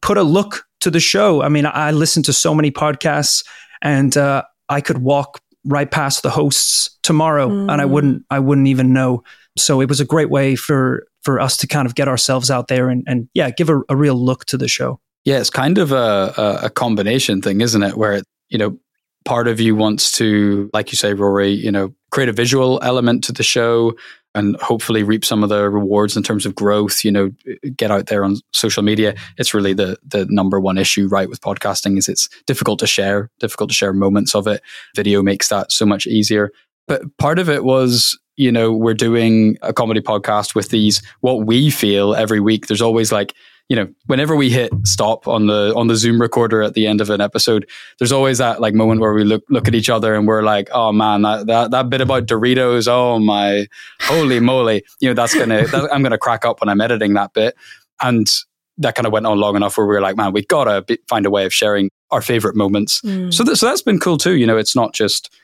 put 0.00 0.16
a 0.16 0.22
look 0.22 0.64
to 0.80 0.90
the 0.90 1.00
show. 1.00 1.42
I 1.42 1.50
mean, 1.50 1.66
I 1.66 1.90
listen 1.90 2.22
to 2.22 2.32
so 2.32 2.54
many 2.54 2.70
podcasts 2.70 3.44
and 3.82 4.16
uh, 4.16 4.44
I 4.70 4.80
could 4.80 4.98
walk 4.98 5.42
right 5.66 5.90
past 5.90 6.22
the 6.22 6.30
hosts 6.30 6.98
tomorrow 7.02 7.48
mm. 7.48 7.70
and 7.70 7.80
I 7.80 7.84
wouldn't 7.84 8.24
I 8.30 8.38
wouldn't 8.38 8.68
even 8.68 8.94
know. 8.94 9.22
So 9.56 9.80
it 9.80 9.88
was 9.88 10.00
a 10.00 10.04
great 10.04 10.30
way 10.30 10.56
for 10.56 11.06
for 11.22 11.40
us 11.40 11.56
to 11.58 11.66
kind 11.66 11.86
of 11.86 11.94
get 11.94 12.08
ourselves 12.08 12.50
out 12.50 12.68
there 12.68 12.90
and, 12.90 13.02
and 13.06 13.28
yeah, 13.34 13.50
give 13.50 13.70
a, 13.70 13.80
a 13.88 13.96
real 13.96 14.14
look 14.14 14.44
to 14.46 14.58
the 14.58 14.68
show. 14.68 15.00
Yeah, 15.24 15.38
it's 15.38 15.48
kind 15.48 15.78
of 15.78 15.90
a, 15.90 16.60
a 16.64 16.70
combination 16.70 17.40
thing, 17.40 17.62
isn't 17.62 17.82
it? 17.82 17.96
Where, 17.96 18.12
it, 18.12 18.24
you 18.50 18.58
know, 18.58 18.78
part 19.24 19.48
of 19.48 19.58
you 19.58 19.74
wants 19.74 20.12
to, 20.18 20.68
like 20.74 20.92
you 20.92 20.96
say, 20.96 21.14
Rory, 21.14 21.50
you 21.50 21.72
know, 21.72 21.94
create 22.10 22.28
a 22.28 22.32
visual 22.32 22.78
element 22.82 23.24
to 23.24 23.32
the 23.32 23.42
show. 23.42 23.94
and 24.34 24.56
hopefully 24.56 25.02
reap 25.02 25.24
some 25.24 25.42
of 25.42 25.48
the 25.48 25.70
rewards 25.70 26.16
in 26.16 26.22
terms 26.22 26.44
of 26.44 26.54
growth, 26.54 27.04
you 27.04 27.12
know, 27.12 27.30
get 27.76 27.90
out 27.90 28.06
there 28.06 28.24
on 28.24 28.36
social 28.52 28.82
media. 28.82 29.14
It's 29.38 29.54
really 29.54 29.74
the 29.74 29.96
the 30.04 30.26
number 30.28 30.60
one 30.60 30.76
issue, 30.76 31.06
right, 31.08 31.28
with 31.28 31.40
podcasting 31.40 31.96
is 31.98 32.08
it's 32.08 32.28
difficult 32.46 32.80
to 32.80 32.86
share, 32.86 33.30
difficult 33.38 33.70
to 33.70 33.76
share 33.76 33.92
moments 33.92 34.34
of 34.34 34.46
it. 34.46 34.60
Video 34.96 35.22
makes 35.22 35.48
that 35.48 35.70
so 35.70 35.86
much 35.86 36.06
easier. 36.06 36.50
But 36.86 37.02
part 37.16 37.38
of 37.38 37.48
it 37.48 37.64
was, 37.64 38.18
you 38.36 38.50
know, 38.50 38.72
we're 38.72 38.94
doing 38.94 39.56
a 39.62 39.72
comedy 39.72 40.00
podcast 40.00 40.54
with 40.54 40.70
these 40.70 41.02
what 41.20 41.46
we 41.46 41.70
feel 41.70 42.14
every 42.14 42.40
week. 42.40 42.66
There's 42.66 42.82
always 42.82 43.12
like 43.12 43.34
you 43.68 43.76
know, 43.76 43.88
whenever 44.06 44.36
we 44.36 44.50
hit 44.50 44.70
stop 44.84 45.26
on 45.26 45.46
the 45.46 45.72
on 45.74 45.86
the 45.86 45.96
Zoom 45.96 46.20
recorder 46.20 46.62
at 46.62 46.74
the 46.74 46.86
end 46.86 47.00
of 47.00 47.08
an 47.08 47.20
episode, 47.20 47.68
there's 47.98 48.12
always 48.12 48.38
that 48.38 48.60
like 48.60 48.74
moment 48.74 49.00
where 49.00 49.14
we 49.14 49.24
look 49.24 49.42
look 49.48 49.66
at 49.66 49.74
each 49.74 49.88
other 49.88 50.14
and 50.14 50.26
we're 50.26 50.42
like, 50.42 50.68
oh 50.72 50.92
man, 50.92 51.22
that 51.22 51.46
that, 51.46 51.70
that 51.70 51.88
bit 51.88 52.02
about 52.02 52.26
Doritos, 52.26 52.86
oh 52.88 53.18
my, 53.18 53.66
holy 54.02 54.38
moly, 54.38 54.84
you 55.00 55.08
know, 55.08 55.14
that's 55.14 55.34
gonna 55.34 55.66
that, 55.66 55.92
I'm 55.92 56.02
gonna 56.02 56.18
crack 56.18 56.44
up 56.44 56.60
when 56.60 56.68
I'm 56.68 56.80
editing 56.80 57.14
that 57.14 57.32
bit, 57.32 57.56
and 58.02 58.30
that 58.76 58.96
kind 58.96 59.06
of 59.06 59.12
went 59.12 59.24
on 59.24 59.38
long 59.38 59.56
enough 59.56 59.78
where 59.78 59.86
we 59.86 59.94
were 59.94 60.00
like, 60.00 60.16
man, 60.16 60.32
we 60.32 60.44
gotta 60.44 60.82
be, 60.82 60.98
find 61.08 61.24
a 61.24 61.30
way 61.30 61.46
of 61.46 61.54
sharing 61.54 61.88
our 62.10 62.20
favorite 62.20 62.56
moments. 62.56 63.00
Mm. 63.00 63.32
So 63.32 63.44
so 63.54 63.66
that's 63.66 63.82
been 63.82 63.98
cool 63.98 64.18
too. 64.18 64.36
You 64.36 64.46
know, 64.46 64.58
it's 64.58 64.76
not 64.76 64.92
just 64.92 65.34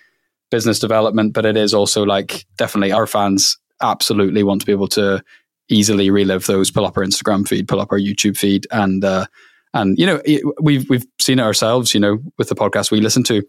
business 0.51 0.79
development, 0.79 1.33
but 1.33 1.47
it 1.47 1.57
is 1.57 1.75
also 1.75 2.05
like 2.05 2.47
definitely 2.57 2.93
our 2.93 3.07
fans 3.07 3.59
absolutely 3.83 4.43
want 4.43 4.61
to 4.61 4.67
be 4.67 4.73
able 4.73 4.89
to 4.89 5.23
easily 5.69 6.11
relive 6.11 6.47
those, 6.47 6.71
pull 6.71 6.85
up 6.85 6.97
our 6.97 7.05
Instagram 7.05 7.47
feed, 7.47 7.69
pull 7.69 7.81
up 7.81 7.93
our 7.93 7.99
YouTube 7.99 8.37
feed, 8.37 8.67
and 8.71 9.05
uh, 9.05 9.27
and 9.75 9.99
you 9.99 10.07
know 10.07 10.21
we've 10.61 10.89
we've 10.91 11.07
seen 11.21 11.39
it 11.39 11.43
ourselves. 11.43 11.95
You 11.95 12.01
know, 12.01 12.19
with 12.39 12.49
the 12.49 12.55
podcast 12.55 12.91
we 12.91 13.01
listen 13.01 13.23
to, 13.25 13.43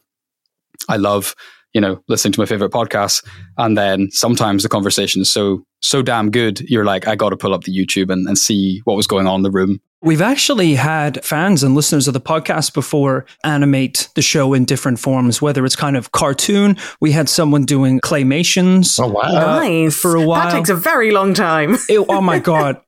I 0.88 0.98
love 0.98 1.36
you 1.74 1.82
know 1.82 2.02
listening 2.08 2.34
to 2.34 2.40
my 2.40 2.46
favorite 2.46 2.72
podcasts, 2.72 3.26
and 3.58 3.78
then 3.78 4.10
sometimes 4.12 4.64
the 4.64 4.70
conversation 4.70 5.22
is 5.22 5.32
so 5.32 5.66
so 5.82 6.02
damn 6.02 6.30
good, 6.30 6.62
you're 6.62 6.86
like, 6.86 7.08
I 7.08 7.16
got 7.16 7.30
to 7.30 7.38
pull 7.38 7.54
up 7.54 7.64
the 7.64 7.76
YouTube 7.76 8.12
and, 8.12 8.28
and 8.28 8.38
see 8.38 8.82
what 8.86 8.96
was 8.96 9.08
going 9.08 9.28
on 9.28 9.38
in 9.38 9.44
the 9.44 9.52
room 9.52 9.82
We've 10.04 10.22
actually 10.22 10.74
had 10.74 11.24
fans 11.24 11.62
and 11.62 11.76
listeners 11.76 12.08
of 12.08 12.16
the 12.16 12.22
podcast 12.22 12.74
before 12.74 13.28
animate 13.44 14.10
the 14.16 14.24
show 14.24 14.54
in 14.54 14.66
different 14.66 14.98
forms, 14.98 15.44
whether 15.44 15.64
it's 15.64 15.76
kind 15.76 15.96
of 15.96 16.12
cartoon. 16.12 16.78
We 17.00 17.12
had 17.12 17.30
someone 17.30 17.66
doing 17.66 18.00
claymations. 18.00 19.00
Oh, 19.00 19.10
wow. 19.10 19.22
Uh, 19.22 19.60
nice. 19.60 19.96
For 19.96 20.16
a 20.16 20.26
while. 20.26 20.50
That 20.50 20.56
takes 20.56 20.70
a 20.70 20.76
very 20.76 21.12
long 21.12 21.36
time. 21.36 21.76
it, 21.88 22.04
oh, 22.10 22.20
my 22.20 22.40
God. 22.54 22.82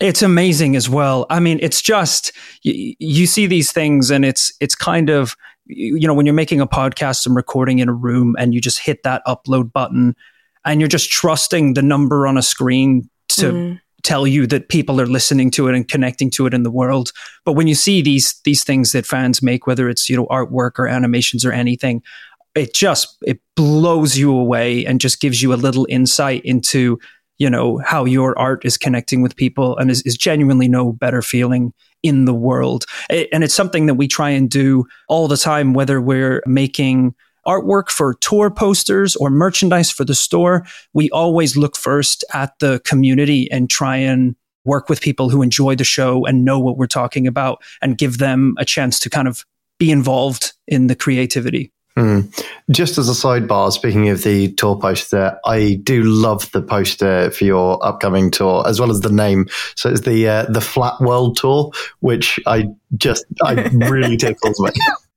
It's 0.00 0.20
amazing 0.20 0.74
as 0.74 0.88
well. 0.88 1.26
I 1.30 1.38
mean, 1.38 1.60
it's 1.62 1.80
just, 1.80 2.32
you, 2.62 2.94
you 2.98 3.26
see 3.26 3.46
these 3.46 3.70
things 3.70 4.10
and 4.10 4.24
it's, 4.24 4.52
it's 4.60 4.74
kind 4.74 5.10
of, 5.10 5.36
you 5.66 6.06
know, 6.08 6.14
when 6.14 6.26
you're 6.26 6.34
making 6.34 6.60
a 6.60 6.66
podcast 6.66 7.24
and 7.24 7.36
recording 7.36 7.78
in 7.78 7.88
a 7.88 7.94
room 7.94 8.34
and 8.36 8.52
you 8.52 8.60
just 8.60 8.80
hit 8.80 9.04
that 9.04 9.22
upload 9.26 9.72
button 9.72 10.16
and 10.64 10.80
you're 10.80 10.88
just 10.88 11.10
trusting 11.10 11.74
the 11.74 11.82
number 11.82 12.26
on 12.26 12.36
a 12.36 12.42
screen 12.42 13.08
to, 13.28 13.52
mm 13.52 13.80
tell 14.02 14.26
you 14.26 14.46
that 14.46 14.68
people 14.68 15.00
are 15.00 15.06
listening 15.06 15.50
to 15.52 15.68
it 15.68 15.74
and 15.74 15.88
connecting 15.88 16.30
to 16.30 16.46
it 16.46 16.54
in 16.54 16.62
the 16.62 16.70
world. 16.70 17.12
But 17.44 17.52
when 17.52 17.66
you 17.66 17.74
see 17.74 18.02
these 18.02 18.40
these 18.44 18.64
things 18.64 18.92
that 18.92 19.06
fans 19.06 19.42
make, 19.42 19.66
whether 19.66 19.88
it's 19.88 20.08
you 20.08 20.16
know 20.16 20.26
artwork 20.26 20.78
or 20.78 20.86
animations 20.86 21.44
or 21.44 21.52
anything, 21.52 22.02
it 22.54 22.74
just 22.74 23.16
it 23.22 23.40
blows 23.56 24.16
you 24.16 24.36
away 24.36 24.84
and 24.86 25.00
just 25.00 25.20
gives 25.20 25.42
you 25.42 25.52
a 25.52 25.56
little 25.56 25.86
insight 25.88 26.42
into 26.44 26.98
you 27.38 27.48
know 27.48 27.78
how 27.84 28.04
your 28.04 28.38
art 28.38 28.64
is 28.64 28.76
connecting 28.76 29.22
with 29.22 29.36
people 29.36 29.76
and 29.78 29.90
is, 29.90 30.02
is 30.02 30.16
genuinely 30.16 30.68
no 30.68 30.92
better 30.92 31.22
feeling 31.22 31.72
in 32.02 32.24
the 32.24 32.34
world. 32.34 32.84
It, 33.10 33.28
and 33.32 33.42
it's 33.42 33.54
something 33.54 33.86
that 33.86 33.94
we 33.94 34.06
try 34.06 34.30
and 34.30 34.48
do 34.48 34.84
all 35.08 35.28
the 35.28 35.36
time, 35.36 35.74
whether 35.74 36.00
we're 36.00 36.42
making 36.46 37.14
artwork 37.48 37.88
for 37.88 38.14
tour 38.14 38.50
posters 38.50 39.16
or 39.16 39.30
merchandise 39.30 39.90
for 39.90 40.04
the 40.04 40.14
store, 40.14 40.66
we 40.92 41.10
always 41.10 41.56
look 41.56 41.76
first 41.76 42.24
at 42.34 42.58
the 42.60 42.80
community 42.84 43.50
and 43.50 43.70
try 43.70 43.96
and 43.96 44.36
work 44.64 44.88
with 44.88 45.00
people 45.00 45.30
who 45.30 45.42
enjoy 45.42 45.74
the 45.74 45.84
show 45.84 46.26
and 46.26 46.44
know 46.44 46.58
what 46.58 46.76
we're 46.76 46.86
talking 46.86 47.26
about 47.26 47.62
and 47.80 47.96
give 47.96 48.18
them 48.18 48.54
a 48.58 48.64
chance 48.64 49.00
to 49.00 49.08
kind 49.10 49.26
of 49.26 49.44
be 49.78 49.90
involved 49.90 50.52
in 50.66 50.88
the 50.88 50.94
creativity. 50.94 51.72
Mm. 51.96 52.44
Just 52.70 52.96
as 52.96 53.08
a 53.08 53.12
sidebar, 53.12 53.72
speaking 53.72 54.08
of 54.08 54.22
the 54.22 54.52
tour 54.52 54.78
poster, 54.78 55.36
I 55.44 55.80
do 55.82 56.04
love 56.04 56.48
the 56.52 56.62
poster 56.62 57.30
for 57.32 57.44
your 57.44 57.84
upcoming 57.84 58.30
tour, 58.30 58.62
as 58.68 58.78
well 58.78 58.92
as 58.92 59.00
the 59.00 59.10
name. 59.10 59.46
So 59.74 59.90
it's 59.90 60.02
the 60.02 60.28
uh, 60.28 60.44
the 60.44 60.60
Flat 60.60 61.00
World 61.00 61.36
Tour, 61.36 61.72
which 61.98 62.38
I 62.46 62.68
just 62.96 63.24
I 63.42 63.68
really 63.72 64.16
tickles 64.16 64.60
me. 64.60 64.70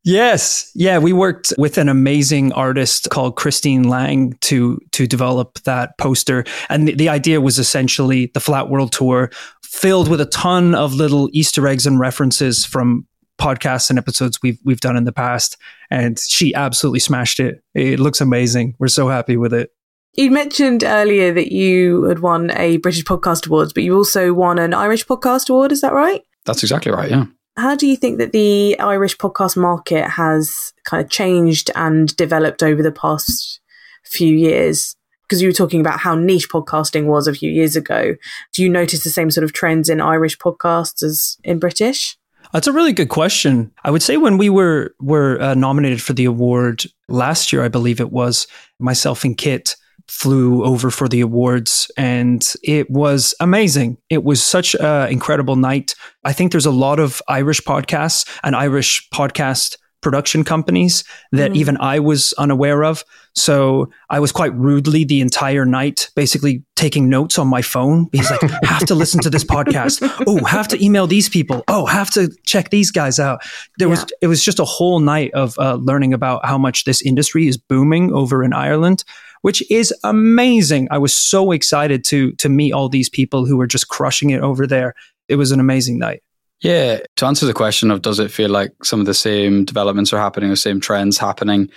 Yes. 0.03 0.71
Yeah, 0.73 0.97
we 0.97 1.13
worked 1.13 1.53
with 1.57 1.77
an 1.77 1.87
amazing 1.87 2.51
artist 2.53 3.09
called 3.11 3.35
Christine 3.35 3.83
Lang 3.83 4.33
to 4.41 4.79
to 4.93 5.05
develop 5.05 5.59
that 5.61 5.97
poster. 5.97 6.43
And 6.69 6.87
the, 6.87 6.95
the, 6.95 7.09
idea 7.09 7.39
was 7.39 7.59
essentially 7.59 8.31
the 8.33 8.39
Flat 8.39 8.69
World 8.69 8.91
Tour 8.91 9.29
filled 9.63 10.07
with 10.07 10.19
a 10.19 10.25
ton 10.25 10.73
of 10.73 10.93
little 10.93 11.29
Easter 11.33 11.67
eggs 11.67 11.85
and 11.85 11.99
references 11.99 12.65
from 12.65 13.05
podcasts 13.39 13.89
and 13.89 13.99
episodes 13.99 14.39
we've 14.41 14.59
we've 14.63 14.79
done 14.79 14.97
in 14.97 15.03
the 15.03 15.11
past. 15.11 15.57
And 15.91 16.17
she 16.19 16.53
absolutely 16.55 16.99
smashed 16.99 17.39
it. 17.39 17.63
It 17.75 17.99
looks 17.99 18.21
amazing. 18.21 18.75
We're 18.79 18.87
so 18.87 19.07
happy 19.07 19.37
with 19.37 19.53
it. 19.53 19.71
You 20.13 20.29
mentioned 20.29 20.83
earlier 20.83 21.33
that 21.33 21.53
you 21.53 22.03
had 22.03 22.19
won 22.19 22.51
a 22.51 22.77
British 22.77 23.03
Podcast 23.03 23.47
Awards, 23.47 23.71
but 23.71 23.83
you 23.83 23.95
also 23.95 24.33
won 24.33 24.59
an 24.59 24.73
Irish 24.73 25.05
Podcast 25.05 25.49
Award, 25.49 25.71
is 25.71 25.81
that 25.81 25.93
right? 25.93 26.21
That's 26.43 26.63
exactly 26.63 26.91
right, 26.91 27.09
yeah. 27.09 27.25
How 27.57 27.75
do 27.75 27.85
you 27.85 27.97
think 27.97 28.17
that 28.19 28.31
the 28.31 28.79
Irish 28.79 29.17
podcast 29.17 29.57
market 29.57 30.09
has 30.09 30.73
kind 30.85 31.03
of 31.03 31.09
changed 31.09 31.69
and 31.75 32.15
developed 32.15 32.63
over 32.63 32.81
the 32.81 32.91
past 32.91 33.59
few 34.05 34.33
years? 34.35 34.95
Because 35.23 35.41
you 35.41 35.49
were 35.49 35.53
talking 35.53 35.81
about 35.81 35.99
how 35.99 36.15
niche 36.15 36.49
podcasting 36.49 37.05
was 37.05 37.27
a 37.27 37.33
few 37.33 37.51
years 37.51 37.75
ago. 37.75 38.15
Do 38.53 38.63
you 38.63 38.69
notice 38.69 39.03
the 39.03 39.09
same 39.09 39.31
sort 39.31 39.43
of 39.43 39.53
trends 39.53 39.89
in 39.89 40.01
Irish 40.01 40.37
podcasts 40.37 41.03
as 41.03 41.37
in 41.43 41.59
British? 41.59 42.17
That's 42.53 42.67
a 42.67 42.73
really 42.73 42.93
good 42.93 43.09
question. 43.09 43.71
I 43.83 43.91
would 43.91 44.01
say 44.01 44.17
when 44.17 44.37
we 44.37 44.49
were 44.49 44.93
were 44.99 45.41
uh, 45.41 45.53
nominated 45.53 46.01
for 46.01 46.13
the 46.13 46.25
award 46.25 46.83
last 47.07 47.53
year, 47.53 47.63
I 47.63 47.69
believe 47.69 48.01
it 48.01 48.11
was 48.11 48.47
myself 48.79 49.23
and 49.23 49.37
Kit 49.37 49.75
flew 50.11 50.65
over 50.65 50.91
for 50.91 51.07
the 51.07 51.21
awards 51.21 51.89
and 51.95 52.53
it 52.63 52.89
was 52.91 53.33
amazing. 53.39 53.97
It 54.09 54.25
was 54.25 54.43
such 54.43 54.75
an 54.75 55.09
incredible 55.09 55.55
night. 55.55 55.95
I 56.25 56.33
think 56.33 56.51
there's 56.51 56.65
a 56.65 56.71
lot 56.71 56.99
of 56.99 57.21
Irish 57.29 57.61
podcasts 57.61 58.27
and 58.43 58.53
Irish 58.53 59.07
podcast 59.13 59.77
production 60.01 60.43
companies 60.43 61.05
that 61.31 61.51
mm. 61.51 61.55
even 61.55 61.77
I 61.77 61.99
was 61.99 62.33
unaware 62.33 62.83
of. 62.83 63.05
So 63.33 63.89
I 64.09 64.19
was 64.19 64.31
quite 64.31 64.53
rudely 64.55 65.03
the 65.03 65.21
entire 65.21 65.65
night, 65.65 66.09
basically 66.15 66.63
taking 66.75 67.09
notes 67.09 67.39
on 67.39 67.47
my 67.47 67.61
phone. 67.61 68.09
He's 68.11 68.29
like, 68.29 68.41
have 68.63 68.85
to 68.87 68.95
listen 68.95 69.21
to 69.21 69.29
this 69.29 69.43
podcast. 69.43 70.01
Oh, 70.27 70.43
have 70.45 70.67
to 70.69 70.83
email 70.83 71.07
these 71.07 71.29
people. 71.29 71.63
Oh, 71.67 71.85
have 71.85 72.11
to 72.11 72.29
check 72.45 72.69
these 72.69 72.91
guys 72.91 73.19
out. 73.19 73.41
There 73.77 73.87
yeah. 73.87 73.95
was, 73.95 74.05
it 74.21 74.27
was 74.27 74.43
just 74.43 74.59
a 74.59 74.65
whole 74.65 74.99
night 74.99 75.31
of 75.33 75.57
uh, 75.57 75.75
learning 75.75 76.13
about 76.13 76.45
how 76.45 76.57
much 76.57 76.83
this 76.83 77.01
industry 77.01 77.47
is 77.47 77.57
booming 77.57 78.11
over 78.11 78.43
in 78.43 78.53
Ireland 78.53 79.03
which 79.41 79.69
is 79.71 79.91
amazing. 80.03 80.87
I 80.91 80.99
was 80.99 81.13
so 81.13 81.51
excited 81.51 82.03
to 82.05 82.31
to 82.33 82.49
meet 82.49 82.73
all 82.73 82.89
these 82.89 83.09
people 83.09 83.45
who 83.45 83.57
were 83.57 83.67
just 83.67 83.87
crushing 83.87 84.29
it 84.29 84.41
over 84.41 84.65
there. 84.67 84.93
It 85.27 85.35
was 85.35 85.51
an 85.51 85.59
amazing 85.59 85.99
night. 85.99 86.23
Yeah, 86.61 86.99
to 87.15 87.25
answer 87.25 87.47
the 87.47 87.53
question 87.53 87.89
of 87.89 88.03
does 88.03 88.19
it 88.19 88.31
feel 88.31 88.49
like 88.49 88.71
some 88.83 88.99
of 88.99 89.07
the 89.07 89.15
same 89.15 89.65
developments 89.65 90.13
are 90.13 90.19
happening, 90.19 90.51
the 90.51 90.55
same 90.55 90.79
trends 90.79 91.17
happening, 91.17 91.71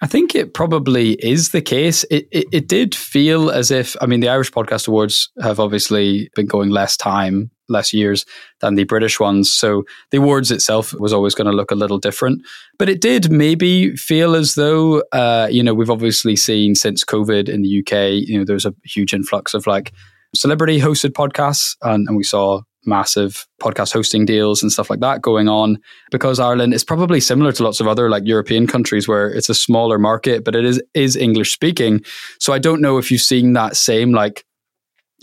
I 0.00 0.06
think 0.06 0.34
it 0.34 0.54
probably 0.54 1.12
is 1.14 1.50
the 1.50 1.60
case. 1.60 2.04
It, 2.04 2.28
it, 2.30 2.46
it 2.52 2.68
did 2.68 2.94
feel 2.94 3.50
as 3.50 3.70
if, 3.72 3.96
I 4.00 4.06
mean, 4.06 4.20
the 4.20 4.28
Irish 4.28 4.52
Podcast 4.52 4.86
Awards 4.86 5.30
have 5.42 5.58
obviously 5.58 6.30
been 6.36 6.46
going 6.46 6.70
less 6.70 6.96
time, 6.96 7.50
less 7.68 7.92
years 7.92 8.24
than 8.60 8.76
the 8.76 8.84
British 8.84 9.18
ones. 9.18 9.52
So 9.52 9.82
the 10.12 10.18
awards 10.18 10.52
itself 10.52 10.94
was 10.94 11.12
always 11.12 11.34
going 11.34 11.50
to 11.50 11.56
look 11.56 11.72
a 11.72 11.76
little 11.76 11.98
different. 11.98 12.42
But 12.78 12.88
it 12.88 13.00
did 13.00 13.32
maybe 13.32 13.96
feel 13.96 14.36
as 14.36 14.54
though, 14.54 15.02
uh, 15.12 15.48
you 15.50 15.64
know, 15.64 15.74
we've 15.74 15.90
obviously 15.90 16.36
seen 16.36 16.76
since 16.76 17.04
COVID 17.04 17.48
in 17.48 17.62
the 17.62 17.80
UK, 17.80 18.28
you 18.28 18.38
know, 18.38 18.44
there's 18.44 18.66
a 18.66 18.74
huge 18.84 19.12
influx 19.12 19.52
of 19.52 19.66
like 19.66 19.92
celebrity 20.32 20.78
hosted 20.78 21.10
podcasts. 21.10 21.74
And, 21.82 22.06
and 22.06 22.16
we 22.16 22.22
saw 22.22 22.60
massive 22.84 23.46
podcast 23.60 23.92
hosting 23.92 24.24
deals 24.24 24.62
and 24.62 24.72
stuff 24.72 24.90
like 24.90 25.00
that 25.00 25.22
going 25.22 25.48
on. 25.48 25.78
Because 26.10 26.40
Ireland 26.40 26.74
is 26.74 26.84
probably 26.84 27.20
similar 27.20 27.52
to 27.52 27.62
lots 27.62 27.80
of 27.80 27.88
other 27.88 28.08
like 28.08 28.24
European 28.26 28.66
countries 28.66 29.08
where 29.08 29.28
it's 29.28 29.48
a 29.48 29.54
smaller 29.54 29.98
market 29.98 30.44
but 30.44 30.54
it 30.54 30.64
is 30.64 30.82
is 30.94 31.16
English 31.16 31.52
speaking. 31.52 32.02
So 32.40 32.52
I 32.52 32.58
don't 32.58 32.80
know 32.80 32.98
if 32.98 33.10
you've 33.10 33.20
seen 33.20 33.52
that 33.54 33.76
same 33.76 34.12
like 34.12 34.44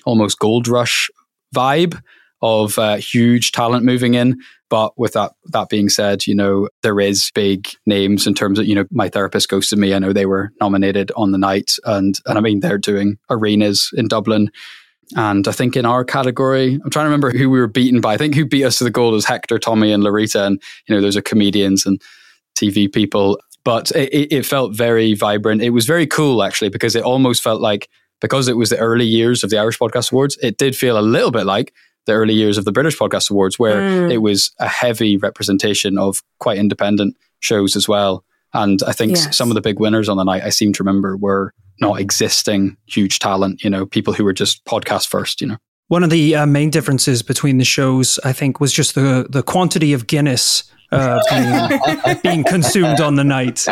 almost 0.06 0.40
gold 0.40 0.68
rush 0.68 1.10
vibe 1.56 2.00
of 2.42 2.78
uh, 2.78 2.98
huge 2.98 3.52
talent 3.52 3.84
moving 3.84 4.14
in. 4.14 4.40
But 4.70 4.98
with 4.98 5.14
that 5.14 5.34
that 5.52 5.70
being 5.70 5.90
said 5.90 6.28
you 6.28 6.36
know 6.36 6.70
there 6.84 7.00
is 7.00 7.32
big 7.34 7.68
names 7.86 8.28
in 8.28 8.34
terms 8.34 8.60
of 8.60 8.66
you 8.66 8.76
know 8.76 8.86
my 8.92 9.10
therapist 9.10 9.50
ghosted 9.50 9.80
me. 9.80 9.94
I 9.94 10.00
know 10.00 10.14
they 10.14 10.26
were 10.26 10.52
nominated 10.60 11.12
on 11.16 11.32
the 11.32 11.38
night 11.38 11.72
and 11.86 12.20
and 12.26 12.38
I 12.38 12.42
mean 12.42 12.60
they're 12.60 12.78
doing 12.78 13.18
arenas 13.30 13.90
in 13.96 14.08
Dublin 14.08 14.50
and 15.16 15.48
I 15.48 15.52
think 15.52 15.76
in 15.76 15.86
our 15.86 16.04
category, 16.04 16.80
I'm 16.84 16.90
trying 16.90 17.04
to 17.06 17.10
remember 17.10 17.32
who 17.32 17.50
we 17.50 17.60
were 17.60 17.68
beaten 17.68 18.02
by. 18.02 18.14
I 18.14 18.18
think 18.18 18.34
who 18.36 18.46
beat 18.46 18.64
us 18.64 18.78
to 18.80 18.84
the 18.84 18.90
goal 18.92 19.12
was 19.12 19.26
Hector, 19.26 19.60
Tommy, 19.60 19.92
and 19.92 20.04
Laurita. 20.04 20.46
And, 20.48 20.62
you 20.88 20.96
know, 20.96 21.02
those 21.02 21.16
are 21.16 21.22
comedians 21.22 21.86
and 21.86 22.02
TV 22.56 22.92
people. 22.92 23.40
But 23.64 23.92
it, 23.92 24.32
it 24.34 24.46
felt 24.46 24.74
very 24.76 25.14
vibrant. 25.14 25.62
It 25.62 25.72
was 25.72 25.86
very 25.86 26.08
cool, 26.08 26.44
actually, 26.44 26.70
because 26.70 26.96
it 26.96 27.04
almost 27.04 27.44
felt 27.44 27.62
like 27.62 27.90
because 28.22 28.48
it 28.48 28.58
was 28.58 28.70
the 28.70 28.78
early 28.78 29.06
years 29.06 29.44
of 29.44 29.50
the 29.50 29.58
Irish 29.58 29.78
Podcast 29.78 30.12
Awards, 30.12 30.38
it 30.42 30.58
did 30.58 30.76
feel 30.76 30.98
a 30.98 31.02
little 31.02 31.32
bit 31.32 31.46
like 31.46 31.74
the 32.06 32.14
early 32.14 32.34
years 32.34 32.58
of 32.58 32.66
the 32.66 32.72
British 32.72 32.98
Podcast 32.98 33.30
Awards, 33.30 33.60
where 33.60 33.82
Mm. 33.82 34.12
it 34.14 34.20
was 34.20 34.52
a 34.60 34.68
heavy 34.68 35.18
representation 35.18 35.98
of 35.98 36.22
quite 36.40 36.58
independent 36.58 37.16
shows 37.40 37.76
as 37.76 37.88
well. 37.88 38.24
And 38.56 38.82
I 38.88 38.94
think 38.94 39.16
Yes. 39.16 39.36
some 39.36 39.52
of 39.52 39.56
the 39.56 39.62
big 39.62 39.80
winners 39.80 40.10
on 40.10 40.18
the 40.18 40.24
night, 40.24 40.44
I 40.44 40.50
seem 40.50 40.74
to 40.74 40.84
remember, 40.84 41.18
were 41.18 41.52
not 41.82 42.00
existing 42.00 42.78
huge 42.88 43.20
talent, 43.20 43.64
you 43.64 43.70
know, 43.70 43.86
people 43.86 44.14
who 44.14 44.24
were 44.24 44.34
just 44.34 44.64
podcast 44.66 45.08
first, 45.08 45.42
you 45.42 45.48
know. 45.48 45.58
One 45.90 46.04
of 46.04 46.10
the 46.10 46.36
uh, 46.36 46.46
main 46.48 46.72
differences 46.72 47.22
between 47.22 47.58
the 47.60 47.66
shows, 47.66 48.18
I 48.24 48.34
think, 48.34 48.60
was 48.60 48.74
just 48.74 48.96
the 48.96 49.28
the 49.30 49.44
quantity 49.44 49.94
of 49.94 50.08
Guinness 50.08 50.64
uh, 50.92 51.20
being, 52.06 52.18
being 52.24 52.44
consumed 52.44 53.02
on 53.02 53.16
the 53.16 53.24
night. 53.24 53.68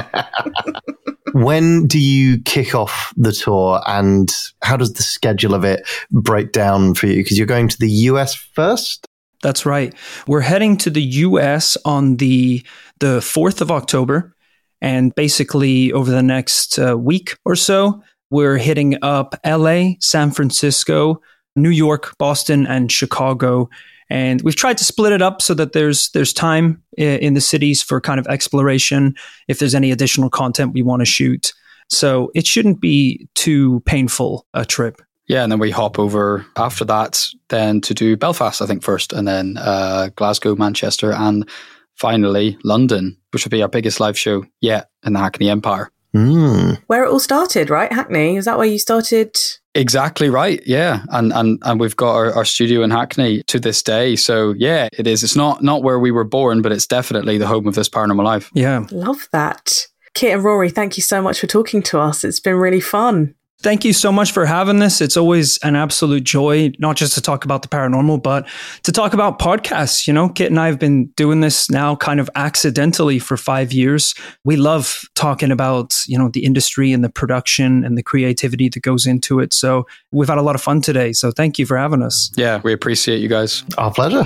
When 1.34 1.88
do 1.88 2.00
you 2.00 2.40
kick 2.44 2.76
off 2.76 3.12
the 3.18 3.32
tour 3.32 3.82
and 3.88 4.30
how 4.62 4.78
does 4.78 4.94
the 4.94 5.02
schedule 5.02 5.56
of 5.56 5.64
it 5.64 5.82
break 6.12 6.52
down 6.52 6.94
for 6.94 7.08
you? 7.08 7.16
Because 7.24 7.38
you're 7.38 7.48
going 7.48 7.70
to 7.70 7.78
the 7.80 7.90
US 8.12 8.36
first? 8.36 9.08
That's 9.42 9.66
right. 9.66 9.94
We're 10.28 10.42
heading 10.42 10.78
to 10.78 10.90
the 10.92 11.02
US 11.02 11.78
on 11.86 12.18
the 12.18 12.64
the 13.00 13.20
4th 13.20 13.62
of 13.62 13.72
October 13.72 14.36
and 14.84 15.16
basically 15.16 15.92
over 15.92 16.12
the 16.12 16.22
next 16.22 16.78
uh, 16.78 16.96
week 16.96 17.36
or 17.46 17.56
so 17.56 18.04
we're 18.30 18.58
hitting 18.58 18.98
up 19.04 19.36
LA, 19.46 19.92
San 20.00 20.32
Francisco, 20.32 21.22
New 21.56 21.70
York, 21.70 22.16
Boston 22.20 22.68
and 22.68 22.92
Chicago 22.92 23.70
and 24.14 24.44
we've 24.44 24.56
tried 24.56 24.78
to 24.78 24.84
split 24.84 25.12
it 25.12 25.24
up 25.24 25.42
so 25.42 25.56
that 25.56 25.74
there's 25.74 26.10
there's 26.10 26.34
time 26.34 26.84
in 26.98 27.34
the 27.34 27.42
cities 27.42 27.82
for 27.82 28.00
kind 28.00 28.20
of 28.20 28.28
exploration 28.28 29.16
if 29.48 29.58
there's 29.58 29.74
any 29.74 29.92
additional 29.92 30.30
content 30.30 30.74
we 30.74 30.84
want 30.84 31.00
to 31.00 31.06
shoot. 31.06 31.52
So 31.90 32.32
it 32.36 32.46
shouldn't 32.46 32.80
be 32.80 33.28
too 33.34 33.82
painful 33.86 34.46
a 34.54 34.66
trip. 34.66 35.02
Yeah, 35.28 35.42
and 35.42 35.52
then 35.52 35.60
we 35.60 35.72
hop 35.72 35.98
over 35.98 36.46
after 36.58 36.86
that, 36.86 37.28
then 37.48 37.82
to 37.82 37.94
do 37.94 38.18
Belfast, 38.18 38.62
I 38.62 38.66
think, 38.66 38.84
first, 38.84 39.14
and 39.14 39.28
then 39.28 39.58
uh, 39.58 40.10
Glasgow, 40.16 40.56
Manchester, 40.56 41.14
and 41.14 41.50
finally 41.96 42.58
London, 42.64 43.18
which 43.32 43.46
will 43.46 43.52
be 43.52 43.62
our 43.62 43.68
biggest 43.68 44.00
live 44.00 44.18
show 44.18 44.46
yet 44.62 44.90
in 45.06 45.14
the 45.14 45.20
Hackney 45.20 45.50
Empire. 45.50 45.92
Mm. 46.16 46.80
Where 46.88 47.04
it 47.04 47.10
all 47.10 47.20
started, 47.20 47.70
right? 47.70 47.92
Hackney. 47.92 48.38
Is 48.38 48.46
that 48.46 48.58
where 48.58 48.68
you 48.68 48.78
started? 48.78 49.36
Exactly 49.74 50.30
right. 50.30 50.62
Yeah, 50.66 51.04
and 51.10 51.34
and 51.34 51.58
and 51.64 51.80
we've 51.80 51.96
got 51.96 52.14
our, 52.14 52.32
our 52.34 52.46
studio 52.46 52.84
in 52.84 52.92
Hackney 52.92 53.42
to 53.44 53.60
this 53.60 53.82
day. 53.82 54.16
So 54.16 54.54
yeah, 54.56 54.90
it 54.94 55.08
is. 55.08 55.24
It's 55.24 55.36
not 55.36 55.64
not 55.64 55.82
where 55.82 55.98
we 55.98 56.12
were 56.12 56.24
born, 56.24 56.62
but 56.62 56.72
it's 56.72 56.86
definitely 56.86 57.40
the 57.40 57.48
home 57.48 57.68
of 57.68 57.74
this 57.74 57.90
paranormal 57.90 58.24
life. 58.24 58.52
Yeah. 58.54 58.86
Love 58.92 59.28
that. 59.32 59.88
Kit 60.14 60.36
and 60.36 60.44
Rory, 60.44 60.70
thank 60.70 60.96
you 60.96 61.02
so 61.02 61.24
much 61.24 61.40
for 61.40 61.48
talking 61.48 61.82
to 61.84 62.00
us. 62.00 62.24
It's 62.24 62.40
been 62.40 62.56
really 62.56 62.80
fun. 62.80 63.34
Thank 63.64 63.86
you 63.86 63.94
so 63.94 64.12
much 64.12 64.34
for 64.34 64.46
having 64.46 64.80
this. 64.80 65.00
It's 65.00 65.16
always 65.16 65.58
an 65.60 65.78
absolute 65.78 66.26
joy, 66.26 66.74
not 66.80 66.98
just 66.98 67.14
to 67.16 67.22
talk 67.22 67.46
about 67.46 67.62
the 67.62 67.70
paranormal, 67.70 68.22
but 68.22 68.46
to 68.84 68.92
talk 68.92 69.14
about 69.14 69.40
podcasts. 69.40 70.06
You 70.06 70.12
know, 70.12 70.28
Kit 70.28 70.50
and 70.52 70.60
I 70.60 70.68
have 70.68 70.80
been 70.80 71.06
doing 71.16 71.40
this 71.40 71.72
now 71.72 71.96
kind 71.96 72.20
of 72.20 72.30
accidentally 72.36 73.20
for 73.20 73.38
five 73.38 73.72
years. 73.72 74.16
We 74.44 74.58
love 74.58 75.04
talking 75.16 75.50
about, 75.50 75.96
you 76.08 76.18
know, 76.18 76.28
the 76.28 76.44
industry 76.44 76.92
and 76.92 77.06
the 77.06 77.10
production 77.10 77.86
and 77.86 77.98
the 77.98 78.04
creativity 78.04 78.68
that 78.68 78.82
goes 78.82 79.06
into 79.06 79.40
it. 79.40 79.54
So 79.54 79.88
we've 80.12 80.28
had 80.28 80.38
a 80.38 80.42
lot 80.42 80.56
of 80.56 80.62
fun 80.62 80.82
today. 80.82 81.14
So 81.14 81.32
thank 81.32 81.58
you 81.58 81.66
for 81.66 81.78
having 81.78 82.04
us. 82.04 82.32
Yeah, 82.36 82.60
we 82.66 82.74
appreciate 82.74 83.22
you 83.22 83.30
guys. 83.30 83.64
Our 83.78 83.94
pleasure. 83.94 84.26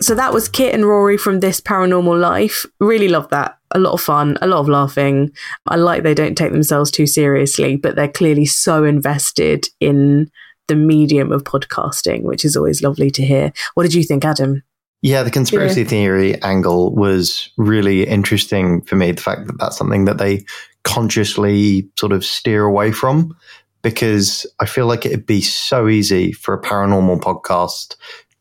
So 0.00 0.14
that 0.14 0.32
was 0.32 0.48
Kit 0.48 0.74
and 0.74 0.86
Rory 0.86 1.16
from 1.16 1.40
This 1.40 1.60
Paranormal 1.60 2.18
Life. 2.18 2.66
Really 2.80 3.08
love 3.08 3.28
that. 3.28 3.58
A 3.74 3.78
lot 3.78 3.92
of 3.92 4.00
fun, 4.00 4.36
a 4.42 4.46
lot 4.46 4.60
of 4.60 4.68
laughing. 4.68 5.30
I 5.66 5.76
like 5.76 6.02
they 6.02 6.14
don't 6.14 6.36
take 6.36 6.52
themselves 6.52 6.90
too 6.90 7.06
seriously, 7.06 7.76
but 7.76 7.96
they're 7.96 8.08
clearly 8.08 8.44
so 8.44 8.84
invested 8.84 9.68
in 9.80 10.30
the 10.68 10.76
medium 10.76 11.32
of 11.32 11.44
podcasting, 11.44 12.22
which 12.22 12.44
is 12.44 12.56
always 12.56 12.82
lovely 12.82 13.10
to 13.10 13.24
hear. 13.24 13.52
What 13.74 13.84
did 13.84 13.94
you 13.94 14.04
think, 14.04 14.24
Adam? 14.24 14.62
Yeah, 15.00 15.24
the 15.24 15.30
conspiracy 15.30 15.82
theory 15.82 16.40
angle 16.42 16.94
was 16.94 17.50
really 17.56 18.06
interesting 18.06 18.82
for 18.82 18.94
me. 18.94 19.10
The 19.10 19.20
fact 19.20 19.48
that 19.48 19.58
that's 19.58 19.76
something 19.76 20.04
that 20.04 20.18
they 20.18 20.44
consciously 20.84 21.88
sort 21.98 22.12
of 22.12 22.24
steer 22.24 22.64
away 22.64 22.92
from, 22.92 23.36
because 23.82 24.46
I 24.60 24.66
feel 24.66 24.86
like 24.86 25.04
it'd 25.04 25.26
be 25.26 25.40
so 25.40 25.88
easy 25.88 26.30
for 26.30 26.54
a 26.54 26.62
paranormal 26.62 27.20
podcast 27.20 27.96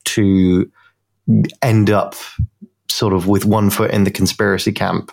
to 0.05 0.71
end 1.63 1.89
up 1.89 2.15
sort 2.91 3.13
of 3.13 3.27
with 3.27 3.45
one 3.45 3.69
foot 3.69 3.91
in 3.91 4.03
the 4.03 4.11
conspiracy 4.11 4.71
camp. 4.71 5.11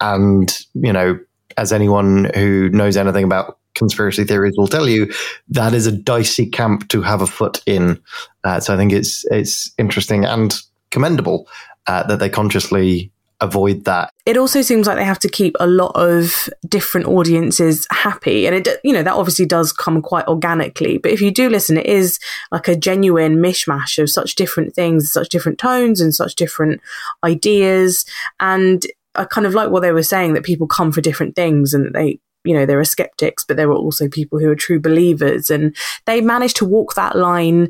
And, 0.00 0.56
you 0.74 0.92
know, 0.92 1.18
as 1.56 1.72
anyone 1.72 2.30
who 2.34 2.68
knows 2.70 2.96
anything 2.96 3.24
about 3.24 3.58
conspiracy 3.74 4.24
theories 4.24 4.54
will 4.56 4.68
tell 4.68 4.88
you, 4.88 5.12
that 5.48 5.74
is 5.74 5.86
a 5.86 5.92
dicey 5.92 6.46
camp 6.46 6.88
to 6.88 7.02
have 7.02 7.22
a 7.22 7.26
foot 7.26 7.62
in. 7.66 8.00
Uh, 8.44 8.60
so 8.60 8.74
I 8.74 8.76
think 8.76 8.92
it's 8.92 9.24
it's 9.30 9.72
interesting 9.78 10.24
and 10.24 10.58
commendable 10.90 11.48
uh, 11.86 12.02
that 12.04 12.18
they 12.18 12.28
consciously 12.28 13.12
avoid 13.40 13.84
that. 13.84 14.12
it 14.26 14.36
also 14.36 14.62
seems 14.62 14.86
like 14.86 14.96
they 14.96 15.04
have 15.04 15.18
to 15.18 15.28
keep 15.28 15.56
a 15.58 15.66
lot 15.66 15.92
of 15.94 16.48
different 16.68 17.06
audiences 17.06 17.86
happy 17.90 18.46
and 18.46 18.54
it 18.54 18.80
you 18.84 18.92
know 18.92 19.02
that 19.02 19.14
obviously 19.14 19.46
does 19.46 19.72
come 19.72 20.02
quite 20.02 20.26
organically 20.28 20.98
but 20.98 21.10
if 21.10 21.20
you 21.20 21.30
do 21.30 21.48
listen 21.48 21.76
it 21.76 21.86
is 21.86 22.18
like 22.52 22.68
a 22.68 22.76
genuine 22.76 23.36
mishmash 23.36 24.00
of 24.00 24.10
such 24.10 24.34
different 24.34 24.74
things 24.74 25.10
such 25.10 25.28
different 25.28 25.58
tones 25.58 26.00
and 26.00 26.14
such 26.14 26.34
different 26.34 26.80
ideas 27.24 28.04
and 28.40 28.86
i 29.14 29.24
kind 29.24 29.46
of 29.46 29.54
like 29.54 29.70
what 29.70 29.80
they 29.80 29.92
were 29.92 30.02
saying 30.02 30.34
that 30.34 30.44
people 30.44 30.66
come 30.66 30.92
for 30.92 31.00
different 31.00 31.34
things 31.34 31.72
and 31.72 31.94
they 31.94 32.20
you 32.44 32.54
know 32.54 32.66
there 32.66 32.80
are 32.80 32.84
skeptics 32.84 33.44
but 33.44 33.56
there 33.56 33.70
are 33.70 33.74
also 33.74 34.08
people 34.08 34.38
who 34.38 34.50
are 34.50 34.56
true 34.56 34.80
believers 34.80 35.50
and 35.50 35.76
they 36.06 36.20
managed 36.20 36.56
to 36.56 36.64
walk 36.64 36.94
that 36.94 37.16
line 37.16 37.68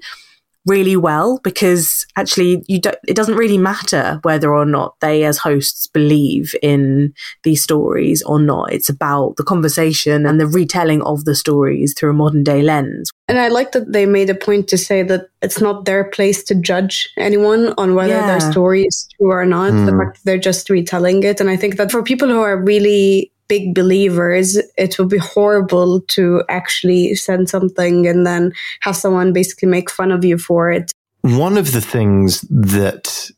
really 0.66 0.96
well 0.96 1.40
because 1.42 2.06
actually 2.16 2.62
you 2.68 2.78
don't 2.80 2.96
it 3.08 3.16
doesn't 3.16 3.36
really 3.36 3.56
matter 3.58 4.18
whether 4.22 4.54
or 4.54 4.66
not 4.66 4.94
they 5.00 5.24
as 5.24 5.38
hosts 5.38 5.86
believe 5.86 6.54
in 6.62 7.12
these 7.44 7.62
stories 7.62 8.22
or 8.24 8.38
not 8.38 8.70
it's 8.72 8.88
about 8.90 9.36
the 9.36 9.42
conversation 9.42 10.26
and 10.26 10.38
the 10.38 10.46
retelling 10.46 11.00
of 11.02 11.24
the 11.24 11.34
stories 11.34 11.94
through 11.96 12.10
a 12.10 12.14
modern 12.14 12.44
day 12.44 12.60
lens 12.62 13.10
And 13.28 13.38
I 13.38 13.48
like 13.48 13.72
that 13.72 13.92
they 13.92 14.06
made 14.06 14.28
a 14.28 14.34
point 14.34 14.68
to 14.68 14.76
say 14.76 15.02
that 15.04 15.28
it's 15.40 15.60
not 15.60 15.84
their 15.86 16.04
place 16.10 16.42
to 16.44 16.54
judge 16.54 17.08
anyone 17.16 17.72
on 17.78 17.94
whether 17.94 18.12
Yeah. 18.20 18.26
their 18.26 18.40
story 18.52 18.82
is 18.82 19.06
true 19.16 19.30
or 19.32 19.46
not. 19.46 19.70
The 19.70 19.92
Hmm. 19.92 19.98
fact 20.00 20.14
that 20.16 20.24
they're 20.24 20.46
just 20.50 20.68
retelling 20.68 21.22
it. 21.22 21.40
And 21.40 21.48
I 21.48 21.56
think 21.56 21.76
that 21.76 21.90
for 21.92 22.02
people 22.02 22.28
who 22.28 22.40
are 22.40 22.58
really 22.60 23.30
big 23.50 23.74
believers, 23.74 24.56
it 24.78 24.96
would 24.96 25.08
be 25.08 25.18
horrible 25.18 26.00
to 26.02 26.44
actually 26.48 27.16
send 27.16 27.50
something 27.50 28.06
and 28.06 28.24
then 28.24 28.52
have 28.82 28.94
someone 28.94 29.32
basically 29.32 29.68
make 29.68 29.90
fun 29.90 30.12
of 30.12 30.24
you 30.24 30.38
for 30.38 30.70
it. 30.70 30.92
One 31.22 31.58
of 31.58 31.72
the 31.72 31.80
things 31.80 32.42
that 32.42 33.28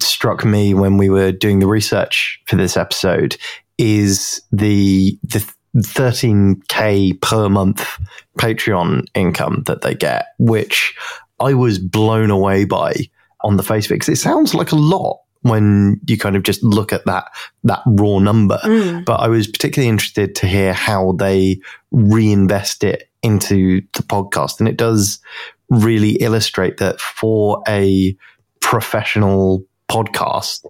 struck 0.00 0.42
me 0.42 0.72
when 0.72 0.96
we 0.96 1.10
were 1.10 1.32
doing 1.32 1.58
the 1.58 1.66
research 1.66 2.40
for 2.46 2.56
this 2.56 2.76
episode 2.78 3.36
is 3.76 4.40
the 4.50 5.18
the 5.22 5.46
13k 5.76 7.20
per 7.20 7.48
month 7.50 7.86
Patreon 8.38 9.06
income 9.14 9.64
that 9.66 9.82
they 9.82 9.94
get, 9.94 10.28
which 10.38 10.96
I 11.38 11.52
was 11.52 11.78
blown 11.78 12.30
away 12.30 12.64
by 12.64 12.94
on 13.42 13.58
the 13.58 13.62
face 13.62 13.84
of 13.84 13.92
it 13.92 13.96
because 13.96 14.08
it 14.08 14.16
sounds 14.16 14.54
like 14.54 14.72
a 14.72 14.76
lot 14.76 15.20
when 15.42 16.00
you 16.06 16.18
kind 16.18 16.36
of 16.36 16.42
just 16.42 16.62
look 16.62 16.92
at 16.92 17.04
that 17.06 17.30
that 17.64 17.82
raw 17.86 18.18
number. 18.18 18.58
Mm. 18.64 19.04
But 19.04 19.20
I 19.20 19.28
was 19.28 19.46
particularly 19.46 19.88
interested 19.88 20.34
to 20.36 20.46
hear 20.46 20.72
how 20.72 21.12
they 21.12 21.60
reinvest 21.90 22.84
it 22.84 23.10
into 23.22 23.82
the 23.94 24.02
podcast, 24.02 24.58
and 24.60 24.68
it 24.68 24.76
does 24.76 25.20
really 25.70 26.12
illustrate 26.12 26.78
that 26.78 27.00
for 27.00 27.62
a 27.68 28.16
professional 28.60 29.64
podcast, 29.90 30.64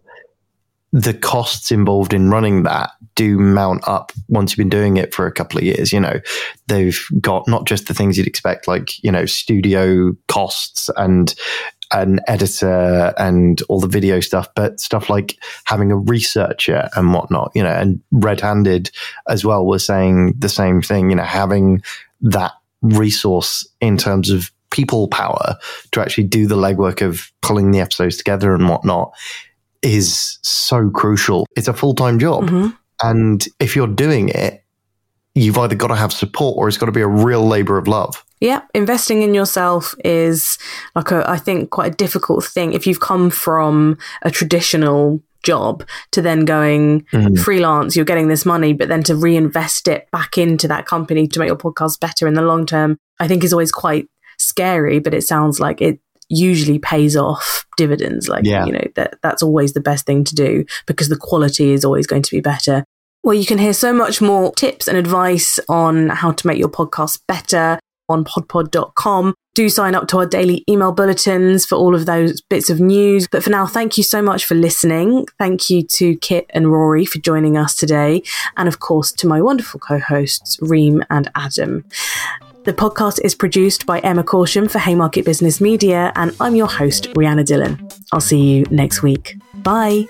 the 0.93 1.15
costs 1.15 1.71
involved 1.71 2.13
in 2.15 2.31
running 2.31 2.63
that 2.63 2.91
do 3.15 3.39
mount 3.39 3.87
up 3.87 4.13
once 4.29 4.53
you've 4.53 4.59
been 4.59 4.69
doing 4.69 4.97
it 4.97 5.13
for 5.13 5.27
a 5.27 5.33
couple 5.33 5.59
of 5.59 5.65
years. 5.65 5.93
You 5.93 6.01
know, 6.01 6.21
they've 6.67 6.99
got 7.21 7.47
not 7.49 7.67
just 7.67 7.89
the 7.89 7.95
things 7.95 8.17
you'd 8.17 8.27
expect, 8.27 8.69
like, 8.69 9.03
you 9.03 9.13
know, 9.13 9.27
studio 9.27 10.13
costs 10.29 10.89
and 10.97 11.35
an 11.93 12.21
editor 12.27 13.15
and 13.19 13.63
all 13.69 13.81
the 13.81 13.89
video 13.89 14.21
stuff, 14.21 14.49
but 14.55 14.81
stuff 14.81 15.09
like 15.09 15.39
having 15.65 15.91
a 15.91 15.97
researcher 15.97 16.89
and 16.95 17.15
whatnot, 17.15 17.51
you 17.55 17.63
know, 17.63 17.71
and 17.73 18.01
red 18.11 18.41
handed 18.41 18.91
as 19.29 19.45
well 19.45 19.65
was 19.65 19.85
saying 19.85 20.35
the 20.39 20.49
same 20.49 20.83
thing, 20.83 21.11
you 21.11 21.17
know, 21.17 21.23
having 21.23 21.83
that 22.21 22.53
resource 22.83 23.67
in 23.81 23.97
terms 23.97 24.31
of 24.31 24.51
people 24.71 25.09
power 25.09 25.57
to 25.93 26.01
actually 26.01 26.25
do 26.25 26.47
the 26.47 26.57
legwork 26.57 27.01
of 27.01 27.33
pulling 27.41 27.71
the 27.71 27.81
episodes 27.81 28.17
together 28.17 28.55
and 28.55 28.69
whatnot 28.69 29.13
is 29.83 30.39
so 30.43 30.91
crucial. 30.91 31.47
It's 31.57 31.69
a 31.69 31.73
full 31.73 31.95
time 31.95 32.19
job. 32.19 32.51
Mhm. 32.51 32.77
And 33.03 33.47
if 33.61 33.77
you're 33.77 33.87
doing 33.87 34.29
it, 34.29 34.65
you've 35.35 35.57
either 35.57 35.77
got 35.77 35.89
to 35.89 35.95
have 35.95 36.13
support 36.13 36.57
or 36.59 36.69
it's 36.69 36.77
got 36.77 36.87
to 36.87 36.93
be 36.93 37.01
a 37.01 37.09
real 37.09 37.47
labor 37.47 37.79
of 37.79 37.87
love. 37.87 38.25
Yeah, 38.41 38.63
investing 38.75 39.23
in 39.23 39.35
yourself 39.35 39.95
is 40.05 40.59
like 40.95 41.11
a, 41.11 41.29
I 41.29 41.39
think, 41.39 41.71
quite 41.71 41.93
a 41.93 41.97
difficult 41.97 42.45
thing. 42.45 42.73
If 42.73 42.87
you've 42.87 43.01
come 43.01 43.31
from 43.31 43.99
a 44.23 44.31
traditional 44.31 45.21
job 45.43 45.85
to 46.13 46.23
then 46.23 46.45
going 46.45 47.03
mm-hmm. 47.13 47.35
freelance, 47.37 47.97
you're 47.97 48.05
getting 48.05 48.29
this 48.29 48.47
money, 48.47 48.73
but 48.73 48.89
then 48.89 49.03
to 49.05 49.17
reinvest 49.17 49.89
it 49.89 50.09
back 50.13 50.39
into 50.39 50.69
that 50.69 50.87
company 50.87 51.27
to 51.29 51.39
make 51.39 51.49
your 51.49 51.57
podcast 51.57 52.01
better 52.01 52.27
in 52.27 52.35
the 52.35 52.43
long 52.43 52.67
term, 52.67 52.99
I 53.19 53.29
think 53.29 53.43
is 53.43 53.53
always 53.53 53.73
quite 53.73 54.09
scary, 54.39 54.99
but 55.01 55.15
it 55.15 55.23
sounds 55.23 55.59
like 55.59 55.81
it 55.81 56.01
usually 56.29 56.79
pays 56.79 57.17
off 57.17 57.65
dividends. 57.77 58.29
Like, 58.29 58.45
Yeah. 58.45 58.67
you 58.67 58.73
know, 58.73 58.85
that 58.95 59.19
that's 59.23 59.43
always 59.43 59.73
the 59.73 59.81
best 59.81 60.07
thing 60.07 60.25
to 60.25 60.35
do 60.35 60.65
because 60.87 61.09
the 61.09 61.17
quality 61.17 61.73
is 61.73 61.85
always 61.85 62.07
going 62.07 62.23
to 62.23 62.31
be 62.31 62.41
better. 62.41 62.85
Well, 63.25 63.35
you 63.35 63.47
can 63.47 63.59
hear 63.59 63.73
so 63.73 63.93
much 63.93 64.21
more 64.21 64.53
tips 64.53 64.87
and 64.87 64.97
advice 64.97 65.59
on 65.69 66.09
how 66.11 66.33
to 66.33 66.47
make 66.47 66.59
your 66.59 66.69
podcast 66.69 67.21
better 67.27 67.79
on 68.09 68.25
podpod.com. 68.25 69.35
Do 69.55 69.69
sign 69.69 69.95
up 69.95 70.07
to 70.09 70.19
our 70.19 70.27
daily 70.27 70.65
email 70.69 70.93
bulletins 70.93 71.67
for 71.67 71.75
all 71.75 71.95
of 71.95 72.07
those 72.07 72.41
bits 72.41 72.71
of 72.71 72.79
news. 72.79 73.27
But 73.27 73.43
for 73.43 73.51
now, 73.51 73.67
thank 73.67 73.97
you 73.99 74.05
so 74.05 74.23
much 74.23 74.45
for 74.45 74.55
listening. 74.55 75.27
Thank 75.39 75.69
you 75.69 75.83
to 75.83 76.17
Kit 76.19 76.47
and 76.51 76.71
Rory 76.71 77.05
for 77.05 77.19
joining 77.19 77.57
us 77.57 77.75
today. 77.75 78.23
And 78.57 78.69
of 78.69 78.79
course, 78.79 79.11
to 79.13 79.27
my 79.27 79.43
wonderful 79.43 79.81
co 79.81 79.99
hosts, 79.99 80.59
Reem 80.61 81.03
and 81.11 81.31
Adam. 81.35 81.85
The 82.65 82.75
podcast 82.75 83.21
is 83.25 83.35
produced 83.35 83.87
by 83.87 84.01
Emma 84.01 84.23
Corsham 84.23 84.71
for 84.71 84.79
Haymarket 84.79 85.25
Business 85.25 85.59
Media, 85.59 86.13
and 86.17 86.37
I'm 86.39 86.55
your 86.55 86.67
host, 86.67 87.05
Rhianna 87.15 87.45
Dhillon. 87.45 87.81
I'll 88.13 88.21
see 88.21 88.41
you 88.41 88.65
next 88.71 89.03
week. 89.03 89.37
Bye. 89.55 90.07